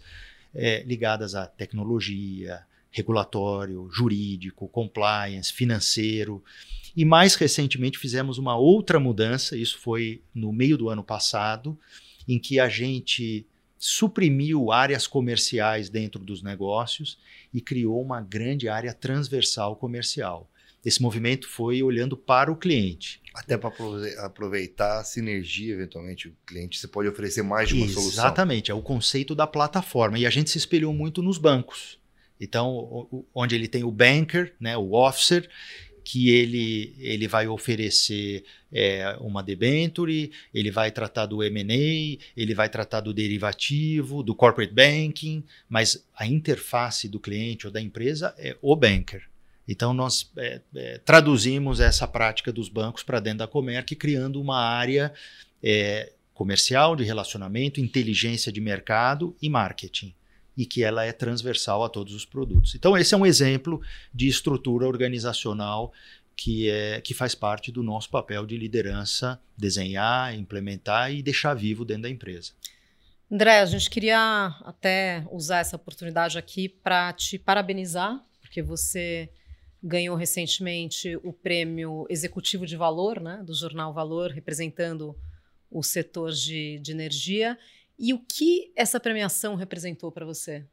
é, 0.53 0.83
ligadas 0.83 1.35
à 1.35 1.45
tecnologia, 1.45 2.61
regulatório, 2.91 3.89
jurídico, 3.91 4.67
compliance, 4.67 5.51
financeiro. 5.51 6.43
E 6.95 7.05
mais 7.05 7.35
recentemente 7.35 7.97
fizemos 7.97 8.37
uma 8.37 8.57
outra 8.57 8.99
mudança, 8.99 9.55
isso 9.55 9.79
foi 9.79 10.21
no 10.33 10.51
meio 10.51 10.77
do 10.77 10.89
ano 10.89 11.03
passado, 11.03 11.77
em 12.27 12.37
que 12.37 12.59
a 12.59 12.67
gente 12.67 13.45
suprimiu 13.83 14.71
áreas 14.71 15.07
comerciais 15.07 15.89
dentro 15.89 16.23
dos 16.23 16.43
negócios 16.43 17.17
e 17.51 17.59
criou 17.59 17.99
uma 17.99 18.21
grande 18.21 18.69
área 18.69 18.93
transversal 18.93 19.75
comercial. 19.75 20.47
Esse 20.85 21.01
movimento 21.01 21.49
foi 21.49 21.81
olhando 21.81 22.15
para 22.15 22.51
o 22.51 22.55
cliente. 22.55 23.19
Até 23.33 23.57
para 23.57 23.73
aproveitar 24.19 24.99
a 24.99 25.03
sinergia, 25.03 25.73
eventualmente, 25.73 26.27
o 26.27 26.35
cliente. 26.45 26.77
Você 26.77 26.87
pode 26.87 27.09
oferecer 27.09 27.41
mais 27.41 27.69
de 27.69 27.73
uma 27.73 27.85
Exatamente, 27.85 28.01
solução. 28.01 28.23
Exatamente, 28.23 28.71
é 28.71 28.73
o 28.73 28.81
conceito 28.83 29.33
da 29.33 29.47
plataforma. 29.47 30.19
E 30.19 30.27
a 30.27 30.29
gente 30.29 30.51
se 30.51 30.59
espelhou 30.59 30.93
muito 30.93 31.23
nos 31.23 31.39
bancos. 31.39 31.99
Então, 32.39 33.25
onde 33.33 33.55
ele 33.55 33.67
tem 33.67 33.83
o 33.83 33.91
banker, 33.91 34.55
né, 34.59 34.77
o 34.77 34.93
officer, 34.93 35.49
que 36.03 36.29
ele, 36.29 36.95
ele 36.99 37.27
vai 37.27 37.47
oferecer 37.47 38.43
é, 38.71 39.15
uma 39.19 39.43
debenture, 39.43 40.31
ele 40.53 40.71
vai 40.71 40.91
tratar 40.91 41.25
do 41.25 41.43
M&A, 41.43 42.17
ele 42.35 42.53
vai 42.53 42.69
tratar 42.69 43.01
do 43.01 43.13
derivativo, 43.13 44.23
do 44.23 44.33
corporate 44.33 44.73
banking, 44.73 45.43
mas 45.69 46.05
a 46.15 46.25
interface 46.25 47.07
do 47.07 47.19
cliente 47.19 47.67
ou 47.67 47.73
da 47.73 47.81
empresa 47.81 48.33
é 48.37 48.57
o 48.61 48.75
banker. 48.75 49.29
Então, 49.67 49.93
nós 49.93 50.31
é, 50.37 50.61
é, 50.75 50.97
traduzimos 50.99 51.79
essa 51.79 52.07
prática 52.07 52.51
dos 52.51 52.67
bancos 52.67 53.03
para 53.03 53.19
dentro 53.19 53.39
da 53.39 53.47
Comerc, 53.47 53.95
criando 53.95 54.41
uma 54.41 54.59
área 54.59 55.13
é, 55.61 56.11
comercial, 56.33 56.95
de 56.95 57.03
relacionamento, 57.03 57.79
inteligência 57.79 58.51
de 58.51 58.59
mercado 58.59 59.35
e 59.41 59.49
marketing 59.49 60.13
e 60.55 60.65
que 60.65 60.83
ela 60.83 61.05
é 61.05 61.11
transversal 61.11 61.83
a 61.83 61.89
todos 61.89 62.13
os 62.13 62.25
produtos. 62.25 62.75
Então, 62.75 62.97
esse 62.97 63.13
é 63.13 63.17
um 63.17 63.25
exemplo 63.25 63.81
de 64.13 64.27
estrutura 64.27 64.85
organizacional 64.85 65.93
que, 66.35 66.69
é, 66.69 67.01
que 67.01 67.13
faz 67.13 67.35
parte 67.35 67.71
do 67.71 67.83
nosso 67.83 68.09
papel 68.09 68.45
de 68.45 68.57
liderança, 68.57 69.39
desenhar, 69.57 70.35
implementar 70.35 71.13
e 71.13 71.21
deixar 71.21 71.53
vivo 71.53 71.85
dentro 71.85 72.03
da 72.03 72.09
empresa. 72.09 72.51
André, 73.31 73.59
a 73.59 73.65
gente 73.65 73.89
queria 73.89 74.47
até 74.65 75.25
usar 75.31 75.59
essa 75.59 75.75
oportunidade 75.75 76.37
aqui 76.37 76.67
para 76.67 77.13
te 77.13 77.39
parabenizar, 77.39 78.21
porque 78.41 78.61
você 78.61 79.29
ganhou 79.81 80.15
recentemente 80.15 81.15
o 81.23 81.31
prêmio 81.31 82.05
Executivo 82.09 82.65
de 82.65 82.75
Valor, 82.75 83.19
né, 83.19 83.41
do 83.45 83.53
jornal 83.53 83.93
Valor, 83.93 84.31
representando 84.31 85.17
o 85.69 85.81
setor 85.81 86.31
de, 86.31 86.79
de 86.79 86.91
energia. 86.91 87.57
E 88.01 88.15
o 88.15 88.17
que 88.17 88.71
essa 88.75 88.99
premiação 88.99 89.53
representou 89.53 90.11
para 90.11 90.25
você? 90.25 90.65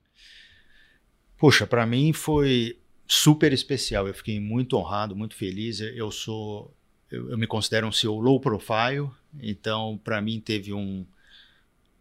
Poxa, 1.36 1.66
para 1.66 1.84
mim 1.84 2.14
foi 2.14 2.80
super 3.06 3.52
especial. 3.52 4.08
Eu 4.08 4.14
fiquei 4.14 4.40
muito 4.40 4.78
honrado, 4.78 5.14
muito 5.14 5.34
feliz. 5.34 5.78
Eu 5.80 6.10
sou, 6.10 6.74
eu, 7.10 7.30
eu 7.30 7.36
me 7.36 7.46
considero 7.46 7.86
um 7.86 7.92
CEO 7.92 8.18
low 8.18 8.40
profile, 8.40 9.10
então 9.38 10.00
para 10.02 10.22
mim 10.22 10.40
teve 10.40 10.72
um, 10.72 11.06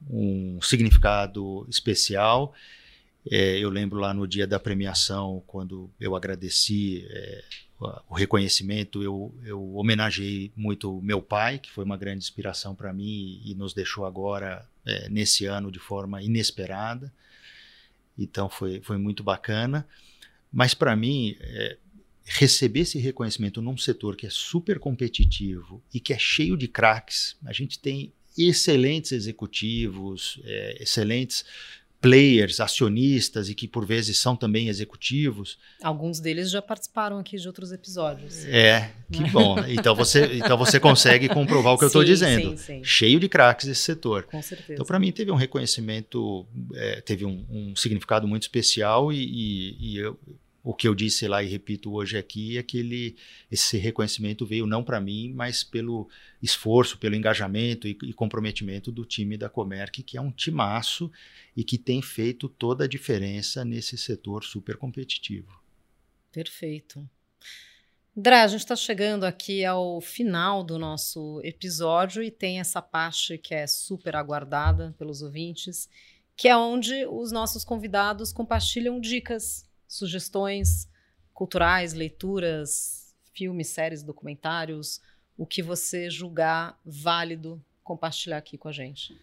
um 0.09 0.61
significado 0.61 1.67
especial. 1.69 2.53
É, 3.29 3.59
eu 3.59 3.69
lembro 3.69 3.99
lá 3.99 4.13
no 4.13 4.25
dia 4.25 4.47
da 4.47 4.57
premiação, 4.57 5.43
quando 5.45 5.91
eu 5.99 6.15
agradeci 6.15 7.05
é, 7.09 7.43
o 7.79 8.15
reconhecimento, 8.15 9.03
eu, 9.03 9.33
eu 9.45 9.75
homenageei 9.75 10.51
muito 10.55 10.99
meu 11.01 11.21
pai, 11.21 11.59
que 11.59 11.69
foi 11.69 11.85
uma 11.85 11.95
grande 11.95 12.23
inspiração 12.23 12.73
para 12.73 12.91
mim 12.91 13.39
e, 13.45 13.53
nos 13.53 13.73
deixou 13.73 14.05
agora 14.05 14.67
é, 14.83 15.07
nesse 15.09 15.45
ano 15.45 15.71
de 15.71 15.77
forma 15.77 16.21
inesperada. 16.21 17.13
Então 18.17 18.49
foi, 18.49 18.81
foi 18.81 18.97
muito 18.97 19.23
bacana. 19.23 19.87
Mas 20.51 20.73
para 20.73 20.95
mim, 20.95 21.37
é, 21.39 21.77
receber 22.25 22.79
esse 22.79 22.97
reconhecimento 22.97 23.61
num 23.61 23.77
setor 23.77 24.15
que 24.15 24.25
é 24.25 24.29
super 24.31 24.79
competitivo 24.79 25.81
e 25.93 25.99
que 25.99 26.13
é 26.13 26.17
cheio 26.17 26.57
de 26.57 26.67
craques, 26.67 27.37
a 27.45 27.53
gente 27.53 27.77
tem 27.77 28.11
excelentes 28.35 29.11
executivos, 29.11 30.41
é, 30.43 30.77
excelentes 30.81 31.45
players, 31.99 32.59
acionistas 32.59 33.49
e 33.49 33.55
que 33.55 33.67
por 33.67 33.85
vezes 33.85 34.17
são 34.17 34.35
também 34.35 34.69
executivos. 34.69 35.57
Alguns 35.81 36.19
deles 36.19 36.51
já 36.51 36.61
participaram 36.61 37.17
aqui 37.19 37.37
de 37.37 37.47
outros 37.47 37.71
episódios. 37.71 38.45
É, 38.45 38.91
que 39.11 39.21
né? 39.21 39.29
bom. 39.29 39.57
Então 39.67 39.95
você, 39.95 40.37
então 40.37 40.57
você 40.57 40.79
consegue 40.79 41.27
comprovar 41.27 41.73
o 41.73 41.77
que 41.77 41.81
sim, 41.81 41.85
eu 41.85 41.87
estou 41.87 42.03
dizendo. 42.03 42.51
Sim, 42.51 42.57
sim. 42.57 42.83
Cheio 42.83 43.19
de 43.19 43.27
craques 43.27 43.67
esse 43.67 43.81
setor. 43.81 44.23
Com 44.23 44.41
certeza. 44.41 44.73
Então 44.73 44.85
para 44.85 44.99
mim 44.99 45.11
teve 45.11 45.31
um 45.31 45.35
reconhecimento, 45.35 46.45
é, 46.75 47.01
teve 47.01 47.25
um, 47.25 47.45
um, 47.49 47.75
significado 47.75 48.27
muito 48.27 48.43
especial 48.43 49.11
e, 49.11 49.17
e, 49.17 49.77
e 49.79 49.97
eu, 49.97 50.19
o 50.67 50.73
que 50.73 50.85
eu 50.85 50.93
disse 50.93 51.25
lá 51.29 51.41
e 51.41 51.47
repito 51.47 51.93
hoje 51.93 52.17
aqui 52.17 52.57
é 52.57 52.61
que 52.61 52.77
ele, 52.77 53.15
esse 53.49 53.77
reconhecimento 53.77 54.45
veio 54.45 54.67
não 54.67 54.83
para 54.83 54.99
mim, 54.99 55.31
mas 55.33 55.63
pelo 55.63 56.09
esforço, 56.43 56.97
pelo 56.97 57.15
engajamento 57.15 57.87
e, 57.87 57.97
e, 58.03 58.11
comprometimento 58.11 58.91
do 58.91 59.05
time 59.05 59.37
da 59.37 59.47
Comerc, 59.47 60.03
que 60.03 60.17
é 60.17 60.21
um 60.21 60.29
timaço 60.29 61.09
e 61.55 61.63
que 61.63 61.77
tem 61.77 62.01
feito 62.01 62.49
toda 62.49 62.83
a 62.83 62.87
diferença 62.87 63.63
nesse 63.63 63.97
setor 63.97 64.43
super 64.43 64.75
competitivo. 64.75 65.57
Perfeito. 66.33 67.09
Drá, 68.13 68.43
a 68.43 68.47
gente 68.47 68.59
está 68.59 68.75
chegando 68.75 69.23
aqui 69.23 69.63
ao 69.63 70.01
final 70.01 70.65
do 70.65 70.77
nosso 70.77 71.39
episódio 71.45 72.21
e 72.21 72.29
tem 72.29 72.59
essa 72.59 72.81
parte 72.81 73.37
que 73.37 73.55
é 73.55 73.65
super 73.67 74.17
aguardada 74.17 74.93
pelos 74.97 75.21
ouvintes, 75.21 75.87
que 76.35 76.49
é 76.49 76.57
onde 76.57 77.05
os 77.05 77.31
nossos 77.31 77.63
convidados 77.63 78.33
compartilham 78.33 78.99
dicas 78.99 79.65
sugestões 79.87 80.89
culturais, 81.33 81.93
leituras, 81.93 83.15
filmes, 83.33 83.67
séries, 83.67 84.03
documentários, 84.03 84.99
o 85.37 85.45
que 85.45 85.61
você 85.61 86.09
julgar 86.09 86.79
válido 86.83 87.63
compartilhar 87.83 88.37
aqui 88.37 88.57
com 88.57 88.67
a 88.67 88.71
gente. 88.71 89.15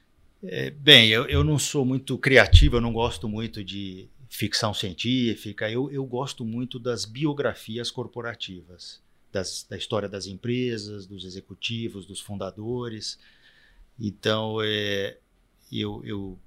É, 0.43 0.71
bem, 0.71 1.09
eu, 1.09 1.27
eu 1.27 1.45
não 1.45 1.59
sou 1.59 1.85
muito 1.85 2.17
criativo, 2.17 2.77
eu 2.77 2.81
não 2.81 2.93
gosto 2.93 3.29
muito 3.29 3.63
de 3.65 4.09
ficção 4.29 4.73
científica, 4.73 5.71
eu, 5.71 5.91
eu 5.91 6.05
gosto 6.05 6.45
muito 6.45 6.79
das 6.79 7.05
biografias 7.05 7.91
corporativas, 7.91 9.03
das, 9.31 9.67
da 9.69 9.77
história 9.77 10.09
das 10.09 10.27
empresas, 10.27 11.07
dos 11.07 11.25
executivos, 11.25 12.07
dos 12.07 12.21
fundadores. 12.21 13.19
Então, 13.99 14.59
é, 14.63 15.19
eu, 15.71 16.03
eu 16.05 16.39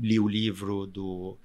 li 0.00 0.18
o 0.18 0.28
livro 0.28 0.86
do 0.86 1.36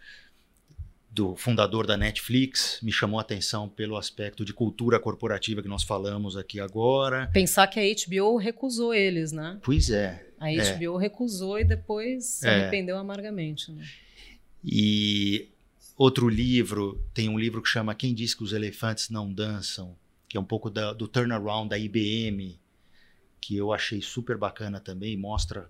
do 1.17 1.35
fundador 1.35 1.87
da 1.87 1.97
Netflix, 1.97 2.77
me 2.83 2.91
chamou 2.91 3.17
a 3.17 3.23
atenção 3.23 3.67
pelo 3.67 3.97
aspecto 3.97 4.45
de 4.45 4.53
cultura 4.53 4.99
corporativa 4.99 5.63
que 5.63 5.67
nós 5.67 5.81
falamos 5.81 6.37
aqui 6.37 6.59
agora. 6.59 7.27
Pensar 7.33 7.65
que 7.65 7.79
a 7.79 7.83
HBO 7.83 8.37
recusou 8.37 8.93
eles, 8.93 9.31
né? 9.31 9.57
Pois 9.63 9.89
é. 9.89 10.23
A 10.39 10.45
HBO 10.45 10.99
é. 10.99 11.01
recusou 11.01 11.59
e 11.59 11.63
depois 11.63 12.23
se 12.23 12.47
é. 12.47 12.51
arrependeu 12.51 12.99
amargamente. 12.99 13.71
Né? 13.71 13.83
E 14.63 15.47
outro 15.97 16.29
livro, 16.29 17.03
tem 17.15 17.27
um 17.27 17.39
livro 17.39 17.63
que 17.63 17.67
chama 17.69 17.95
Quem 17.95 18.13
Diz 18.13 18.35
que 18.35 18.43
os 18.43 18.53
Elefantes 18.53 19.09
Não 19.09 19.33
Dançam, 19.33 19.95
que 20.29 20.37
é 20.37 20.39
um 20.39 20.45
pouco 20.45 20.69
da, 20.69 20.93
do 20.93 21.07
turnaround 21.07 21.67
da 21.67 21.79
IBM, 21.79 22.59
que 23.41 23.57
eu 23.57 23.73
achei 23.73 24.03
super 24.03 24.37
bacana 24.37 24.79
também, 24.79 25.17
mostra 25.17 25.67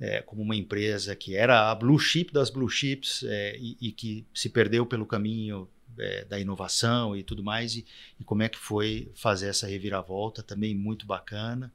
é, 0.00 0.22
como 0.22 0.42
uma 0.42 0.54
empresa 0.54 1.14
que 1.16 1.34
era 1.36 1.70
a 1.70 1.74
blue 1.74 1.98
chip 1.98 2.32
das 2.32 2.50
blue 2.50 2.68
chips 2.68 3.24
é, 3.24 3.56
e, 3.58 3.76
e, 3.80 3.92
que 3.92 4.24
se 4.32 4.48
perdeu 4.48 4.86
pelo 4.86 5.04
caminho 5.04 5.68
é, 5.98 6.24
da 6.24 6.38
inovação 6.38 7.16
e 7.16 7.22
tudo 7.22 7.42
mais, 7.42 7.74
e, 7.74 7.84
e, 8.18 8.24
como 8.24 8.42
é 8.42 8.48
que 8.48 8.58
foi 8.58 9.10
fazer 9.14 9.48
essa 9.48 9.66
reviravolta, 9.66 10.42
também 10.42 10.74
muito 10.74 11.06
bacana. 11.06 11.72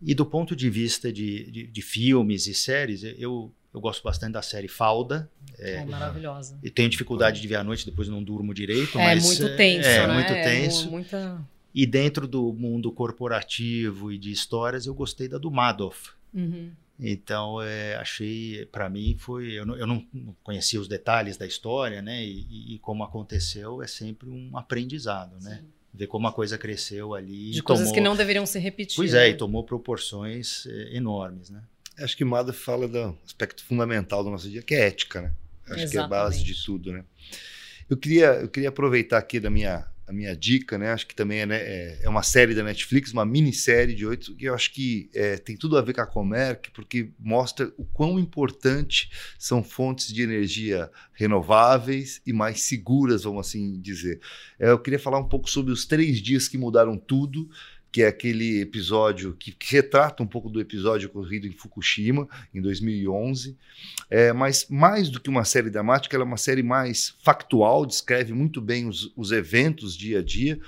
E 0.00 0.14
do 0.14 0.26
ponto 0.26 0.54
de 0.54 0.68
vista 0.68 1.12
de, 1.12 1.50
de, 1.50 1.66
de 1.66 1.82
filmes 1.82 2.46
e 2.46 2.54
séries, 2.54 3.04
eu, 3.04 3.54
eu 3.72 3.80
gosto 3.80 4.02
bastante 4.02 4.32
da 4.32 4.42
série 4.42 4.68
Falda. 4.68 5.30
É, 5.58 5.76
é 5.76 5.84
maravilhosa. 5.84 6.58
E 6.62 6.68
tenho 6.68 6.90
dificuldade 6.90 7.40
de 7.40 7.48
ver 7.48 7.54
à 7.56 7.64
noite, 7.64 7.86
depois 7.86 8.08
não 8.08 8.22
durmo 8.22 8.52
direito. 8.52 8.98
É 8.98 9.14
mas, 9.14 9.24
muito 9.24 9.56
tenso, 9.56 9.88
é, 9.88 10.06
né? 10.06 10.14
muito 10.14 10.32
é 10.32 10.42
tenso. 10.42 10.90
muita... 10.90 11.48
E 11.74 11.86
dentro 11.86 12.28
do 12.28 12.52
mundo 12.52 12.92
corporativo 12.92 14.12
e 14.12 14.18
de 14.18 14.30
histórias, 14.30 14.84
eu 14.84 14.92
gostei 14.92 15.26
da 15.26 15.38
do 15.38 15.50
Madoff. 15.50 16.10
Uhum. 16.32 16.72
Então, 16.98 17.60
é, 17.60 17.96
achei, 17.96 18.64
para 18.66 18.88
mim, 18.88 19.16
foi. 19.18 19.52
Eu 19.52 19.66
não, 19.66 19.76
eu 19.76 19.86
não, 19.86 20.06
conhecia 20.42 20.80
os 20.80 20.86
detalhes 20.86 21.36
da 21.36 21.46
história, 21.46 22.00
né? 22.00 22.24
E, 22.24 22.74
e, 22.74 22.78
como 22.78 23.02
aconteceu, 23.02 23.82
é 23.82 23.86
sempre 23.86 24.28
um 24.28 24.56
aprendizado, 24.56 25.36
né? 25.42 25.58
Sim. 25.60 25.68
Ver 25.94 26.06
como 26.06 26.26
a 26.28 26.32
coisa 26.32 26.56
cresceu 26.56 27.12
ali. 27.14 27.50
De 27.50 27.62
coisas 27.62 27.86
tomou, 27.86 27.94
que 27.94 28.00
não 28.00 28.16
deveriam 28.16 28.46
ser 28.46 28.60
repetidas. 28.60 28.96
Pois 28.96 29.14
é, 29.14 29.30
e 29.30 29.34
tomou 29.34 29.64
proporções 29.64 30.64
é, 30.66 30.96
enormes, 30.96 31.50
né? 31.50 31.62
Acho 31.98 32.16
que 32.16 32.24
Mada 32.24 32.52
fala 32.52 32.88
do 32.88 33.18
aspecto 33.26 33.64
fundamental 33.64 34.22
do 34.22 34.30
nosso 34.30 34.48
dia, 34.48 34.62
que 34.62 34.74
é 34.74 34.86
ética, 34.86 35.22
né? 35.22 35.32
Acho 35.64 35.80
Exatamente. 35.80 35.90
que 35.90 35.96
é 35.98 36.00
a 36.00 36.06
base 36.06 36.44
de 36.44 36.64
tudo, 36.64 36.92
né? 36.92 37.04
Eu 37.90 37.96
queria, 37.96 38.26
eu 38.34 38.48
queria 38.48 38.68
aproveitar 38.68 39.18
aqui 39.18 39.38
da 39.38 39.50
minha 39.50 39.86
a 40.12 40.14
minha 40.14 40.36
dica, 40.36 40.78
né? 40.78 40.92
Acho 40.92 41.06
que 41.06 41.14
também 41.14 41.40
é, 41.40 41.46
né, 41.46 41.56
é, 41.56 42.00
é, 42.02 42.08
uma 42.08 42.22
série 42.22 42.54
da 42.54 42.62
Netflix, 42.62 43.12
uma 43.12 43.24
minissérie 43.24 43.94
de 43.94 44.06
oito, 44.06 44.36
que 44.36 44.44
eu 44.44 44.54
acho 44.54 44.72
que 44.72 45.10
é, 45.14 45.36
tem 45.36 45.56
tudo 45.56 45.76
a 45.76 45.82
ver 45.82 45.94
com 45.94 46.02
a 46.02 46.06
Comerc, 46.06 46.70
porque 46.72 47.10
mostra 47.18 47.72
o 47.76 47.84
quão 47.84 48.18
importante 48.18 49.10
são 49.38 49.64
fontes 49.64 50.12
de 50.12 50.22
energia 50.22 50.90
renováveis 51.14 52.20
e 52.26 52.32
mais 52.32 52.60
seguras, 52.62 53.24
vamos 53.24 53.48
assim 53.48 53.80
dizer. 53.80 54.20
É, 54.58 54.70
eu 54.70 54.78
queria 54.78 54.98
falar 54.98 55.18
um 55.18 55.28
pouco 55.28 55.48
sobre 55.48 55.72
os 55.72 55.86
três 55.86 56.18
dias 56.18 56.46
que 56.46 56.58
mudaram 56.58 56.96
tudo 56.96 57.48
que 57.92 58.02
é 58.02 58.06
aquele 58.06 58.62
episódio 58.62 59.36
que, 59.38 59.52
que, 59.52 59.74
retrata 59.74 60.22
um 60.22 60.26
pouco 60.26 60.48
do 60.48 60.58
episódio 60.58 61.10
ocorrido 61.10 61.46
em 61.46 61.52
Fukushima, 61.52 62.26
em 62.54 62.62
2011. 62.62 63.54
É, 64.08 64.32
mas 64.32 64.66
mais 64.70 65.10
do 65.10 65.20
que 65.20 65.28
uma 65.28 65.44
série 65.44 65.68
dramática, 65.68 66.16
ela 66.16 66.24
é 66.24 66.26
uma 66.26 66.38
série 66.38 66.62
mais 66.62 67.14
factual, 67.22 67.84
descreve 67.84 68.32
muito 68.32 68.62
bem 68.62 68.88
os, 68.88 69.12
os 69.14 69.30
eventos 69.30 69.94
dia 69.94 70.20
a 70.20 70.22
dia. 70.22 70.58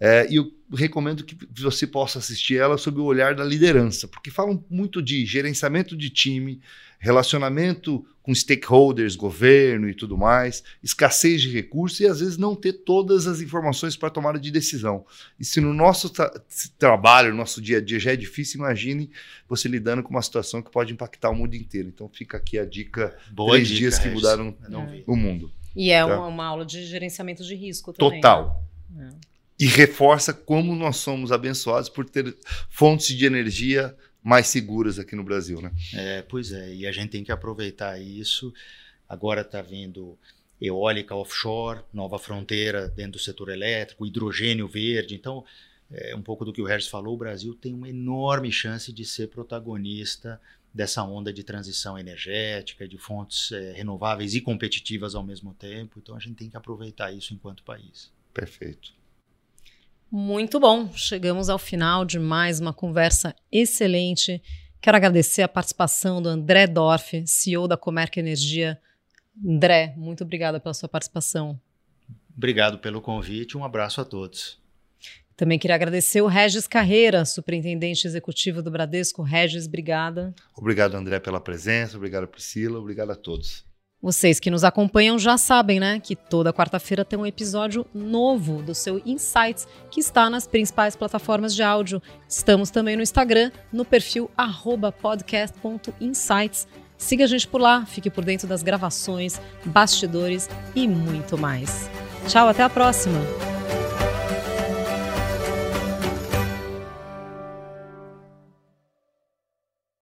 É, 0.00 0.26
e 0.28 0.34
eu 0.34 0.52
recomendo 0.74 1.22
que 1.22 1.38
você 1.62 1.86
possa 1.86 2.18
assistir 2.18 2.56
ela 2.56 2.76
sob 2.76 2.98
o 2.98 3.04
olhar 3.04 3.36
da 3.36 3.44
liderança, 3.44 4.08
porque 4.08 4.32
falam 4.32 4.64
muito 4.68 5.00
de 5.00 5.24
gerenciamento 5.24 5.96
de 5.96 6.10
time, 6.10 6.60
relacionamento 7.02 8.06
com 8.22 8.32
stakeholders, 8.32 9.16
governo 9.16 9.88
e 9.88 9.94
tudo 9.94 10.16
mais, 10.16 10.62
escassez 10.80 11.42
de 11.42 11.50
recursos 11.50 11.98
e 11.98 12.06
às 12.06 12.20
vezes 12.20 12.38
não 12.38 12.54
ter 12.54 12.72
todas 12.72 13.26
as 13.26 13.40
informações 13.40 13.96
para 13.96 14.08
tomada 14.08 14.38
de 14.38 14.48
decisão. 14.52 15.04
E 15.38 15.44
se 15.44 15.60
no 15.60 15.74
nosso 15.74 16.08
tra 16.08 16.32
trabalho, 16.78 17.30
no 17.32 17.38
nosso 17.38 17.60
dia 17.60 17.78
a 17.78 17.80
dia 17.80 17.98
já 17.98 18.12
é 18.12 18.16
difícil, 18.16 18.60
imagine 18.60 19.10
você 19.48 19.66
lidando 19.68 20.04
com 20.04 20.10
uma 20.10 20.22
situação 20.22 20.62
que 20.62 20.70
pode 20.70 20.92
impactar 20.92 21.30
o 21.30 21.34
mundo 21.34 21.54
inteiro. 21.56 21.88
Então 21.88 22.08
fica 22.08 22.36
aqui 22.36 22.56
a 22.56 22.64
dica: 22.64 23.16
Boa 23.32 23.50
três 23.54 23.66
dica, 23.66 23.80
dias 23.80 23.98
que 23.98 24.08
mudaram 24.08 24.56
Não 24.68 24.86
vi. 24.86 25.02
o 25.04 25.16
mundo. 25.16 25.50
E 25.74 25.90
é 25.90 26.06
Tá. 26.06 26.16
uma, 26.16 26.26
uma 26.28 26.44
aula 26.46 26.64
de 26.64 26.86
gerenciamento 26.86 27.42
de 27.42 27.56
risco 27.56 27.92
também. 27.92 28.20
Total. 28.20 28.64
né? 28.88 29.10
É. 29.12 29.32
E 29.58 29.66
reforça 29.66 30.32
como 30.32 30.74
nós 30.76 30.96
somos 30.98 31.32
abençoados 31.32 31.88
por 31.88 32.04
ter 32.08 32.36
fontes 32.70 33.16
de 33.16 33.24
energia 33.26 33.94
mais 34.22 34.46
seguras 34.46 34.98
aqui 34.98 35.16
no 35.16 35.24
Brasil, 35.24 35.60
né? 35.60 35.72
É, 35.94 36.22
pois 36.22 36.52
é, 36.52 36.74
e 36.74 36.86
a 36.86 36.92
gente 36.92 37.10
tem 37.10 37.24
que 37.24 37.32
aproveitar 37.32 38.00
isso. 38.00 38.52
Agora 39.08 39.40
está 39.40 39.60
vindo 39.60 40.16
eólica 40.60 41.14
offshore, 41.14 41.80
nova 41.92 42.18
fronteira 42.18 42.88
dentro 42.88 43.12
do 43.12 43.18
setor 43.18 43.48
elétrico, 43.48 44.06
hidrogênio 44.06 44.68
verde. 44.68 45.14
Então, 45.14 45.44
é 45.90 46.14
um 46.14 46.22
pouco 46.22 46.44
do 46.44 46.52
que 46.52 46.62
o 46.62 46.64
Regis 46.64 46.88
falou, 46.88 47.14
o 47.14 47.18
Brasil 47.18 47.54
tem 47.54 47.74
uma 47.74 47.88
enorme 47.88 48.50
chance 48.52 48.92
de 48.92 49.04
ser 49.04 49.28
protagonista 49.28 50.40
dessa 50.72 51.02
onda 51.02 51.32
de 51.32 51.42
transição 51.42 51.98
energética, 51.98 52.88
de 52.88 52.96
fontes 52.96 53.52
é, 53.52 53.72
renováveis 53.72 54.34
e 54.34 54.40
competitivas 54.40 55.14
ao 55.14 55.22
mesmo 55.22 55.52
tempo. 55.52 55.98
Então, 55.98 56.16
a 56.16 56.20
gente 56.20 56.36
tem 56.36 56.48
que 56.48 56.56
aproveitar 56.56 57.12
isso 57.12 57.34
enquanto 57.34 57.62
país. 57.62 58.10
Perfeito. 58.32 58.94
Muito 60.14 60.60
bom. 60.60 60.92
Chegamos 60.94 61.48
ao 61.48 61.58
final 61.58 62.04
de 62.04 62.18
mais 62.18 62.60
uma 62.60 62.74
conversa 62.74 63.34
excelente. 63.50 64.42
Quero 64.78 64.98
agradecer 64.98 65.40
a 65.40 65.48
participação 65.48 66.20
do 66.20 66.28
André 66.28 66.66
Dorf, 66.66 67.26
CEO 67.26 67.66
da 67.66 67.78
Comerc 67.78 68.18
Energia. 68.18 68.78
André, 69.42 69.94
muito 69.96 70.22
obrigada 70.22 70.60
pela 70.60 70.74
sua 70.74 70.86
participação. 70.86 71.58
Obrigado 72.36 72.78
pelo 72.78 73.00
convite, 73.00 73.56
um 73.56 73.64
abraço 73.64 74.02
a 74.02 74.04
todos. 74.04 74.60
Também 75.34 75.58
queria 75.58 75.76
agradecer 75.76 76.20
o 76.20 76.26
Regis 76.26 76.66
Carreira, 76.66 77.24
superintendente 77.24 78.06
executivo 78.06 78.62
do 78.62 78.70
Bradesco. 78.70 79.22
Regis, 79.22 79.66
obrigada. 79.66 80.34
Obrigado, 80.54 80.94
André, 80.94 81.20
pela 81.20 81.40
presença. 81.40 81.96
Obrigado, 81.96 82.28
Priscila. 82.28 82.78
Obrigado 82.78 83.12
a 83.12 83.16
todos. 83.16 83.64
Vocês 84.02 84.40
que 84.40 84.50
nos 84.50 84.64
acompanham 84.64 85.16
já 85.16 85.38
sabem, 85.38 85.78
né, 85.78 86.00
que 86.00 86.16
toda 86.16 86.52
quarta-feira 86.52 87.04
tem 87.04 87.16
um 87.16 87.24
episódio 87.24 87.86
novo 87.94 88.60
do 88.60 88.74
seu 88.74 89.00
Insights, 89.06 89.68
que 89.92 90.00
está 90.00 90.28
nas 90.28 90.44
principais 90.44 90.96
plataformas 90.96 91.54
de 91.54 91.62
áudio. 91.62 92.02
Estamos 92.28 92.68
também 92.68 92.96
no 92.96 93.02
Instagram, 93.02 93.52
no 93.72 93.84
perfil 93.84 94.28
podcast.insights. 95.00 96.66
Siga 96.98 97.24
a 97.24 97.28
gente 97.28 97.46
por 97.46 97.60
lá, 97.60 97.86
fique 97.86 98.10
por 98.10 98.24
dentro 98.24 98.48
das 98.48 98.64
gravações, 98.64 99.40
bastidores 99.64 100.50
e 100.74 100.88
muito 100.88 101.38
mais. 101.38 101.88
Tchau, 102.26 102.48
até 102.48 102.64
a 102.64 102.70
próxima! 102.70 103.20